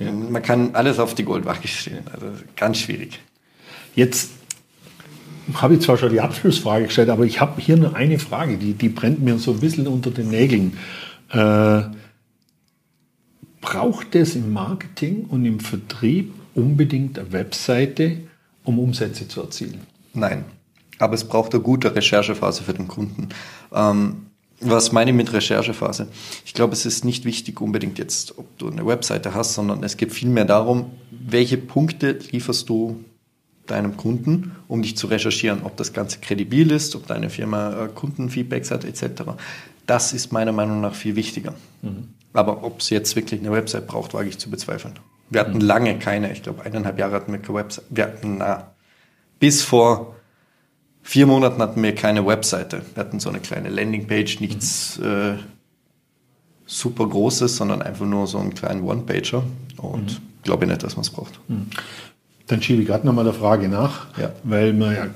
ja. 0.00 0.10
man 0.10 0.42
kann 0.42 0.74
alles 0.74 0.98
auf 0.98 1.14
die 1.14 1.22
Goldwaage 1.22 1.68
stellen. 1.68 2.02
Also 2.12 2.26
ganz 2.56 2.78
schwierig. 2.78 3.20
Jetzt 3.94 4.30
habe 5.54 5.74
ich 5.74 5.82
zwar 5.82 5.98
schon 5.98 6.10
die 6.10 6.20
Abschlussfrage 6.20 6.86
gestellt, 6.86 7.10
aber 7.10 7.22
ich 7.22 7.40
habe 7.40 7.60
hier 7.60 7.76
nur 7.76 7.94
eine 7.94 8.18
Frage, 8.18 8.56
die, 8.56 8.72
die 8.72 8.88
brennt 8.88 9.22
mir 9.22 9.38
so 9.38 9.52
ein 9.52 9.60
bisschen 9.60 9.86
unter 9.86 10.10
den 10.10 10.30
Nägeln. 10.30 10.76
Äh, 11.30 11.82
braucht 13.66 14.14
es 14.14 14.36
im 14.36 14.52
Marketing 14.52 15.24
und 15.24 15.44
im 15.44 15.58
Vertrieb 15.58 16.32
unbedingt 16.54 17.18
eine 17.18 17.32
Webseite, 17.32 18.18
um 18.62 18.78
Umsätze 18.78 19.26
zu 19.26 19.40
erzielen? 19.40 19.80
Nein, 20.14 20.44
aber 20.98 21.14
es 21.14 21.24
braucht 21.24 21.52
eine 21.52 21.62
gute 21.62 21.94
Recherchephase 21.94 22.62
für 22.62 22.74
den 22.74 22.86
Kunden. 22.86 23.28
Ähm, 23.74 24.26
was 24.60 24.92
meine 24.92 25.10
ich 25.10 25.16
mit 25.16 25.32
Recherchephase? 25.32 26.06
Ich 26.44 26.54
glaube, 26.54 26.74
es 26.74 26.86
ist 26.86 27.04
nicht 27.04 27.24
wichtig 27.24 27.60
unbedingt 27.60 27.98
jetzt, 27.98 28.38
ob 28.38 28.56
du 28.56 28.70
eine 28.70 28.86
Webseite 28.86 29.34
hast, 29.34 29.54
sondern 29.54 29.82
es 29.82 29.96
geht 29.96 30.12
vielmehr 30.12 30.44
darum, 30.44 30.92
welche 31.10 31.58
Punkte 31.58 32.18
lieferst 32.30 32.68
du 32.68 33.04
deinem 33.66 33.96
Kunden, 33.96 34.52
um 34.68 34.80
dich 34.80 34.96
zu 34.96 35.08
recherchieren, 35.08 35.64
ob 35.64 35.76
das 35.76 35.92
Ganze 35.92 36.20
kredibil 36.20 36.70
ist, 36.70 36.94
ob 36.94 37.08
deine 37.08 37.30
Firma 37.30 37.84
äh, 37.84 37.88
Kundenfeedbacks 37.88 38.70
hat 38.70 38.84
etc. 38.84 39.24
Das 39.86 40.12
ist 40.12 40.32
meiner 40.32 40.52
Meinung 40.52 40.80
nach 40.80 40.94
viel 40.94 41.16
wichtiger. 41.16 41.52
Mhm. 41.82 42.15
Aber 42.36 42.62
ob 42.64 42.80
es 42.80 42.90
jetzt 42.90 43.16
wirklich 43.16 43.40
eine 43.40 43.50
Website 43.50 43.86
braucht, 43.86 44.14
wage 44.14 44.28
ich 44.28 44.38
zu 44.38 44.50
bezweifeln. 44.50 44.94
Wir 45.30 45.40
hatten 45.40 45.54
mhm. 45.54 45.60
lange 45.60 45.98
keine, 45.98 46.32
ich 46.32 46.42
glaube 46.42 46.64
eineinhalb 46.64 46.98
Jahre 46.98 47.16
hatten 47.16 47.32
wir 47.32 47.40
keine 47.40 47.58
Website. 47.58 47.84
Wir 47.90 48.04
hatten, 48.04 48.38
na, 48.38 48.72
bis 49.38 49.62
vor 49.62 50.14
vier 51.02 51.26
Monaten 51.26 51.60
hatten 51.62 51.82
wir 51.82 51.94
keine 51.94 52.26
Webseite. 52.26 52.82
Wir 52.94 53.00
hatten 53.00 53.20
so 53.20 53.30
eine 53.30 53.40
kleine 53.40 53.68
Landingpage, 53.68 54.40
nichts 54.40 54.98
mhm. 54.98 55.06
äh, 55.06 55.34
super 56.66 57.08
Großes, 57.08 57.56
sondern 57.56 57.80
einfach 57.80 58.06
nur 58.06 58.26
so 58.26 58.38
einen 58.38 58.54
kleinen 58.54 58.82
One-Pager. 58.82 59.42
Und 59.78 60.20
mhm. 60.20 60.42
glaube 60.42 60.66
nicht, 60.66 60.82
dass 60.82 60.96
man 60.96 61.02
es 61.02 61.10
braucht. 61.10 61.40
Dann 62.46 62.62
schiebe 62.62 62.82
ich 62.82 62.88
gerade 62.88 63.06
nochmal 63.06 63.24
der 63.24 63.34
Frage 63.34 63.68
nach, 63.68 64.06
Ja. 64.18 64.30
weil 64.44 64.72
wir 64.72 64.92
ja 64.92 65.06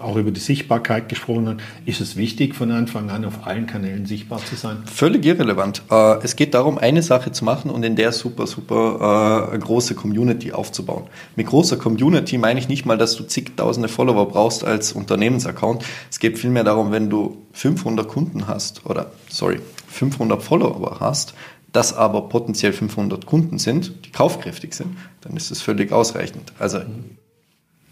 auch 0.00 0.16
über 0.16 0.30
die 0.30 0.40
Sichtbarkeit 0.40 1.08
gesprochen 1.08 1.48
haben. 1.48 1.58
Ist 1.84 2.00
es 2.00 2.16
wichtig, 2.16 2.54
von 2.54 2.70
Anfang 2.70 3.10
an 3.10 3.24
auf 3.24 3.46
allen 3.46 3.66
Kanälen 3.66 4.06
sichtbar 4.06 4.38
zu 4.44 4.54
sein? 4.54 4.78
Völlig 4.86 5.24
irrelevant. 5.24 5.82
Äh, 5.90 6.18
Es 6.22 6.36
geht 6.36 6.54
darum, 6.54 6.78
eine 6.78 7.02
Sache 7.02 7.32
zu 7.32 7.44
machen 7.44 7.70
und 7.70 7.82
in 7.84 7.96
der 7.96 8.12
super, 8.12 8.46
super 8.46 9.50
äh, 9.52 9.58
große 9.58 9.94
Community 9.96 10.52
aufzubauen. 10.52 11.04
Mit 11.34 11.46
großer 11.48 11.76
Community 11.76 12.38
meine 12.38 12.60
ich 12.60 12.68
nicht 12.68 12.86
mal, 12.86 12.96
dass 12.98 13.16
du 13.16 13.24
zigtausende 13.24 13.88
Follower 13.88 14.28
brauchst 14.28 14.62
als 14.64 14.92
Unternehmensaccount. 14.92 15.84
Es 16.10 16.20
geht 16.20 16.38
vielmehr 16.38 16.64
darum, 16.64 16.92
wenn 16.92 17.10
du 17.10 17.38
500 17.54 18.06
Kunden 18.06 18.46
hast 18.46 18.86
oder, 18.86 19.10
sorry, 19.28 19.58
500 19.88 20.40
Follower 20.42 20.98
hast, 21.00 21.34
das 21.72 21.94
aber 21.94 22.28
potenziell 22.28 22.72
500 22.72 23.26
Kunden 23.26 23.58
sind, 23.58 24.06
die 24.06 24.10
kaufkräftig 24.10 24.74
sind, 24.74 24.96
dann 25.20 25.36
ist 25.36 25.50
es 25.50 25.60
völlig 25.60 25.92
ausreichend. 25.92 26.52
Also, 26.58 26.80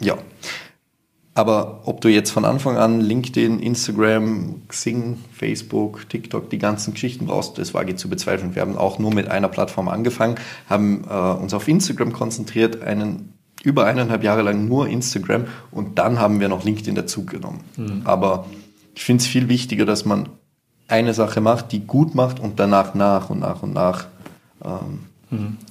ja. 0.01 0.16
Aber 1.35 1.83
ob 1.85 2.01
du 2.01 2.09
jetzt 2.09 2.31
von 2.31 2.47
Anfang 2.47 2.79
an 2.79 3.03
LinkedIn, 3.03 3.59
Instagram, 3.59 4.62
Xing, 4.68 5.18
Facebook, 5.33 6.09
TikTok, 6.09 6.49
die 6.49 6.57
ganzen 6.57 6.95
Geschichten 6.95 7.27
brauchst, 7.27 7.59
das 7.59 7.74
wage 7.74 7.93
ich 7.93 7.99
zu 7.99 8.09
bezweifeln. 8.09 8.55
Wir 8.55 8.62
haben 8.62 8.79
auch 8.79 8.99
nur 8.99 9.12
mit 9.12 9.29
einer 9.29 9.49
Plattform 9.49 9.89
angefangen, 9.89 10.37
haben 10.70 11.05
äh, 11.07 11.12
uns 11.12 11.53
auf 11.53 11.68
Instagram 11.68 12.14
konzentriert, 12.14 12.81
einen 12.81 13.35
über 13.62 13.85
eineinhalb 13.85 14.22
Jahre 14.22 14.43
lang 14.43 14.66
nur 14.66 14.89
Instagram 14.89 15.47
und 15.70 15.99
dann 15.99 16.18
haben 16.18 16.41
wir 16.41 16.49
noch 16.49 16.64
LinkedIn 16.64 16.95
dazugenommen. 16.95 17.61
Aber 18.05 18.47
ich 18.95 19.05
finde 19.05 19.22
es 19.22 19.27
viel 19.27 19.49
wichtiger, 19.49 19.85
dass 19.85 20.05
man 20.07 20.31
eine 20.89 21.14
Sache 21.14 21.41
macht, 21.41 21.72
die 21.72 21.87
gut 21.87 22.14
macht 22.14 22.41
und 22.41 22.61
danach 22.61 22.95
nach 22.95 23.30
und 23.30 23.41
nach 23.41 23.62
und 23.62 23.72
nach 23.72 24.07
ähm, 24.64 25.01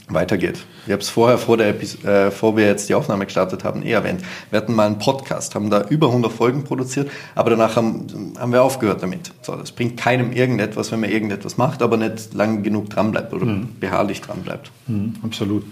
weitergeht. 0.10 0.66
Ich 0.86 0.92
habe 0.92 1.02
es 1.02 1.10
vorher, 1.10 1.38
vor, 1.38 1.58
der 1.58 1.70
Epis 1.70 2.04
äh, 2.04 2.30
vor 2.30 2.58
wir 2.58 2.66
jetzt 2.66 2.90
die 2.90 2.96
Aufnahme 2.96 3.26
gestartet 3.26 3.64
haben, 3.64 3.84
eh 3.84 3.92
erwähnt. 3.92 4.22
Wir 4.50 4.58
hatten 4.58 4.74
mal 4.74 4.86
einen 4.86 5.00
Podcast, 5.00 5.56
haben 5.56 5.70
da 5.70 5.88
über 5.88 6.08
100 6.08 6.32
Folgen 6.32 6.64
produziert, 6.64 7.10
aber 7.34 7.52
danach 7.52 7.76
haben, 7.76 8.34
haben 8.38 8.52
wir 8.52 8.62
aufgehört 8.62 9.02
damit. 9.02 9.32
So, 9.42 9.56
das 9.56 9.72
bringt 9.72 9.98
keinem 9.98 10.34
irgendetwas, 10.34 10.92
wenn 10.92 11.00
man 11.00 11.10
irgendetwas 11.10 11.58
macht, 11.58 11.82
aber 11.82 11.98
nicht 11.98 12.34
lang 12.34 12.64
genug 12.64 12.90
dran 12.90 13.12
bleibt 13.12 13.34
oder 13.34 13.46
beharrlich 13.80 14.22
dran 14.22 14.42
bleibt. 14.42 14.72
Mhm, 14.88 15.16
absolut. 15.24 15.66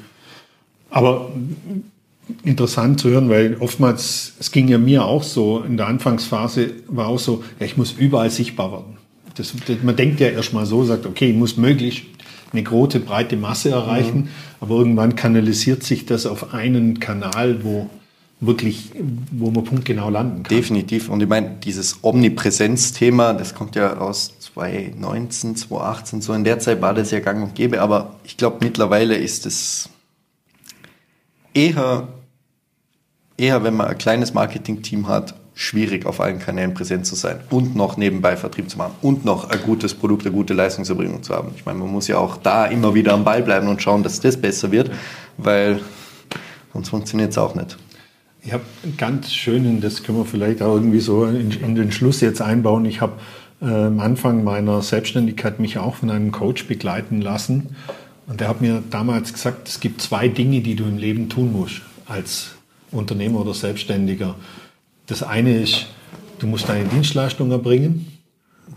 Aber 0.89 1.29
interessant 2.43 3.01
zu 3.01 3.09
hören, 3.09 3.29
weil 3.29 3.57
oftmals, 3.59 4.33
es 4.39 4.51
ging 4.51 4.69
ja 4.69 4.77
mir 4.77 5.03
auch 5.05 5.23
so, 5.23 5.59
in 5.59 5.75
der 5.75 5.87
Anfangsphase 5.87 6.71
war 6.87 7.07
auch 7.07 7.19
so, 7.19 7.43
ja, 7.59 7.65
ich 7.65 7.77
muss 7.77 7.91
überall 7.91 8.29
sichtbar 8.29 8.71
werden. 8.71 8.92
Das, 9.35 9.53
man 9.81 9.95
denkt 9.95 10.19
ja 10.19 10.29
erstmal 10.29 10.65
so, 10.65 10.83
sagt, 10.83 11.05
okay, 11.05 11.31
ich 11.31 11.35
muss 11.35 11.57
möglichst 11.57 12.03
eine 12.51 12.63
große, 12.63 12.99
breite 12.99 13.35
Masse 13.35 13.71
erreichen, 13.71 14.29
aber 14.59 14.75
irgendwann 14.75 15.15
kanalisiert 15.15 15.83
sich 15.83 16.05
das 16.05 16.25
auf 16.25 16.53
einen 16.53 16.99
Kanal, 16.99 17.63
wo 17.63 17.89
wirklich, 18.39 18.91
wo 19.31 19.51
man 19.51 19.63
punktgenau 19.63 20.09
landen 20.09 20.43
kann. 20.43 20.55
Definitiv. 20.55 21.09
Und 21.09 21.21
ich 21.23 21.29
meine, 21.29 21.57
dieses 21.63 22.03
Omnipräsenz-Thema, 22.03 23.33
das 23.33 23.55
kommt 23.55 23.75
ja 23.75 23.97
aus 23.97 24.33
2019, 24.39 25.55
2018, 25.55 26.21
so 26.21 26.33
in 26.33 26.43
der 26.43 26.59
Zeit 26.59 26.81
war 26.81 26.93
das 26.93 27.11
ja 27.11 27.19
gang 27.19 27.43
und 27.43 27.55
gäbe, 27.55 27.81
aber 27.81 28.15
ich 28.23 28.37
glaube, 28.37 28.57
mittlerweile 28.61 29.15
ist 29.15 29.45
es 29.45 29.89
eher, 31.53 32.07
eher, 33.37 33.63
wenn 33.63 33.75
man 33.75 33.87
ein 33.87 33.97
kleines 33.97 34.33
Marketing-Team 34.33 35.07
hat, 35.07 35.35
schwierig 35.55 36.05
auf 36.05 36.19
allen 36.19 36.39
Kanälen 36.39 36.73
präsent 36.73 37.05
zu 37.05 37.15
sein 37.15 37.39
und 37.49 37.75
noch 37.75 37.97
nebenbei 37.97 38.35
Vertrieb 38.35 38.69
zu 38.69 38.77
machen 38.77 38.95
und 39.01 39.23
noch 39.23 39.49
ein 39.49 39.59
gutes 39.63 39.93
Produkt, 39.93 40.25
eine 40.25 40.33
gute 40.33 40.53
Leistungserbringung 40.53 41.21
zu 41.21 41.33
haben. 41.35 41.51
Ich 41.55 41.65
meine, 41.65 41.77
man 41.79 41.91
muss 41.91 42.07
ja 42.07 42.17
auch 42.17 42.37
da 42.37 42.65
immer 42.65 42.93
wieder 42.95 43.13
am 43.13 43.23
Ball 43.23 43.43
bleiben 43.43 43.67
und 43.67 43.81
schauen, 43.81 44.03
dass 44.03 44.19
das 44.19 44.37
besser 44.37 44.71
wird, 44.71 44.91
weil 45.37 45.79
sonst 46.73 46.89
funktioniert 46.89 47.31
es 47.31 47.37
auch 47.37 47.53
nicht. 47.53 47.77
Ich 48.41 48.51
habe 48.51 48.63
einen 48.83 48.97
ganz 48.97 49.31
schönen, 49.31 49.79
das 49.79 50.03
können 50.03 50.17
wir 50.17 50.25
vielleicht 50.25 50.61
auch 50.61 50.73
irgendwie 50.73 50.99
so 50.99 51.25
in, 51.25 51.51
in 51.51 51.75
den 51.75 51.91
Schluss 51.91 52.19
jetzt 52.19 52.41
einbauen. 52.41 52.83
Ich 52.85 52.99
habe 52.99 53.13
äh, 53.61 53.67
am 53.67 53.99
Anfang 53.99 54.43
meiner 54.43 54.81
Selbstständigkeit 54.81 55.59
mich 55.59 55.77
auch 55.77 55.95
von 55.95 56.09
einem 56.09 56.31
Coach 56.31 56.67
begleiten 56.67 57.21
lassen. 57.21 57.75
Und 58.27 58.41
der 58.41 58.49
hat 58.49 58.59
mir 58.59 58.83
damals 58.89 59.31
gesagt, 59.31 59.69
es 59.69 59.79
gibt 59.79 60.01
zwei 60.01 60.27
Dinge, 60.27 60.61
die 60.61 60.75
du 60.75 60.83
im 60.83 60.97
Leben 60.97 61.29
tun 61.29 61.53
musst 61.53 61.81
als 62.05 62.55
Unternehmer 62.91 63.41
oder 63.41 63.53
Selbstständiger. 63.53 64.35
Das 65.07 65.23
eine 65.23 65.61
ist, 65.61 65.87
du 66.39 66.47
musst 66.47 66.69
deine 66.69 66.87
Dienstleistung 66.89 67.51
erbringen. 67.51 68.07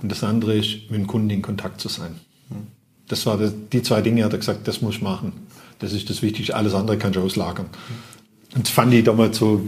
Und 0.03 0.11
das 0.11 0.23
andere 0.25 0.57
ist, 0.57 0.91
mit 0.91 1.01
dem 1.01 1.07
Kunden 1.07 1.31
in 1.31 1.43
Kontakt 1.43 1.81
zu 1.81 1.89
sein. 1.89 2.17
Das 3.09 3.25
war 3.27 3.39
das, 3.39 3.53
die 3.73 3.83
zwei 3.83 4.03
Dinge, 4.03 4.25
hat 4.25 4.33
er 4.33 4.39
gesagt, 4.39 4.67
das 4.67 4.83
musst 4.83 5.01
du 5.01 5.05
machen. 5.05 5.33
Das 5.79 5.93
ist 5.93 6.11
das 6.11 6.23
Wichtigste. 6.23 6.55
Alles 6.55 6.75
andere 6.75 6.99
kannst 6.99 7.17
du 7.17 7.23
auslagern. 7.23 7.67
Und 8.55 8.67
das 8.67 8.73
fand 8.73 8.93
ich 8.95 9.05
damals 9.05 9.37
so, 9.37 9.61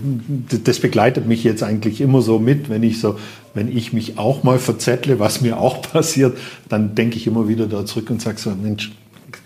das 0.64 0.80
begleitet 0.80 1.26
mich 1.26 1.44
jetzt 1.44 1.62
eigentlich 1.62 2.00
immer 2.00 2.22
so 2.22 2.38
mit, 2.38 2.70
wenn 2.70 2.82
ich 2.82 3.00
so, 3.00 3.18
wenn 3.52 3.74
ich 3.74 3.92
mich 3.92 4.16
auch 4.16 4.44
mal 4.44 4.58
verzettle, 4.58 5.18
was 5.18 5.40
mir 5.40 5.58
auch 5.58 5.82
passiert, 5.92 6.36
dann 6.68 6.94
denke 6.94 7.16
ich 7.16 7.26
immer 7.26 7.48
wieder 7.48 7.66
da 7.66 7.84
zurück 7.84 8.10
und 8.10 8.22
sage 8.22 8.38
so, 8.38 8.50
Mensch, 8.50 8.92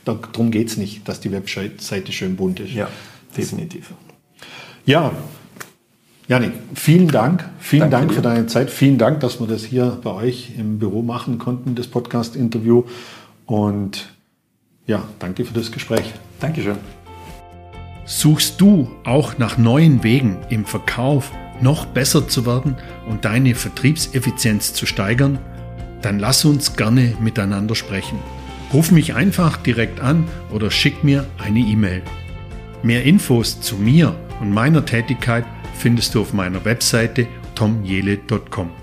darum 0.05 0.51
geht's 0.51 0.77
nicht, 0.77 1.09
dass 1.09 1.21
die 1.21 1.33
Webseite 1.33 2.13
schön 2.13 2.37
bunt 2.37 2.61
ist. 2.61 2.73
Ja, 2.73 2.89
definitiv. 3.37 3.93
Ja, 4.87 5.13
Janik, 6.33 6.53
vielen 6.75 7.09
Dank. 7.09 7.45
Vielen 7.61 7.91
Danke 7.91 7.97
Dank 7.97 8.09
dir. 8.09 8.15
für 8.15 8.23
deine 8.23 8.47
Zeit. 8.47 8.71
Vielen 8.71 8.97
Dank, 8.97 9.21
dass 9.21 9.39
wir 9.39 9.47
das 9.47 9.65
hier 9.65 9.99
bei 10.03 10.13
euch 10.13 10.53
im 10.57 10.79
Büro 10.79 11.03
machen 11.03 11.37
konnten, 11.37 11.75
das 11.75 11.89
Podcast-Interview. 11.89 12.85
Und 13.45 14.15
ja, 14.87 15.03
danke 15.19 15.45
für 15.45 15.53
das 15.53 15.71
Gespräch. 15.71 16.15
Dankeschön. 16.41 16.77
Suchst 18.07 18.63
du 18.63 18.91
auch 19.05 19.37
nach 19.37 19.59
neuen 19.59 20.03
Wegen 20.05 20.39
im 20.49 20.65
Verkauf 20.65 21.31
noch 21.61 21.85
besser 21.85 22.27
zu 22.27 22.47
werden 22.47 22.77
und 23.11 23.27
deine 23.27 23.55
Vertriebseffizienz 23.55 24.73
zu 24.73 24.87
steigern? 24.87 25.39
Dann 26.01 26.19
lass 26.19 26.47
uns 26.47 26.77
gerne 26.77 27.13
miteinander 27.21 27.75
sprechen. 27.75 28.19
Ruf 28.73 28.91
mich 28.91 29.15
einfach 29.15 29.59
direkt 29.59 30.01
an 30.01 30.25
oder 30.51 30.71
schick 30.71 31.05
mir 31.05 31.27
eine 31.37 31.59
E-Mail. 31.59 32.01
Mehr 32.83 33.05
Infos 33.05 33.61
zu 33.61 33.77
mir 33.77 34.17
und 34.41 34.51
meiner 34.51 34.87
Tätigkeit 34.87 35.45
findest 35.83 36.15
du 36.15 36.21
auf 36.21 36.33
meiner 36.33 36.65
Webseite 36.65 37.27
tomjele.com. 37.57 38.82